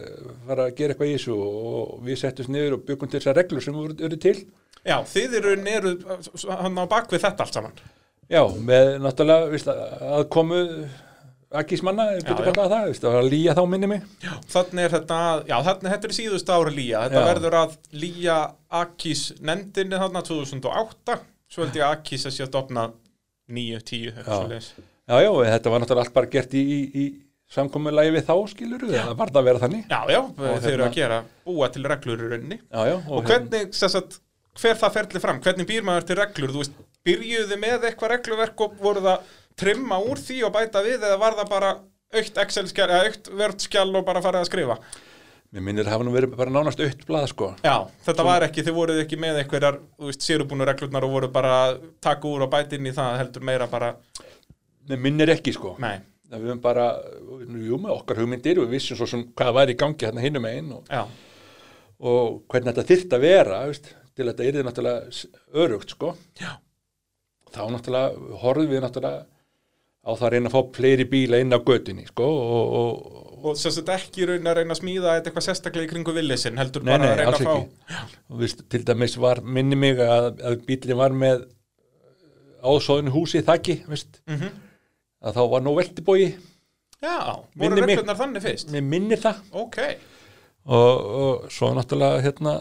[0.50, 3.64] fara að gera eitthvað í þessu og við settumst niður og byggum til þessar reglur
[3.64, 4.34] sem voru, eru til
[4.84, 5.94] Já, þið eru neru
[6.52, 7.80] hann á bak við þetta allt saman
[8.28, 9.72] Já, með náttúrulega víst,
[11.52, 14.06] að komu akkísmanna, getur kallað það, víst, að lýja þá minni mig.
[14.24, 15.18] Já, þannig er þetta,
[15.50, 17.26] já, þannig þetta er síðust ára lýja Þetta Já.
[17.28, 18.36] verður að lýja
[18.82, 21.18] Akis nefndinni þarna 2008
[21.52, 22.86] Svo held ég að Akis að sé að dopna
[23.52, 27.06] 9, 10, eitthvað leis Já, já, þetta var náttúrulega allt bara gert í, í, í
[27.52, 29.82] samkomulagi við þá skilur það var það að vera þannig?
[29.90, 32.58] Já, já, þeir eru hérna- að gera, búa til reglur í rauninni.
[32.62, 34.20] Já, já, Og hvernig, sem sagt,
[34.62, 38.64] hver það ferli fram, hvernig býr maður til reglur, þú veist, byrjuðu með eitthvað regluverk
[38.64, 41.72] og voru það trimma úr því og bæta við eða var það bara
[42.12, 44.76] aukt Excel-skjál, eða aukt Word-skjál og bara farið að skrifa?
[45.52, 47.50] Mér minnir hafa nú verið bara nánast aukt blað sko.
[47.64, 47.74] Já,
[48.06, 51.50] þetta var ekki, þið voruð ekki með einhverjar, þú veist, sérubúnu reglurnar og voru bara
[51.66, 53.90] að taka úr og bæta inn í það heldur meira bara,
[54.88, 55.74] Mér minnir ekki sko.
[55.78, 55.98] Nei,
[56.32, 56.84] Það við höfum bara,
[57.68, 60.46] jú, með okkar hugmyndir og við vissum svo sem hvað var í gangi hérna hinum
[60.48, 60.88] einn og,
[62.00, 66.14] og hvernig þetta þyrft að vera veist, til að þetta yrði náttúrulega s- örugt sko.
[66.40, 66.54] Já,
[67.52, 69.26] þá náttúrulega horfum við náttúrulega
[70.02, 73.18] á það að reyna að fá fleiri bíla inn á götunni sko og, og,
[73.52, 76.82] og sem sagt ekki raun að reyna að smíða eitthvað sérstaklega í kringu villisinn, heldur
[76.86, 80.28] Nei, bara nei, að reyna að fá, og við, til dæmis var minni mig að,
[80.42, 81.44] að bílinn var með
[82.62, 84.50] áðsóðinu húsi þakki veist, Mhm.
[85.22, 86.26] að þá var nú veltibói
[87.02, 87.16] já,
[87.58, 89.40] voru reglurnar þannig fyrst, mér minnir það.
[89.52, 89.78] Ok,
[90.66, 92.56] og, og svo náttúrulega hérna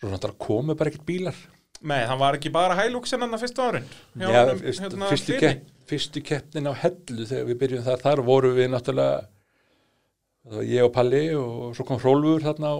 [0.00, 1.38] svo náttúrulega komu bara ekkert bílar.
[1.86, 3.82] Nei, það var ekki bara hælúksin hann að fyrstu hjá
[4.16, 5.52] Já, hérna, fyrstu, Fili.
[5.90, 11.22] Fyrstu keppnin á hellu þegar við byrjum þar, þar voru við náttúrulega ég og Palli
[11.34, 12.76] og svo kom Hrólfur þarna á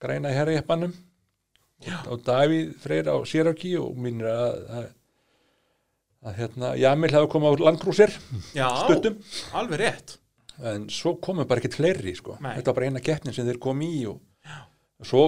[0.00, 4.88] græna í herrajeppanum og, og Davíð Freyr á Sérarki og minnir að, að,
[6.28, 8.16] að hérna, Jamil hefði komið á landgrúsir
[8.52, 9.20] stuttum.
[9.56, 10.18] alveg rétt,
[10.72, 12.36] en svo komu bara ekkert fleiri sko.
[12.40, 14.20] Þetta var bara eina keppnin sem þeir kom í og
[15.06, 15.22] svo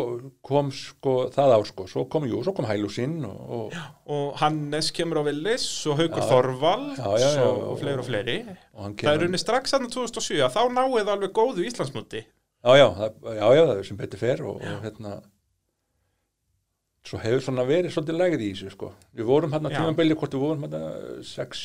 [0.45, 3.77] kom sko það ár sko, svo kom, jú, svo kom Hælúsinn og, og,
[4.13, 6.29] og Hannes kemur á Villis og Haukur Já.
[6.29, 10.57] Þorvald og, fleiri og fleiri og hann það er kemur unni strax aðna 2007 að
[10.59, 14.45] þá náið alveg góðu Íslandsmúti já, já, það, já, já, það er sem betur fer
[14.47, 15.17] og, og hérna
[17.07, 18.93] svo hefur svona verið svolítið lægð í þessu sko.
[19.17, 19.81] við vorum hérna Já.
[19.81, 20.83] tímabili hvort við vorum hérna
[21.27, 21.63] 6,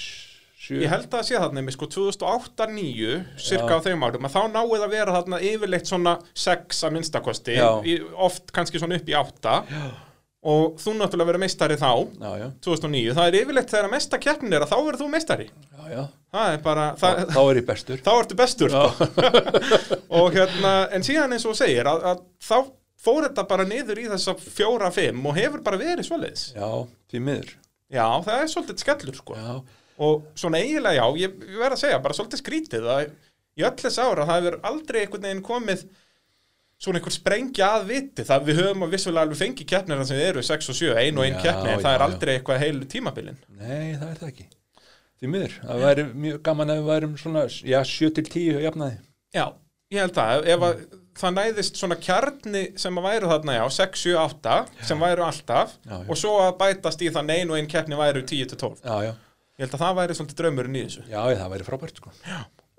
[0.57, 4.34] 7 ég held að það sé þarna með sko 2008-2009 cirka á þeim árum að
[4.34, 7.67] þá náið að vera þarna yfirleitt svona 6 að minnstakosti Já.
[7.85, 9.84] í, oft kannski svona upp í 8 Já.
[10.53, 14.57] og þú náttúrulega verið meistari þá já, já, 2009, það er yfirleitt þegar mesta keppnin
[14.57, 15.47] er að þá verður þú meistari.
[15.77, 16.01] Já, já.
[16.34, 18.03] það er bara, það, þá er ég bestur.
[18.07, 19.07] þá ertu bestur sko.
[20.21, 22.57] og hérna, en síðan eins og segir að, að þá
[23.07, 26.49] fór þetta bara niður í þessa fjóra, fimm og hefur bara verið svoleiðis.
[26.57, 26.69] Já,
[27.11, 27.51] því miður.
[27.93, 29.38] Já, það er svolítið skellur sko.
[29.38, 29.51] Já,
[29.98, 33.07] og svona eiginlega já, ég, ég verð að segja bara svolítið skrítið að
[33.57, 35.86] í öll þess ára það hefur aldrei einhvern veginn komið
[36.78, 38.26] svona einhver sprengja að viti.
[38.28, 41.26] Það við höfum að vissulega alveg fengið keppnir sem eru 6 og 7, ein og
[41.26, 42.06] ein Já, keppni en já, það er já.
[42.07, 43.40] aldrei eitthvað heilu tímabilin.
[43.57, 44.45] Nei, það er það ekki.
[45.18, 48.99] Því miður, það væri mjög gaman ef við værum svona, já, 7 til 10 jafnaði.
[49.34, 49.45] Já,
[49.95, 50.84] ég held að ef að
[51.18, 54.57] það næðist svona kjarni sem að væru þarna já, 6, 7, 8
[54.91, 56.03] sem væru alltaf Já, já.
[56.06, 58.98] og svo að bætast í þann ein og ein keppni væru 10 til 12 já,
[59.07, 59.14] já,
[59.57, 61.03] ég held að það væri svolítið draumurinn í þessu.
[61.09, 62.13] Já, það væri frábært sko.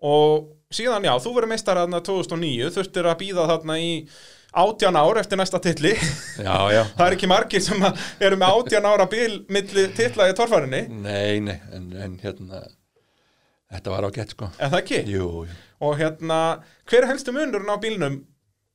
[0.08, 0.48] og
[0.78, 3.92] síðan já, þú verður meistar þarna 2009, þurftir að býða þarna í
[4.58, 5.92] átján ár eftir næsta titli.
[6.46, 7.82] Já, já, það er ekki margir sem
[8.24, 12.62] eru með átján ára bíl milli titla í torfærinni nei, nei en, en hérna
[13.68, 14.48] þetta var á gett sko.
[14.56, 15.00] En það ekki?
[15.12, 15.58] Jú, jú.
[15.84, 16.38] Og hérna,
[16.88, 18.22] hver er helstu munurinn á bílnum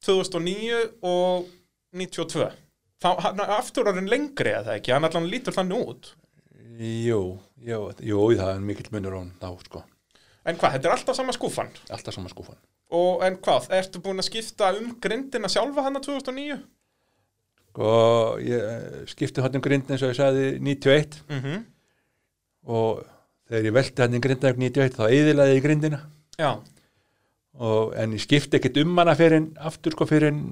[0.05, 1.47] 2009 og
[1.95, 2.51] 92
[3.03, 6.13] þá, hann er afturorinn lengri eða ekki, hann allan lítur þannig út
[6.73, 7.19] Jú,
[7.61, 9.83] jú, jú, það er mikill munur á hann þá, sko,
[10.45, 11.69] en hvað, þetta er alltaf sama skúfan?
[11.93, 12.57] Alltaf sama skúfan.
[12.93, 16.57] og en hvað, ertu búin að skipta um grindina sjálfa hann 2009?
[17.73, 21.63] Og ég eh, skipti hann um grind eins og ég sagði 91 Mhm,
[22.69, 23.03] og
[23.49, 25.99] þegar ég velti hann um grinda 91 þá eðilaði ég grindina.
[26.37, 26.51] Já,
[27.53, 30.43] og, en ég skipti ekkert um hana fyrir aftur sko fyrir en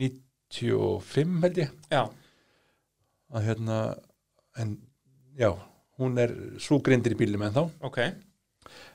[0.00, 1.70] 95 held ég.
[1.92, 2.02] Já,
[3.32, 3.76] að hérna
[4.58, 4.72] en
[5.38, 5.52] já,
[6.00, 6.32] hún er
[6.62, 8.00] svo grindir í bílum en þá ok.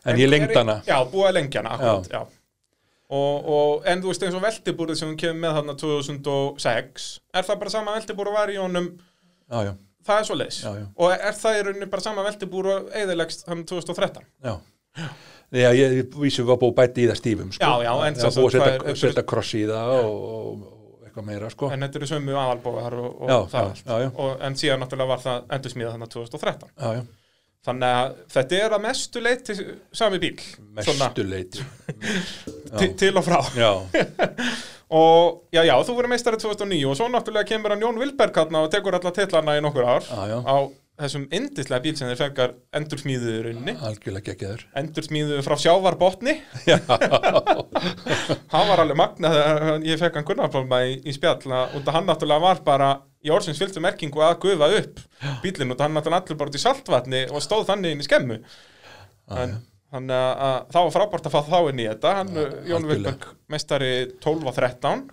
[0.05, 0.79] En ég lengd hana.
[0.85, 2.41] Já, búið að lengja hana, akkurat, já.
[3.15, 7.45] Og, og, en þú veist eins og veltibúrið sem hún kemur með þarna 2006 er
[7.45, 8.87] það bara sama veltibúr og var í honum?
[9.45, 9.71] Já, já,
[10.07, 12.87] það er svo leis já, já, og er það í rauninni bara sama veltibúr og
[12.97, 14.55] eðilegst hann 2013 já,
[15.55, 17.61] Já, ég vísi var búið að bæta í það stífum sko.
[17.61, 20.65] Já, já, en Það var búið að setja, það er- setja kross í það og
[21.15, 21.69] eitthvað meira sko.
[21.71, 23.93] en þetta eru sömu aðalbóðar og, og Já, það já, allt.
[24.03, 24.09] já.
[24.25, 27.03] Og, en síðan náttúrulega var það endursmíða þannig 2013 Já, já,
[27.65, 29.55] þannig að þetta er að mestu leiti
[29.95, 30.35] sami bíl
[30.75, 31.63] mestu leiti
[32.79, 33.39] til, til og frá.
[33.57, 33.71] Já,
[34.99, 38.67] og já, já, þú verður meistari 2009 og svo náttúrulega kemur hann Jón Vilberg og
[38.73, 40.37] tekur alla titlana í nokkur ár Já, já.
[40.45, 40.57] á
[40.99, 44.61] þessum yndislega bíl sem þeir fengar endursmíðuður unni algjörlega geggjaður.
[44.79, 46.35] Endursmíðuður frá sjávarbotni
[46.69, 46.77] Já,
[48.53, 51.97] hann var alveg magnað þegar ég fekk hann Gunnarpálma í, í spjall að- út að
[51.97, 52.89] hann náttúrulega var bara
[53.25, 55.03] í orðsins fylgstu merkingu að gufa upp
[55.43, 58.07] bílinn út að hann náttúrulega allur bara út í saltvatni og stóð þannig inn í
[58.07, 58.39] skemmu.
[59.35, 59.55] En,
[59.95, 62.11] þannig að, að það var frábært að fá þá inn í þetta.
[62.19, 62.33] Hann,
[62.69, 62.85] Jón.
[62.91, 63.91] Vilberg, meistari
[64.21, 65.05] 12 og 13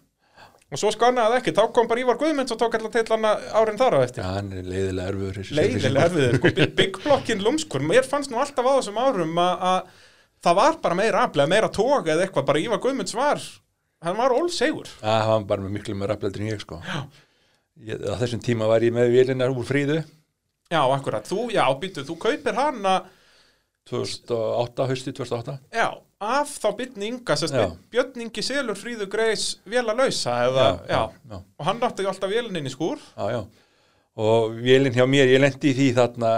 [0.73, 3.81] og svo skannaði ekki, þá kom bara Ívar Guðmunds og tók alltaf til hann árin
[3.81, 4.24] þar á eftir.
[4.24, 8.73] Já, hann er leiðilega erfiður leiðilega erfiður, sko, Blockin Lúmskur, mér fannst nú alltaf á
[8.78, 9.99] þessum árum að, að
[10.49, 13.44] það var bara meira aflega, meira tók eða eitthvað, bara Ívar Guðmunds var
[14.03, 14.89] hann var ólsegur.
[15.03, 16.81] Já, hann var bara með miklu með rafleldri en ég sko.
[17.86, 20.01] Ég, á þessum tíma var ég með vélinar úr fríðu.
[20.73, 22.97] Já, akkurat, þú, já, býttu, þú kaupir hana
[23.90, 25.88] 2008, hausti 2008 já,
[26.22, 26.68] af þá
[27.34, 27.66] sérst, Já.
[27.90, 32.60] Björn Ingi Selur Fríðu Greis véla lausa eða, já, já, og hann nátti alltaf vélinn
[32.60, 33.02] inn í skúr.
[33.16, 33.40] Já, já.
[34.22, 36.32] og vélinn hjá mér, ég lendi í því þarna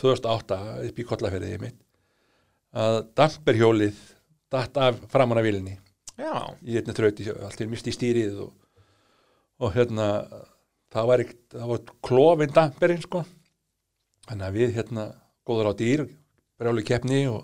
[0.00, 0.60] 2008
[0.90, 1.78] upp í kollaferðið mitt.
[2.72, 3.98] Að damperhjólið
[4.52, 5.78] datt af framan af vélinni.
[6.20, 8.52] Já, í einni þrauti, allt er misti stýrið og,
[9.62, 10.08] og hérna
[10.92, 11.24] það var,
[11.72, 13.24] var klofin damperinn sko.
[14.28, 15.06] Þannig að við hérna
[15.48, 16.04] góður á dýr
[16.62, 17.42] brjálu keppni og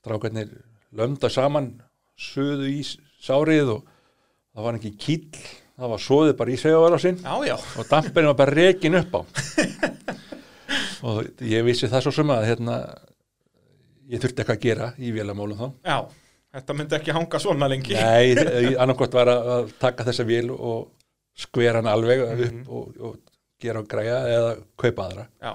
[0.00, 0.50] strákarnir
[0.94, 1.72] lömda saman
[2.16, 2.80] suðu í
[3.24, 3.84] sárið og
[4.54, 8.94] það var ekki kýll það var svoðið bara í segjavarásinn og damperinn var bara rekin
[9.00, 9.20] upp á.
[11.04, 12.76] Og ég vissi það svo sem að hérna
[14.08, 15.66] ég þurfti eitthvað að gera í vélamálum þá.
[15.84, 15.98] Já
[16.54, 17.96] þetta myndi ekki hanga svona lengi.
[17.98, 18.32] Nei,
[18.80, 20.86] annarkot var að taka þessa vél og
[21.36, 22.62] skvera hann alveg upp Mhm.
[22.70, 23.18] og, og
[23.60, 25.26] gera hann græja eða kaupa aðra.
[25.42, 25.52] Já,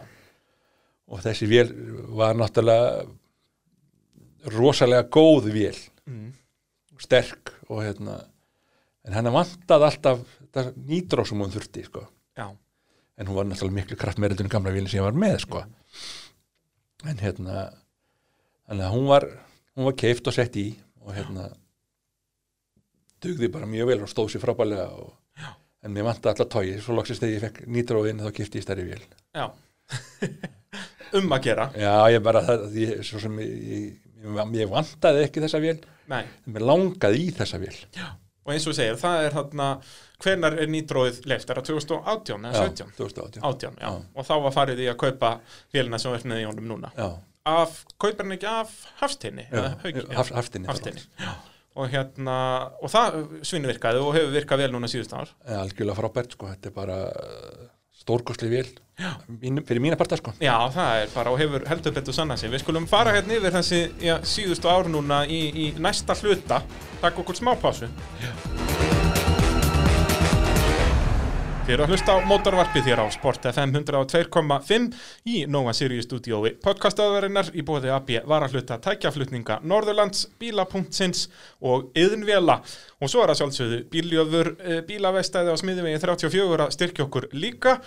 [1.10, 1.72] og þessi vél
[2.16, 3.06] var náttúrulega
[4.54, 6.32] rosalega góð vél mm.
[7.02, 8.20] sterk og hérna
[9.08, 10.24] en hennar vantaði alltaf
[10.88, 12.06] nýtró sem hún þurfti sko.
[12.38, 12.48] já,
[13.18, 15.64] en hún var náttúrulega miklu kraftmeiritur en gamla vélin sem ég var með sko.
[17.06, 17.70] en hérna
[18.70, 19.26] að hún var,
[19.76, 20.70] hún var keift og sett í
[21.02, 21.50] og hérna
[23.24, 25.16] dugði bara mjög vel og stóð sér frábælega og,
[25.84, 28.88] en mér vantaði alltaf tói svo loksist þegar ég fekk nýtróin þá kipti ég stærri
[28.92, 29.04] vél
[29.34, 29.48] já
[31.18, 31.70] um að gera.
[31.80, 35.78] Já ég bara það, ég, svo sem ég, ég, ég vantaði ekki þessa vél.
[36.10, 36.24] Nei.
[36.50, 37.76] Mér langaði í þessa vél.
[38.48, 39.66] Og eins og þú segir, það er þarna
[40.24, 42.94] hvenar er nýtróið leift, er það 2018 eða 17?
[42.98, 43.86] 2018 18, já.
[43.86, 43.92] Já.
[44.16, 45.30] og þá var farið í að kaupa
[45.76, 46.90] vélina sem er með í honum núna.
[46.98, 47.10] Já,
[47.54, 48.74] af, kaupir hann ekki af
[49.04, 50.68] Hafsteini já, eða Hauk- já, haf, haftinni.
[50.72, 51.06] Hafsteini
[51.80, 52.36] og hérna,
[52.82, 55.30] og það svinvirkaði og hefur virkað vel núna síðust ár.
[55.46, 56.98] Já, algjörlega frábært sko, þetta er bara
[58.00, 58.70] stórkostli vél
[59.40, 62.52] Mín, fyrir mína parta sko Já, það er bara og hefur heldur betur sanna sig.
[62.52, 66.60] Við skulum fara hérna yfir þessi já, síðustu ár núna í, í næsta hluta.
[67.00, 67.88] Takk okkur smá pásu.
[71.70, 74.86] Þið eru að hlusta á mótorvarpið þér á Sport FM 102.5
[75.30, 81.28] í Nova Sirius stúdiói podcastöðurinnar í bóði AB varahluta tækjaflutninga Norðurlands, bíla.sins
[81.62, 82.56] og yðnvela
[82.98, 87.78] og svo er að sjálfsögðu bíljöfur eh, bílavestæði á smiðivegi 34 að styrkja okkur líka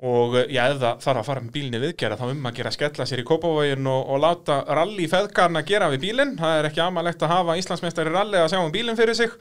[0.00, 3.06] og eh, já, það þarf að fara með bílinni viðgerða þá um að gera skella
[3.08, 6.36] sér í kópavógin og, og láta rally feðgarna gera við bílinn.
[6.40, 9.34] Það er ekki amalegt að hafa Íslandsmeistari rally að sjá um bílinn fyrir sig.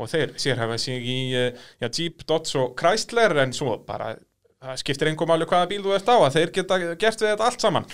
[0.00, 4.14] Og þeir sérhæfa sig í eh, já, Jeep, Dodge og Chrysler en svo bara
[4.80, 7.66] skiptir engum máli hvaða bíl þú ert á að þeir geta gert við þetta allt
[7.66, 7.90] saman.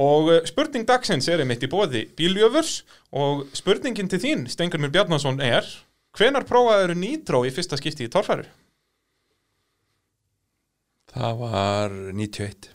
[0.00, 2.82] Og eh, spurning dagsins er einmitt í bóði bíljöfurs
[3.16, 5.68] og spurningin til þín, Stengur Mér Bjarnason er
[6.16, 8.46] hvenar prófaður nýtró í fyrsta skipti í torfæru?
[11.12, 12.70] Það var 91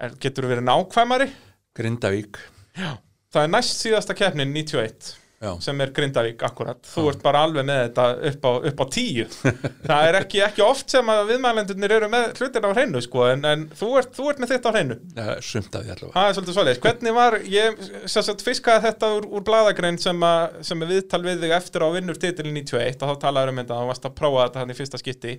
[0.00, 1.30] Er, getur þú verið nákvæmari?
[1.76, 2.38] Grindavík
[2.78, 2.94] Já.
[3.30, 6.82] Það er næst síðasta keppnin 91 Já, sem er Grindavík akkurat.
[6.84, 9.24] Þú ert bara alveg með þetta upp á, upp á tíu.
[9.88, 13.46] það er ekki, ekki oft sem að viðmælendurnir eru með hlutin á hreinu sko, en,
[13.48, 14.98] en þú, ert, þú ert með þitt á hreinu.
[15.16, 16.82] ja, sumt af því allavega Það er svolítið svoleiðis.
[16.84, 17.80] Hvernig var, ég
[18.18, 21.94] sagt fiskaði þetta úr, úr bladagrein sem, að, sem er viðtal við þig eftir á
[21.96, 24.76] vinnur titilin 91 og þá talaður um þetta og varst að prófa þetta hann í
[24.76, 25.38] fyrsta skipti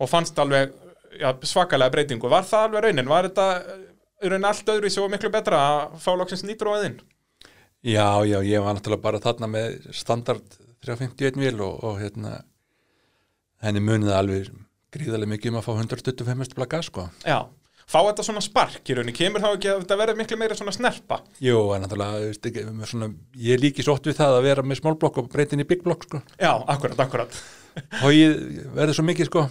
[0.00, 0.72] og fannst alveg
[1.18, 2.30] já, svakalega breytingu.
[2.30, 3.10] Var það alveg raunin?
[3.10, 3.48] Var þetta
[4.20, 6.98] í raunin allt öðru svo miklu betra að fá loksins nýtróið inn?
[7.80, 12.40] Já, já, ég var náttúrulega bara þarna með standard 351 vél og, og hérna
[13.64, 14.50] henni munið alveg
[14.94, 17.38] gríðarlega mikið um að fá 125 plaka sko Já,
[17.84, 20.74] fá þetta svona spark í rauninni, kemur þá ekki að þetta verður miklu meira svona
[20.76, 23.10] snerpa Jú, en náttúrulega,
[23.48, 26.22] ég líki svo oft við það að vera með smálblokk og breytin í bigblokk, sko.
[26.36, 27.40] Já, akkurat, akkurat
[28.16, 29.46] ég verður svo mikið, sko.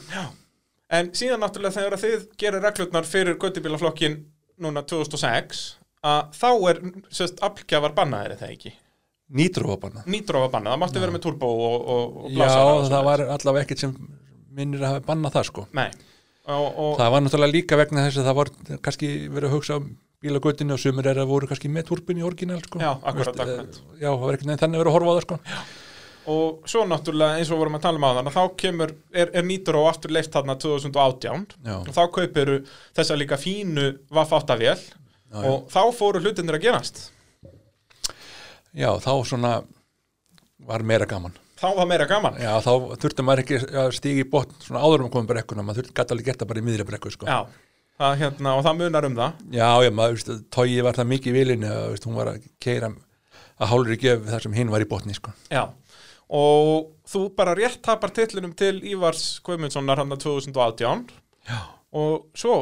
[0.89, 4.15] En síðan náttúrulega þegar að þið gerir reglurnar fyrir göttibílaflokkin
[4.63, 5.59] núna 2006
[6.09, 6.79] að þá er
[7.13, 8.71] sérst aflgjafar bannaðir er það ekki
[9.29, 10.01] Nýtrófabanna.
[10.09, 13.03] Nýtró var bannað, það mátti vera með turbo og, og, og Já, blásara og það
[13.05, 13.91] var allavega ekkert sem
[14.57, 15.65] minnir að hafa bannað það, sko.
[15.77, 15.89] Nei,
[16.49, 18.51] og, og Það var náttúrulega líka vegna þess að það var
[18.87, 19.91] kannski verið að hugsa um
[20.25, 22.81] bílagötinu og sumir er að voru kannski með turbin í orginal, sko.
[22.81, 23.77] Já, akkurat, akkurat.
[23.77, 25.39] eh, Já, það var ekkert neginn þannig að vera að horfa á það, sko.
[26.29, 29.31] Og svo náttúrulega eins og við vorum að tala um á þann þá kemur, er,
[29.33, 31.75] er nýtur og aftur leift þarna 2018 Já.
[31.79, 32.57] og þá kaupiru
[32.97, 37.01] þessa líka fínu vaffáttavél Já, og þá fóru hlutinir að gerast.
[38.77, 39.53] Já, þá svona
[40.69, 41.33] var meira gaman.
[41.59, 42.37] þá var meira gaman.
[42.39, 45.65] Já, þá þurfti maður ekki að stíga í botn svona áður um að koma brekkuna,
[45.65, 47.27] maður þurfti gæti alveg gert það bara í miðri brekku, sko.
[47.27, 47.39] Já,
[47.99, 49.41] það, hérna, og það munar um það.
[49.57, 52.47] Já, já, maður, veist, tói var það mikið í vilinni að veist, hún var að
[52.63, 52.91] keira
[53.59, 55.33] að hálfur í gef þar sem hinn var í botni, sko.
[55.51, 55.65] Já,
[56.29, 61.07] og þú bara rétt tapar titlinum til Ívars Guðmundssonar hann 2018
[61.49, 61.59] Já.
[61.97, 62.59] og svo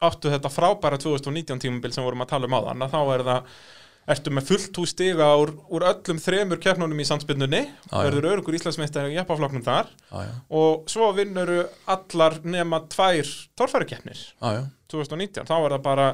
[0.00, 3.24] áttu þetta frábæra 2019 tímabil sem vorum að tala um á þann að þá er
[3.28, 3.54] það
[4.10, 7.96] ertu með fullt hús stiga úr, úr öllum þremur keppnunum í já.
[7.96, 9.90] verður örugur Íslandsmeistari í jeppafloknum þar?
[10.10, 10.30] Já,
[10.60, 11.52] og svo vinnur
[11.90, 13.28] allar nema tvær
[13.58, 14.62] torfærukeppnir já, já.
[14.90, 16.08] 2019, þá er það bara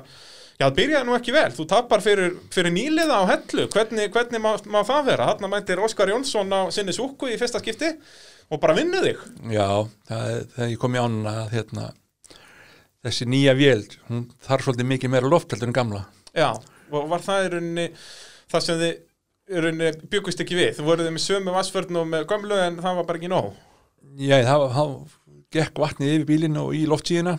[0.56, 4.42] já, það byrjaði nú ekki vel, þú tapar fyrir, fyrir nýliða á hellu, hvernig, hvernig
[4.44, 7.92] má, má það vera, þarna mætir Óskar Jónsson á sinni súkku í fyrsta skipti
[8.52, 9.22] og bara vinnu þig.
[9.54, 9.68] Já,
[10.08, 11.90] þegar ég kom í ánuna að hérna,
[13.06, 16.06] þessi nýja vél, hún þarf svolítið mikið meira loft heldur en gamla.
[16.36, 16.50] já,
[16.92, 17.86] og var það í rauninni
[18.52, 18.94] það sem þið
[19.46, 23.00] í rauninni byggust ekki við, þú voruð með sömu vassförn og með gömlu en það
[23.00, 23.52] var bara ekki nóg
[24.16, 24.96] Já, það, það
[25.56, 27.36] gekk vatnið yfir bílinn og í loftsíðina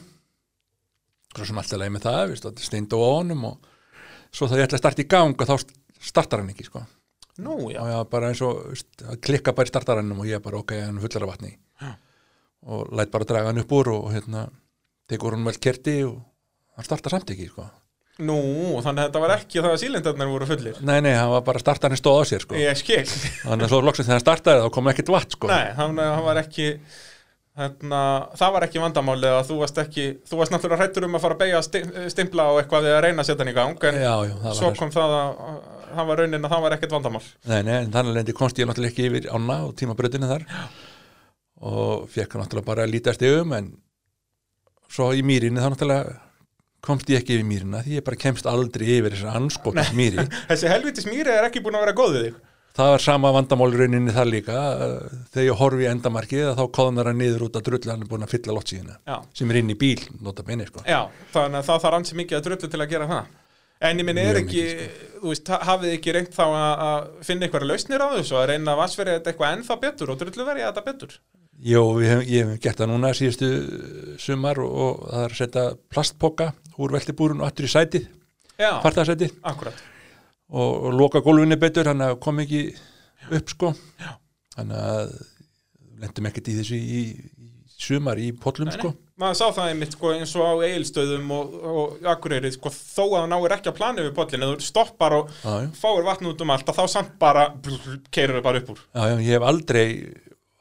[1.38, 3.74] svo sem alltaf leið með það, það steind á honum og
[4.34, 5.74] svo það ég ætla að starta í gang og þá
[6.08, 6.84] startar hann ekki, sko.
[7.42, 10.74] Nú, já, og já, bara eins og klikka bara í startarannum og ég bara ok,
[10.88, 11.92] hann er fullar af vatni Já.
[12.66, 14.48] og læt bara draga hann upp úr og hérna,
[15.10, 16.16] tekur hann vel kerti og
[16.78, 17.68] hann startar samt ekki, sko.
[18.26, 18.38] Nú,
[18.82, 20.80] þannig að þetta var ekki það að sílindarnar voru fullir.
[20.88, 22.58] Nei, nei, hann var bara startarinn stóð á sér, sko.
[22.58, 23.04] Ég skil.
[23.44, 25.52] Þannig að svo loksins þegar hann startaði þá kom ekkert vatn, sko.
[25.52, 26.68] Nei, hann, hann var ekki
[27.58, 28.00] hérna,
[28.38, 31.38] það var ekki vandamálið að þú varst ekki, þú varst náttúrulega hrættur um að fara
[31.38, 34.12] að beigja sti- stimpla á eitthvað að reyna að setja hann í gang en Já,
[34.30, 35.32] já, það svo var kom það að
[35.98, 37.24] það var raunin að það var ekkert vandamál.
[37.50, 40.46] Nei, nei, en þannig lendi komst ég náttúrulega ekki yfir ána og tímabröðinu þar.
[41.66, 43.72] Og fekk náttúrulega bara að lítast yfum en
[44.94, 46.14] svo í mýrinni þá náttúrulega
[46.88, 50.24] komst ég ekki yfir mýrina því ég bara kemst aldrei yfir þessar anskotast mýri.
[50.52, 52.38] Þessi helvitis mýri er ekki búin að vera góð við þig.
[52.78, 54.58] Það var sama vandamál í rauninni þar líka.
[55.34, 58.26] Þegar ég horfi í endamarkið þá koðnar hann niður út að drull hann er búin
[58.28, 58.98] að fylla lottsíðina
[59.34, 59.98] sem er inn í bíl,
[60.46, 60.84] beni sko.
[60.86, 61.00] já
[61.34, 63.32] þannig að það þarf ansi mikið að drullu til að gera það.
[63.88, 65.10] En ég minn er ekki, sko.
[65.24, 68.74] þú veist, ha- hafið ekki reynt þá að, finna einhverja lausnir á þessu að reyna
[68.74, 71.18] að vassverja þetta eitthvað ennþá betur og drullu verja þetta betur?
[71.58, 73.48] Jó, hef, ég hef gert það núna síðustu
[74.22, 78.08] sumar og, og það er að setja plastpoka úr veltibúrun og aftur í sætið,
[78.58, 79.82] Já, akkurat.
[80.48, 82.62] Og, og loka gólfinni betur hann kom ekki
[83.36, 83.74] upp sko.
[84.00, 84.16] Já.
[84.58, 85.12] að
[86.02, 87.48] lendum ekkert í þessu í, í
[87.78, 88.94] sumar í pollum sko.
[89.18, 93.16] Maður sá það einmitt sko, eins og á eigilstöðum og, og akureyri sko, þó að
[93.18, 95.70] það náir ekki að plana við pollin eða þú stoppar og Já, já.
[95.80, 97.48] fáir vatn út um allt þá samt bara
[98.14, 98.84] keirur það bara upp úr.
[98.94, 99.88] Já, já, ég hef aldrei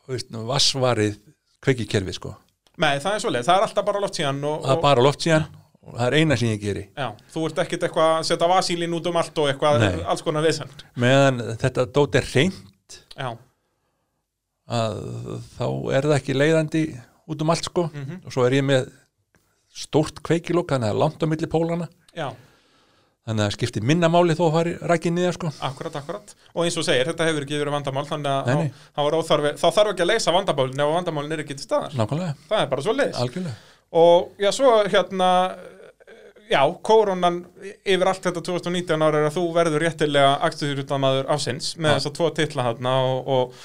[0.09, 1.18] veist, vassvarið
[1.64, 2.32] kveikikerfi sko.
[2.80, 5.05] Nei, það er svoleið, það er alltaf bara loft síðan og, það er og bara
[5.05, 5.47] loft síðan
[5.86, 6.84] og það er eina sem ég geri.
[6.98, 10.02] Já, þú ert ekkit eitthvað að setja vasílin út um allt og eitthvað, Nei.
[10.10, 13.30] alls konar viðsend meðan þetta dót er reynd Já,
[14.66, 14.96] að
[15.56, 16.82] þá er það ekki leiðandi
[17.30, 17.84] út um allt sko.
[17.92, 18.20] Mhm.
[18.26, 18.88] og svo er ég með
[19.76, 21.86] stórt kveikilokk þannig að langt á milli pólana
[22.16, 22.30] já,
[23.26, 25.50] þannig að það skiptir minna máli þó að fari rækið niður sko.
[25.66, 26.34] Akkurat, akkurat.
[26.54, 28.68] Og eins og þú segir, þetta hefur ekki verið vandamál þannig að Nei, nei.
[28.70, 31.66] þá- þá er óþarfi, þá þarf ekki að leysa vandamálin ef vandamálin er ekki til
[31.66, 31.96] staðar.
[31.98, 33.54] Nákvæmlega, það er bara svo leiðis algjörlega.
[33.92, 35.30] Og já, svo hérna
[36.51, 37.40] já, kórunan
[37.82, 41.97] yfir allt þetta 2019 ára er að þú verður réttilega akstuðurutamaður ásins með Já.
[41.98, 43.64] þess að tvo titla hérna og, og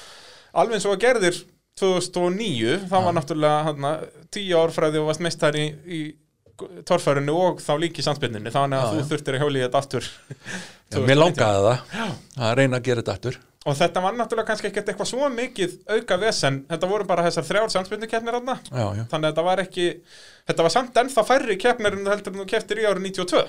[0.62, 1.38] alveg eins og að gerðir
[1.82, 3.92] 2009, það var náttúrulega hérna,
[4.34, 6.00] tíu árfræði og varst meistar í, í
[6.86, 10.10] torfærinu og þá líki samspilninni, þannig að Já, þú þurftir að hjóli þetta aftur.
[10.92, 12.12] Já, mér langaði það.
[12.36, 15.74] Að reyna að gera þetta aftur og þetta var náttúrulega kannski ekkert eitthvað svo mikið
[15.94, 19.04] auka vesen, þetta voru bara þessar þrjár samspilnikefnir já, já.
[19.10, 19.86] þannig að þetta var ekki
[20.50, 23.44] þetta var samt ennþá færri keppnir en þú heldur þú keftir í árið 92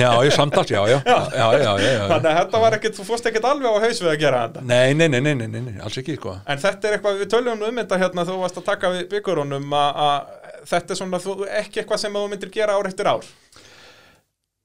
[0.00, 2.06] já, ég samtals, já, já, já, já, já, já, já.
[2.14, 4.64] Þannig að þetta var ekkert, þú fórst ekkert alveg á haus við að gera þetta.
[4.70, 6.38] Nei, nei, nei, nei, nei, nei, nei, alls ekki sko.
[6.48, 9.76] En þetta er eitthvað, við töljum um þetta hérna þú varst að taka við byggjurunum
[9.76, 10.32] að
[10.72, 13.28] þetta er svona þú, ekki eitthvað sem þú myndir gera ár eftir ár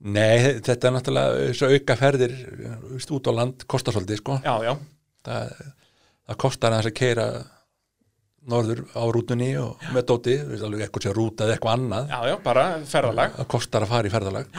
[0.04, 2.34] Nei, þetta er náttúrulega auka ferðir
[3.16, 4.36] út á land, kostar svolítið sko.
[4.44, 4.74] Já, já,
[5.28, 5.68] það,
[6.30, 7.28] það kostar hans að keira
[8.50, 12.10] norður á rútunni og með dóti, eitthvað sé rúta eða eitthvað annað.
[12.12, 13.38] Já, já, bara ferðalag.
[13.38, 14.58] Það kostar að fara í ferðalag.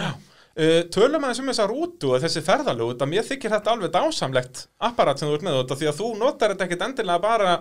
[0.55, 5.19] Uh, Tölum aðeins um þessa rútu og þessi ferðalög mér þykir þetta alveg dásamlegt apparat
[5.19, 7.55] sem þú ert með þetta því að þú notar þetta ekkit endilega bara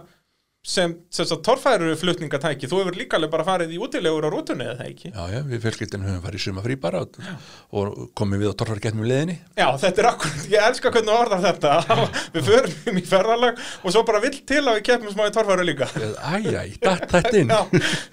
[0.64, 4.78] sem, sem torfæru flutningatæki þú hefur líka alveg bara farið í útilegur á rútunni eða
[4.80, 5.10] það ekki?
[5.12, 7.10] Já, já, við fjölskyldinu höfum farið í sumafrí bara og,
[7.76, 7.86] og
[8.16, 11.72] komum við á torfargetnum leðinni Já, þetta er akkurat, ég elska hvernig þú orðar þetta.
[12.34, 15.64] Við förum í ferðalag og svo bara vill til að við keppum smá í torfæru
[15.68, 15.86] líka.
[16.34, 17.52] Æjæj, þetta inn.
[17.52, 17.62] Já,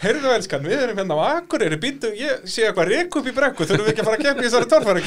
[0.02, 3.62] heyrðu elskan, við erum hérna á Akureyri býtu, ég sé eitthvað reik upp í brekku
[3.68, 5.00] þurfum við ekki að fara að keppa í þessari torfæru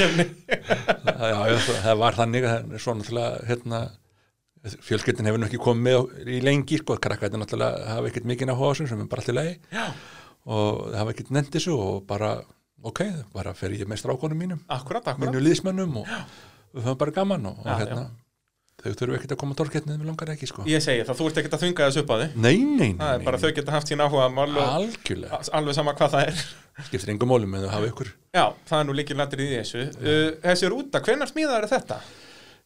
[4.64, 8.56] fjölskyldin hefur nú ekki komið með í lengi sko, krakkaði náttúrulega hafa ekkert mikið á
[8.56, 9.56] hóðsum sem er bara allt í lagi.
[9.73, 9.85] Já,
[10.48, 12.34] og hafa ekkert nefnt þessu og bara,
[12.84, 13.03] ok,
[13.35, 14.65] bara fer ég með strákonum mínum.
[14.72, 16.11] Akkurat, akkurat mínu liðsmönnum og
[16.73, 18.06] við höfum bara gaman og, Já, og hérna,
[18.84, 20.65] þau þurfum ekkert að koma torkettnið með langar ekki sko.
[20.68, 22.35] Ég segi það, þú ert ekkert að þunga þessu upp á þig.
[22.35, 25.40] Nei, nei, nei, er bara nei, þau geta haft sín áhuga algjörlega.
[25.60, 26.44] alveg sama hvað það er.
[26.88, 28.11] Skiptir engum mólum með að hafa ykkur.
[28.34, 29.84] Já, það er nú líkil nættir í þessu.
[30.02, 31.99] Uh, Þessi rúta, hvenær smíðaður þetta?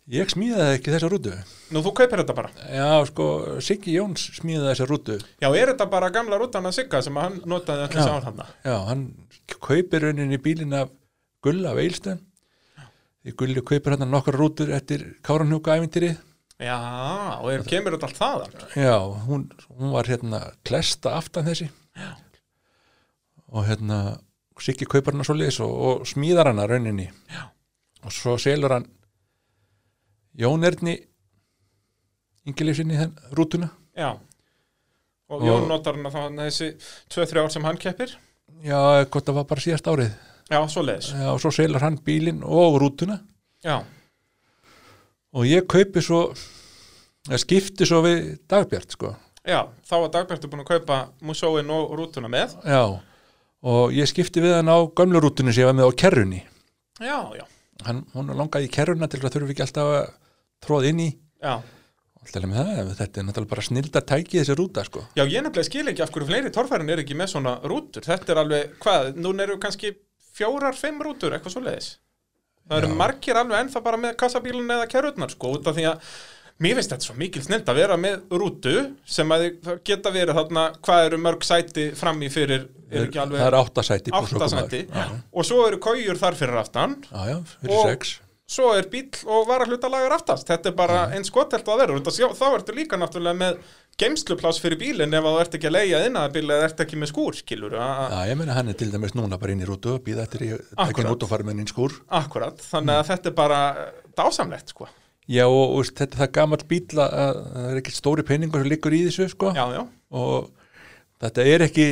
[0.08, 1.34] Ég smíðaði ekki þessa rútu
[1.76, 2.52] Nú, þú kaupir þetta bara.
[2.72, 3.26] Já, sko,
[3.64, 7.42] Siggi Jóns smíðaði þessa rútu Já, er þetta bara gamla rútan að Sigga sem hann
[7.44, 9.04] notaði allir hann Já, hann
[9.60, 10.94] kaupir rauninni bílinn af
[11.44, 12.24] Gulla af Eilstöðum
[13.28, 16.14] Því Gulli kaupir hann nokkar rútur eftir Káranhjúka ævintýri
[16.58, 16.78] Já,
[17.38, 18.54] og er, kemur þetta allt þaðan?
[18.82, 18.96] Já,
[19.28, 19.44] hún,
[19.78, 21.68] hún var hérna klesta aftan þessi.
[21.94, 22.16] Já.
[23.54, 24.00] og hérna
[24.58, 27.12] Siggi kaupir hann svo leis og, og smíðar hann að rauninni.
[27.30, 27.44] Já.
[28.02, 28.88] og svo selur hann
[30.38, 30.98] Jón Erni
[32.48, 33.70] Ingilifsinni þenn rútuna.
[33.98, 34.14] Já.
[35.30, 36.70] Og Og- Jón notar hann að þá þessi
[37.10, 38.16] 2-3 ár sem hann keppir.
[38.64, 40.12] Já, gott það var bara síðast árið.
[40.50, 41.10] Já, svoleiðis.
[41.12, 43.20] Já, og svo selur hann bílinn og rútuna.
[43.64, 43.84] Já,
[45.34, 46.22] og ég kaupi svo
[47.28, 49.16] eða skipti svo við dagbjart sko.
[49.48, 52.56] já, þá var Dagbjartur búin að kaupa Musóin og rútuna með.
[52.64, 53.02] Já,
[53.64, 56.44] og ég skipti við hann á gömlu rútunni sem ég var með á kerrunni.
[57.00, 57.44] Já, já,
[57.86, 60.14] hann, hún langaði í kerruna til að þurfi ekki alltaf að
[60.64, 61.10] tróða inn í
[61.44, 61.58] já
[62.28, 65.04] það, þetta er náttúrulega bara snildar tæki þessi rúta sko.
[65.16, 68.04] Já, ég nefnilega skil ekki af hverju fleiri torfærin er ekki með svona rútur.
[68.04, 69.94] Þetta er alveg, hvað, nú eru kannski
[70.36, 71.94] fjórar, fimm rútur, eitthvað svo leiðis.
[72.68, 72.98] Það eru Já.
[73.00, 76.12] margir alveg ennþá bara með kassabílun eða kerrutnar, sko, út af því að
[76.66, 78.74] mér finnst þetta svo mikil snild að vera með rútu
[79.08, 79.48] sem að
[79.88, 83.58] geta verið þarna, hvað eru mörg sæti fram í fyrir, er ekki alveg það er
[83.62, 87.92] áttasæti áttasæti og svo eru kójur þar fyrir aftan já, já, fyrir Og-
[88.48, 90.48] svo er bíl og varahlutalagur aftast.
[90.48, 91.98] Þetta er bara eins skotelt að vera
[92.32, 93.58] af þá ertu líka náttúrulega með
[94.00, 97.12] geimslupláss fyrir bílinn ef að þú ert ekki að leia innabíl eða ert ekki með
[97.12, 97.74] skúr, skilur
[98.14, 101.04] já, ég meina hann er til dæmis núna bara inn í rútu eftir í ekki
[101.08, 101.98] með hann inn í skúr.
[102.20, 103.62] Akkurat, þannig að þetta er bara
[104.18, 104.90] dásamlegt, sko.
[105.28, 108.72] Já, og, og þetta er gamall bíl að að það er ekki stóri peningur sem
[108.72, 109.52] liggur í þessu sko.
[109.58, 109.82] Já, já,
[110.16, 110.54] og
[111.26, 111.88] þetta er ekki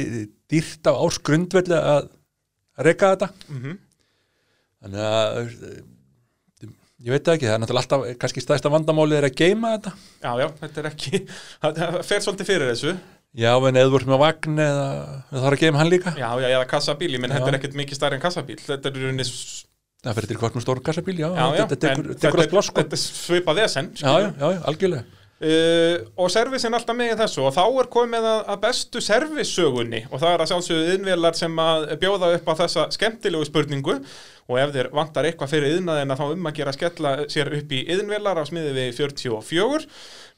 [0.54, 2.14] dýrt á ásgrundvelli að
[2.76, 3.30] að reka þetta.
[3.50, 3.76] Mhm.
[4.86, 5.84] Þannig að eh,
[7.06, 9.94] ég veit ekki, það er náttúrulega alltaf kannski stæðsta vandamálið er að geima þetta.
[10.26, 11.22] Já, já, þetta er ekki
[11.66, 12.96] það fer svolítið fyrir þessu.
[13.36, 14.90] Já, en eða ert með vagn eða
[15.32, 16.16] það er að geima hann líka.
[16.16, 19.00] Já, já, eða kassabíl, ég menn þetta er ekkert mikið stærri en kassabíl Þetta er
[19.02, 19.26] rauninni
[20.06, 21.92] það fyrir til hvort með stórum kassabíl, já, Já, já, þetta
[22.30, 22.82] allt pláss sko.
[22.84, 25.04] þetta er svipað vesen já, já, já, já, algjörlega
[25.36, 30.00] Uh, og servisin alltaf með í þessu og þá er komið að, að bestu servissögunni
[30.08, 34.62] og það er að sjálfsögðu yðnvélar sem að bjóða upp á þessa skemmtilegu spurningu og
[34.62, 37.82] ef þér vantar eitthvað fyrir yðnaðina þá um að gera að skella sér upp í
[37.98, 39.84] yðnvélar á smiði við 44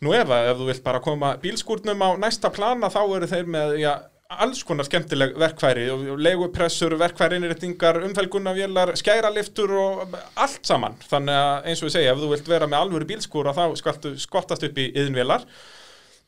[0.02, 3.54] nú ef, að- ef þú vilt bara koma bílskúrnum á næsta plana þá eru þeir
[3.54, 3.94] með já,
[4.28, 10.98] alls konar skemmtileg verkfæri og leigupressur, verkfærinréttingar, umfelgunarvélar, skæraliftur og allt saman.
[11.08, 14.14] Þannig að eins og ég segja, ef þú vilt vera með alvöru bílskúra þá skaltu
[14.20, 15.46] skottast upp í yðinvélar.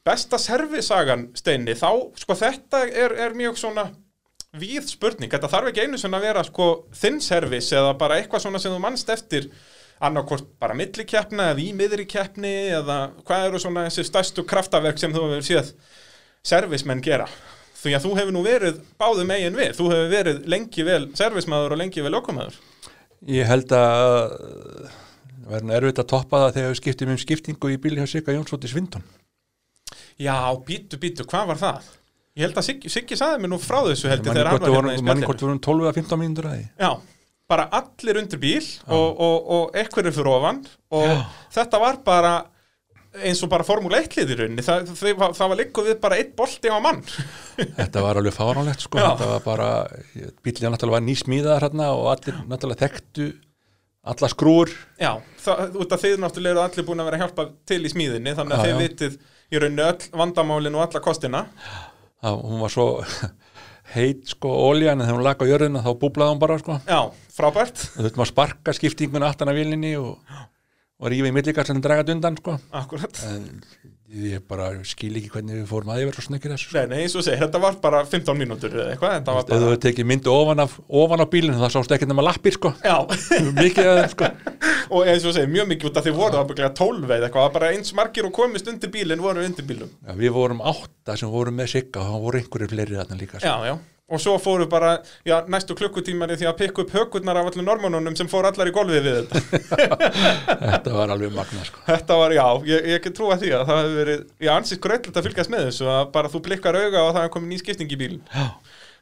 [0.07, 1.89] Besta servisagan, Steini, þá,
[2.21, 3.89] sko þetta er, er mjög svona
[4.55, 5.31] víð spurning.
[5.31, 8.73] Þetta þarf ekki einu svona að vera sko þinn servis eða bara eitthvað svona sem
[8.73, 9.51] þú mannst eftir
[9.99, 15.11] annarkvort bara millikeppna eða í miðri keppni eða hvað eru svona þessi stærstu kraftaverk sem
[15.11, 15.73] þú hefur séð
[16.47, 17.27] servismenn gera
[17.79, 19.71] því að þú hefur nú verið báðum eigin við.
[19.77, 22.59] Þú hefur verið lengi vel servismæður og lengi vel okkumæður
[23.27, 23.99] ég held að
[25.43, 28.35] það verður erfitt að toppa það þegar við skiptum um skiptingu í bíli hjá Sigga
[28.35, 29.03] Jónsvóti Svindon.
[30.19, 30.35] Já,
[30.67, 31.87] bítu, bítu, hvað var það?
[32.37, 34.93] Ég held að Siggi, Siggi saði mér nú frá þessu heldur þegar hann var hérna
[34.93, 36.65] í vorum- manni hvort spjallinu vorum 12 eða 15 mínútur að því.
[36.79, 36.91] Já,
[37.49, 40.61] bara allir undir bíl og, og, og ekkur er fyrir ofan
[40.95, 41.17] og Já.
[41.57, 42.33] þetta var bara
[43.17, 46.35] eins og bara Formule 1 liðir rauninni, það, það, það, var líka við bara eitt
[46.37, 47.01] bolti á mann
[47.79, 49.07] Þetta var alveg fáránlegt sko, Já.
[49.11, 49.69] þetta var bara,
[50.45, 53.29] bílið náttúrulega var nýsmíðaðar hérna og allir náttúrulega þekktu
[54.09, 54.71] alla skrúur.
[54.97, 55.11] Já,
[55.43, 58.35] það, út af þið náttúrulega eru allir búin að vera að hjálpa til í smíðinni
[58.37, 58.79] þannig að Já, já.
[58.79, 59.17] vitið
[59.49, 61.41] í rauninni öll vandamálin og alla kostina
[62.19, 62.85] Það, hún var svo
[63.95, 66.77] heit sko óljan en þegar hún lag á jörðina þá búblaði hún bara sko.
[66.85, 66.99] Já,
[67.35, 70.17] frábært, og þetta maður sparka skiptingun aftan af vilninni og,
[70.99, 72.57] og rífið millikar sem dragat undan sko.
[72.75, 73.23] akkurat.
[73.29, 73.47] En
[74.09, 77.37] ég bara skil ekki hvernig við fórum að svo snöggir þessu Nei, nei, og segir,
[77.43, 80.31] þetta var bara 15 mínútur eða eitthvað, þetta var ef þú bara hefur tekið myndu
[80.33, 82.73] ofan af, ofan af bílinn það sást ekki nema lappir sko.
[82.81, 82.97] Já,
[83.59, 84.31] mikið að sko.
[84.97, 87.37] Og eins og segir, mjög mikið út af því voru það bygglega 12 eða eitthvað,
[87.37, 90.65] það var bara eins margir og komist undir bílinn voru undir bílum Já, við vorum
[90.73, 93.45] átta sem vorum með sigga og það voru einhverjir fleiri þarna líka sko.
[93.45, 93.77] Já, já,
[94.09, 94.95] og svo fóru bara,
[95.27, 98.71] já, næstu klukkutímar í því að pikka upp hökurnar af öllum normununum sem fóru allar
[98.71, 99.69] í golfið við þetta.
[100.65, 101.83] Þetta var alveg magna sko.
[101.87, 105.21] Þetta var, já, ég, ég ekki trúa því að það hefur verið, já, ansið skröldlega
[105.21, 107.93] að fylgjast með þessu að bara þú blikkar auga og það er komið ný skipting
[107.93, 108.23] í bílinn.
[108.33, 108.47] Já,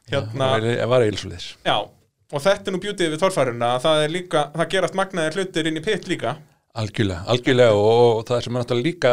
[0.08, 1.74] Hérna, það var eilsvöldis já,
[2.32, 5.68] og þetta er nú bjútið við torfæruna að það er líka, það gerast magnaðir hlutir
[5.68, 6.36] inn í pitt líka.
[6.78, 9.12] Algjörlega, algjörlega og, og það sem er náttúrulega líka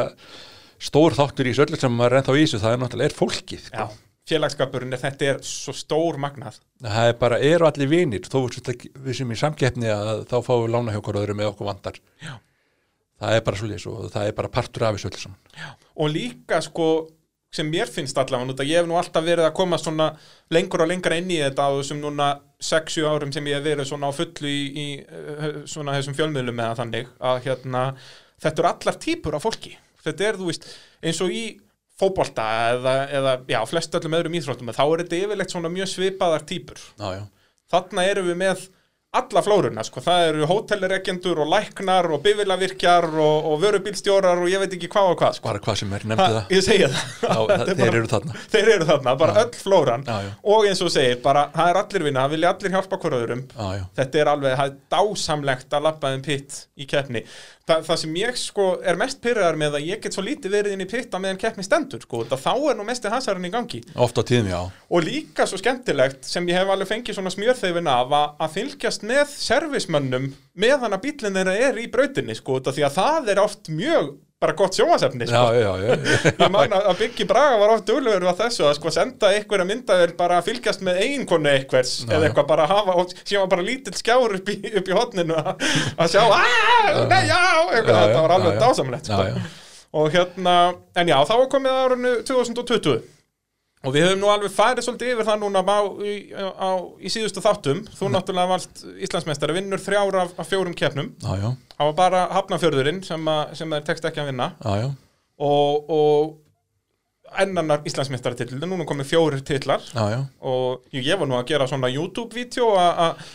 [0.86, 3.64] stór þáttur í öllu sem maður er ennþá í þessu það er náttúrulega er fólkið
[3.66, 3.76] sko.
[3.76, 3.86] Já,
[4.30, 6.58] félagskapurinn er þetta er svo stór magnað.
[6.82, 8.26] Það er bara, eru allir vinir?
[8.26, 11.70] Þó við sem í samkeppni að þá fáum við lána hjá okkur öðru með okkur
[11.70, 12.34] vandar Já.
[13.22, 15.70] það er bara svolítið og það er bara partur af þessu öllu saman.
[15.96, 16.90] Og líka sko
[17.56, 20.10] sem mér finnst allavega, ég hef nú alltaf verið að koma svona
[20.52, 22.30] lengur og lengra inn í þetta á þessum núna
[22.60, 26.60] 6-7 árum sem ég hef verið svona á fullu í, í eh, svona þessum fjölmiðlum
[26.66, 27.84] eða þannig að hérna,
[28.44, 29.76] þetta eru allar típur af fólki.
[30.06, 30.68] Þetta er, þú veist,
[31.06, 31.46] eins og í
[32.00, 36.48] fótbolta eða, eða já, flest öllum öðrum íþróttum, þá er þetta yfirleitt svona mjög svipaðar
[36.50, 37.22] já, já.
[37.72, 38.66] þarna erum við með
[39.16, 44.60] alla flóruna, sko, það eru hótelrekendur og læknar og bifilavirkjar og, og vörubílstjórar og ég
[44.60, 45.48] veit ekki hvað og hvað, sko.
[45.48, 46.52] Bara hvað sem er, nefndi það.
[46.52, 47.06] ég segi það.
[47.24, 48.38] Já, það, er þeir bara- eru þarna.
[48.56, 50.06] þeir eru þarna, bara öll flóran.
[50.10, 50.32] Já, já.
[50.56, 53.46] og eins og segir, bara það er allir vinna, það vilja allir hjálpa hver öðrum.
[53.56, 53.84] Já, já.
[54.02, 57.24] þetta er alveg, það er dásamlegt að lappa um pitt í keppni
[57.66, 60.76] Þa, það sem ég sko er mest pyrraðar með að ég get svo lítið verið
[60.76, 63.52] inn í pitt að meðan keppni stendur sko, það þá er nú mesti hasarinn í
[63.56, 63.80] gangi.
[64.06, 64.60] Oft á tíðum, já.
[64.94, 69.08] Og líka svo skemmtilegt sem ég hef alveg fengið svona smjörþeyfin af að, að fylgjast
[69.10, 70.28] með servismönnum
[70.62, 74.14] meðan að bílinn þeirra er í brautinni sko, af því að það er oft mjög
[74.46, 75.44] bara gott sjómasefni sko.
[76.46, 79.68] Ég man að að Biggi Braga var oft duglegur að þessu að sko senda einhverja
[79.72, 83.66] myndaður bara að fylgjast með eiginkonu einhvers Já, eða eitthvað bara hafa og síðan bara
[83.66, 85.68] lítill skjár upp í, upp í hotninu að,
[85.98, 87.42] að sjá aaaah, nei já,
[87.74, 89.50] eitthvað, þetta var alveg dásamlegt sko.
[89.96, 90.56] Og hérna,
[91.00, 93.15] en já, þá komið að árinu 2020
[93.86, 97.44] og við höfum nú alveg farið svolítið yfir það núna á, í, á, í síðustu
[97.44, 97.84] þáttum.
[97.96, 101.12] Þú náttúrulega valt Íslandsmeistari vinnur þrjár af, af fjórum keppnum.
[101.22, 104.50] Já, já, það var bara hafnafjörðurinn sem, að, sem þeir tekst ekki að vinna.
[104.66, 104.90] Já, já,
[105.46, 109.84] og, og ennanar Íslandsmeistari titl núna komið fjórir titlar.
[109.94, 110.20] Já, já.
[110.46, 113.28] og ég, var nú að gera svona YouTube-vídeó að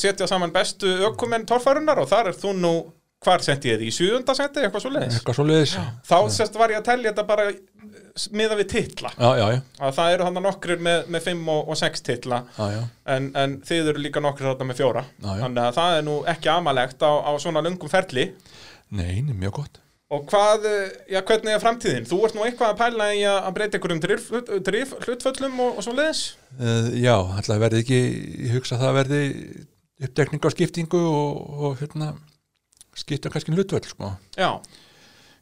[0.00, 2.74] setja saman bestu ökumenn torfærunar og þar er þú nú
[3.20, 6.16] hvar sent ég þið í sjöunda seti, eitthvað svo leiðis eitthvað svo leiðis já, þá
[6.36, 7.50] sérst var ég að telja þetta bara
[8.34, 9.10] miða við titla.
[9.16, 12.40] Já, já, að það eru hann nokkrir með, með 5 og, og 6 titla.
[12.56, 12.80] Já, já.
[13.14, 15.04] en, en þið eru líka nokkrir þarna með fjóra.
[15.18, 15.44] Já, já.
[15.44, 18.26] þannig að það er nú ekki amalegt á, á svona lungum ferli.
[18.90, 19.80] Nei, nei, mjög gott.
[20.10, 22.06] Og hvað, eh, já, hvernig er framtíðin?
[22.10, 24.24] Þú ert nú eitthvað að pæla í að að breyta einhverjum drif,
[24.66, 26.22] drif hlutföllum og, og svo leiðis?
[26.58, 28.00] uh, já, alltaf verði ekki
[28.48, 29.20] ég hugsa að það verði
[30.08, 32.10] uppdekning á skiptingu og, og hérna
[32.98, 34.14] skipta kannski hlutvöld sko.
[34.38, 34.50] Já,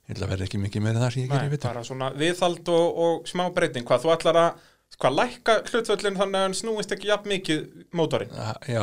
[0.08, 2.68] ég held að verði ekki mikið meira það sem ég gerir við bara svona viðhald
[2.72, 3.86] og, og smá breyting.
[3.88, 4.62] Hvað, þú ætlar að,
[4.98, 7.64] hvað, lækka hlutföllin þannig að hann snúist ekki jafn mikið
[8.00, 8.32] mótorinn?
[8.68, 8.80] já,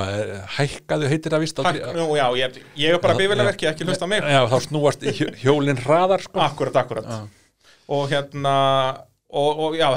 [0.57, 4.07] hækkaðu heitir það vist Hæk, nú, já, ég, ég er bara Já, bifilaverki, ekki hlusta
[4.11, 4.21] mig.
[4.21, 6.39] já, þá snúast hjó- hjólin hraðar sko.
[6.45, 7.09] Akkurat, akkurat.
[7.09, 7.25] Já.
[7.95, 8.53] Og hérna,
[9.29, 9.89] og, og já,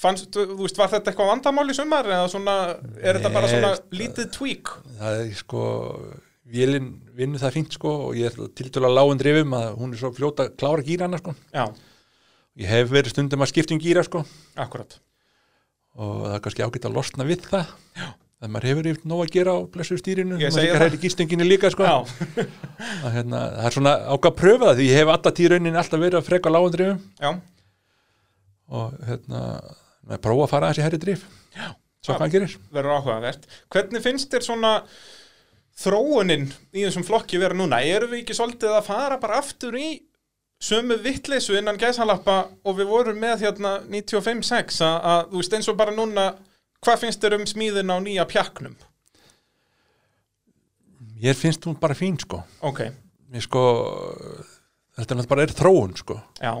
[0.00, 2.56] fannst, þú veist, var þetta eitthvað vandamál í sumar eða svona,
[3.04, 4.72] er þetta bara svona það- lítið tweak?
[5.00, 5.62] það er sko
[6.50, 10.00] vélinn vinnur það fínt sko og ég er til dæla lágun drifum að hún er
[10.00, 11.64] svo fljóta að klára gýrana sko Já,
[12.60, 14.24] ég hef verið stundum að skipta um gýra sko
[14.58, 14.98] akkurat.
[16.00, 18.08] og það er kannski ágætt að losna við það Já.
[18.40, 21.46] það maður hefur yfir nóg að gera á blessu stýrinu Ég maður líka hæri gýstinginni
[21.48, 22.14] líka sko að,
[23.14, 26.20] hérna, það er svona ágætt að pröfa það því ég hef alltaf tíðraunin alltaf verið
[26.20, 27.30] að freka lágun drifum já.
[28.70, 29.44] og hérna
[30.06, 31.24] maður prófa að fara aðeins í hæri drif
[31.54, 31.66] Já.
[32.00, 32.52] svo hvað hann gerir.
[33.74, 34.70] Hvernig finnst þér svona
[35.80, 36.46] þróunin
[36.76, 37.80] í þessum flokki vera núna?
[37.82, 39.88] Erum við ekki svolítið að fara bara aftur í
[40.60, 45.70] sömu vittleysu innan gæsalappa og við vorum með hérna 95-6 að, að þú veist eins
[45.72, 46.26] og bara núna
[46.84, 48.76] hvað finnst þér um smíðin á nýja pjaknum?
[51.20, 52.84] ég finnst hún bara fín sko Ok,
[53.32, 53.64] ég sko
[55.00, 56.18] þetta er bara er þróun sko.
[56.40, 56.54] Já,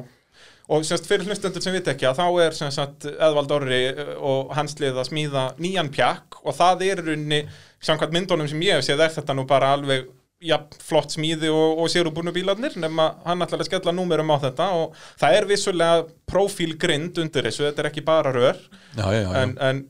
[0.70, 3.82] og semst fyrir hlustendur sem veit ekki að þá er sem sagt Eðvald Orri
[4.16, 7.40] og hans lið að smíða nýjan pjakk og það er í rauninni
[7.84, 10.08] samkvæmt myndunum sem ég hef séð er þetta nú bara alveg
[10.40, 14.68] ja, flott smíði og, og sérubúnu bílarnir nema hann ætlar að skella númerum á þetta
[14.78, 18.60] og það er vissulega profílgrind undir þessu, þetta er ekki bara rör
[18.96, 19.84] já, já, já, en, en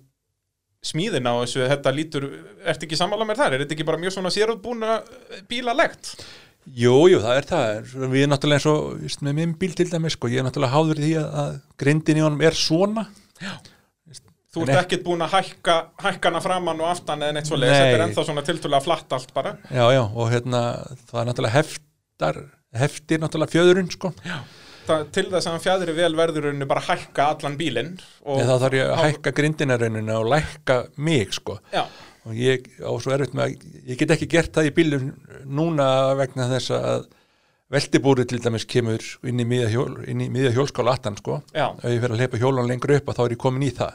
[0.84, 2.28] smíðin á þessu, þetta lítur
[2.64, 5.00] ertu ekki sammála mér þar, er þetta ekki bara mjög svona sérubúna
[5.50, 6.14] bílalegt?
[6.76, 7.92] Jú, jú, það er það.
[8.12, 11.00] Við erum náttúrulega eins og með minn bíl til dæmis, sko, ég er náttúrulega háður
[11.00, 13.06] í því að, grindin í honum er svona.
[14.50, 17.76] Þú ert ek- ekkert búin að hækka hækkana framann og aftan eða neitt svo leiðis,
[17.78, 19.52] þetta er ennþá svona tiltölulega flatt allt bara.
[19.70, 20.62] Já, já, og hérna,
[21.10, 22.40] það er náttúrulega heftar,
[22.82, 24.10] heftir náttúrulega fjöðurinn, sko.
[24.90, 27.92] Það, til þess að hann fjæðri vel verður rauninni bara hækka allan bílinn.
[28.26, 31.58] Eða þá þarf ég að hækka grindina rauninu og lækka mig, sko.
[31.72, 31.84] Já,
[32.26, 35.06] Og ég á svo erfitt með að, ég get ekki gert það í bílum
[35.46, 35.86] núna
[36.18, 37.06] vegna þess að
[37.70, 41.38] veltibúri til dæmis kemur inn í miðja, hjólskála 18, sko.
[41.54, 43.94] já, Ef ég fer að hleypa hjólun lengur upp þá er ég komin í það.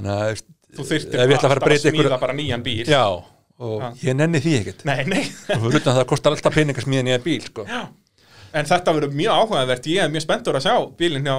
[0.00, 0.42] Þannig að
[0.80, 1.06] þú ég
[1.36, 2.84] ætla að að smíða ykkur bara nýjan bíl.
[2.88, 3.04] Já,
[3.60, 3.88] og Já.
[4.08, 5.24] ég nenni því ekkert Nei, nei.
[5.56, 7.66] og fyrir utan að það kostar alltaf peningar smíðan í að bíl sko.
[8.50, 11.36] En þetta verður mjög áhugavert, ég er mjög spenntur að sjá bílinn hjá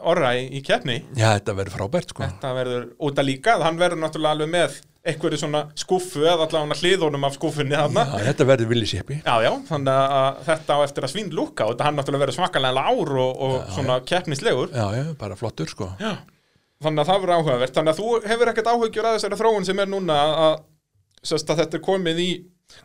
[0.00, 1.02] Orra í, í keppni.
[1.12, 2.24] Já, þetta verður frábært sko.
[2.24, 4.78] Þetta verður út að líka, hann verður náttúrulega alveg með
[5.10, 8.04] einhverju svona skúffu eða allavega hliðunum af skúffunni þarna.
[8.08, 11.66] Já, þetta verður villi sépi Já, já, þannig að þetta á eftir að svín lúka
[11.68, 14.72] og þetta hann náttúrulega verður svakalega ár og, og svona keppnislegur.
[14.76, 15.92] Já, já, bara flottur sko.
[16.00, 16.14] Já.
[16.80, 17.74] Þannig að það verður áhugavert.
[17.76, 20.56] Þannig að þú hefur ekkert áhugjur að þessari þróun sem er núna að,
[21.36, 22.30] að þetta er komið í...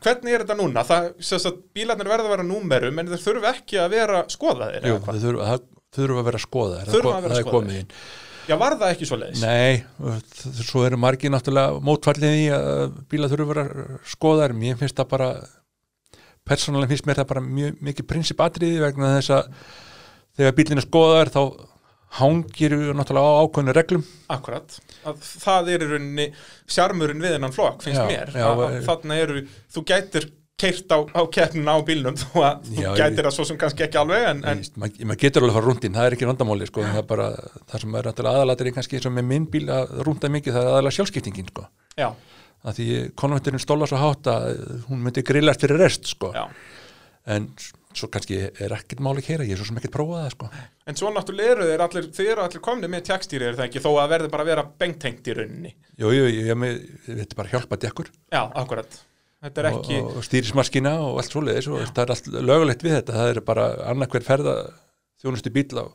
[0.01, 0.84] Hvernig er þetta núna?
[0.88, 1.07] Það,
[1.38, 4.88] að bílarnir verða að vera númerum en þeir þurfu ekki að vera skoðaðir.
[4.89, 7.99] Jú, þurfa, það þurfa að vera skoða Þurfa að vera er skoðaðir.
[8.45, 9.41] Já, var það ekki svo leiðis?
[9.41, 9.84] Nei,
[10.61, 15.09] svo eru margir náttúrulega mótfallið í að bíla þurfa að vera skoðar mér finnst það
[15.15, 15.30] bara
[16.45, 19.47] persónulega finnst mér það bara mjög mikið prinsipatriði vegna þess að
[20.38, 21.41] þegar bílinn er skoðar þá
[22.19, 24.79] hangir náttúrulega á ákveðinu reglum Akkurat.
[25.05, 26.25] Að það er í rauninni
[26.71, 28.33] sjarmurinn við hennan flokk, finnst Já, mér.
[28.33, 30.27] já, að, að þarna eru, þú gætir
[30.59, 33.85] keirt á, á keppnina á bílnum þó að þú Já, gætir það svo sem kannski
[33.85, 36.69] ekki alveg en, en maður mað getur alveg að fara rúndin, það er ekki vandamáli
[36.69, 37.27] sko, það er bara,
[37.71, 40.71] það sem er aðalatir kannski eins og með minn bíl að rúnda mikið það er
[40.71, 41.67] aðalega sjálfskiptingin sko.
[42.65, 42.87] að því
[43.19, 44.47] konventurinn stóla svo hátt að
[44.87, 46.31] hún myndi grillast fyrir rest sko.
[47.35, 47.51] en
[47.95, 50.49] svo kannski er ekkert máli að keira, ég er svo sem ekkert prófað það sko.
[50.91, 53.84] En svo náttúrulega eru þeir allir, þeir eru allir komni með tjekstýri er það ekki,
[53.85, 55.73] þó að verði bara að vera bengtengt í rauninni.
[56.01, 56.51] jú, jú, ég,
[57.15, 58.99] er bara hjálpa dekkur Já, akkurat.
[59.45, 62.95] Þetta er ekki, og, og stýrismaskina og allt svoleiðis og það er allt lögulegt við
[62.97, 64.55] þetta, það er bara annarkver ferða
[65.22, 65.85] þjónustu bíl á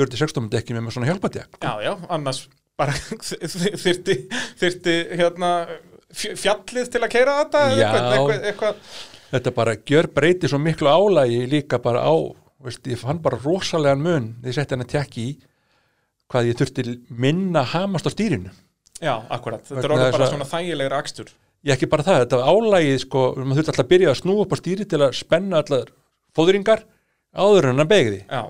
[0.00, 2.44] 40-60 dekki með svona hjálpa dekk já, já, annars
[2.80, 2.94] bara
[3.84, 4.16] þyrti,
[4.60, 5.50] þyrti hérna
[6.10, 7.62] fj- fjallið til að keira þetta?
[7.76, 7.88] Já.
[7.90, 8.76] Eitthvað, eitthvað, eitthvað,
[9.30, 12.14] þetta bara gjör breyti svo miklu álægi líka bara á
[12.60, 15.36] veist, ég fann bara rosalegan mun því ég setti hann að tekki í
[16.30, 18.52] hvað ég þurfti minna hamast á stýrinu
[19.00, 19.64] já, akkurat.
[19.64, 21.30] Þetta er orðið bara svona þægilegur akstur.
[21.64, 24.54] ég ekki bara það, þetta álægið sko, maður þurfti alltaf að byrja að snúa upp
[24.54, 25.92] á stýri til að spenna allar
[26.36, 26.84] fóðringar
[27.34, 28.42] áður en hann begði Já,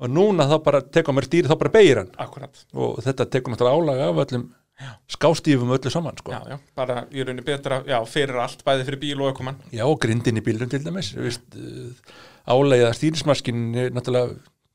[0.00, 2.64] og núna þá bara tekur maður stýri þá bara begir hann akkurat.
[2.74, 4.46] og þetta tekur náttúrulega álægi af öllum
[5.14, 6.34] skástífum öllu saman sko.
[6.34, 9.60] Já, já, bara í rauninni betra, já, fyrir allt, bæði fyrir bíl og ökumann.
[9.74, 11.14] Já, og grindin í bílum til dæmis
[12.44, 14.34] álægið að stýrismaskin er náttúrulega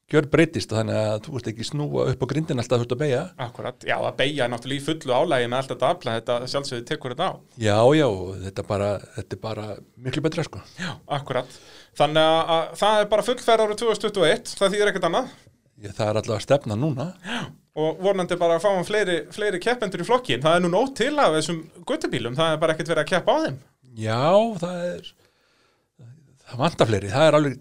[0.09, 3.01] gjör breytist þannig að þú veist ekki snúa upp á grindin alltaf þú ert að
[3.03, 6.37] beigja Akkurat, já, að beigja er náttúrulega í fullu álægi með allt þetta afla, þetta
[6.53, 7.33] sjálfsögðu tekur þetta á.
[7.61, 8.87] Já, já, og þetta, bara,
[9.19, 9.67] þetta er bara
[10.07, 10.89] miklu betra sko Já,
[11.19, 11.59] akkurat.
[11.99, 15.31] Þannig að, að það er bara fullferð árið 2021, það þýðir ekkert annað
[15.83, 17.11] ég, Það er að stefna núna.
[17.79, 20.41] Og vonandi bara að fáum fleiri, fleiri keppendur í flokkin.
[20.43, 23.35] Það er nú nót til af þessum guttubílum, það er bara ekkert verið að keppa
[23.35, 23.57] á þeim.
[23.99, 24.21] Já,
[24.59, 25.09] það er
[26.49, 27.57] það vantar fleiri, það er alveg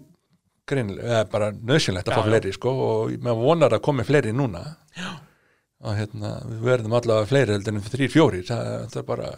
[0.69, 4.63] greinilega, bara nöðsynlegt að fá fleiri sko og maður vonar að komi fleiri núna.
[4.97, 5.09] Já.
[5.79, 9.29] Og hérna, við verðum allavega fleiri heldur en þrýr, fjórir, það, það er bara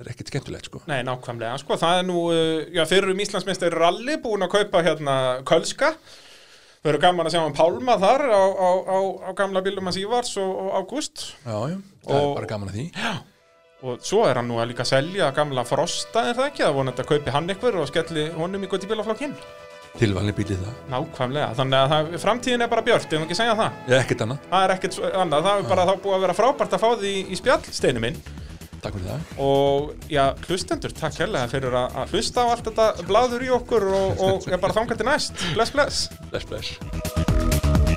[0.00, 0.82] er ekkert skemmtilegt sko.
[0.88, 4.54] Nei, nákvæmlega, sko, það er nú, uh, já, þeir eru um Íslandsmeistari ralli búin að
[4.54, 5.16] kaupa hérna
[5.48, 5.92] Kölska.
[6.80, 8.98] Þau eru gaman að sjá hann Pálma þar á, á, á,
[9.28, 11.26] á gamla bílum hans Ívars og, og Ágúst.
[11.44, 11.76] Já, já,
[12.06, 12.86] það Og- er bara gaman að því
[13.80, 16.64] Og svo er hann nú að líka selja gamla Frosta, er það ekki?
[16.66, 19.36] Það vonandi að kaupi hann ykkur og skelli honum í guttubílaflokkinn.
[19.98, 23.72] tilvalni bílið það, Nákvæmlega, þannig að það, framtíðin er bara björt, ef ekki segja það.
[23.88, 26.76] ég ekkert annað Það er ekkert annað, það er bara þá búið að vera frábært
[26.76, 28.20] að fá því í spjall, steinu minn.
[28.80, 33.46] Takk fyrir það Og já, hlustendur, takk hérlega fyrir að, hlusta á allt þetta blaður
[33.46, 35.46] í okkur og, og ég bara þangað til næst.
[35.56, 36.04] Bless, bless.
[36.30, 37.89] Bless, bless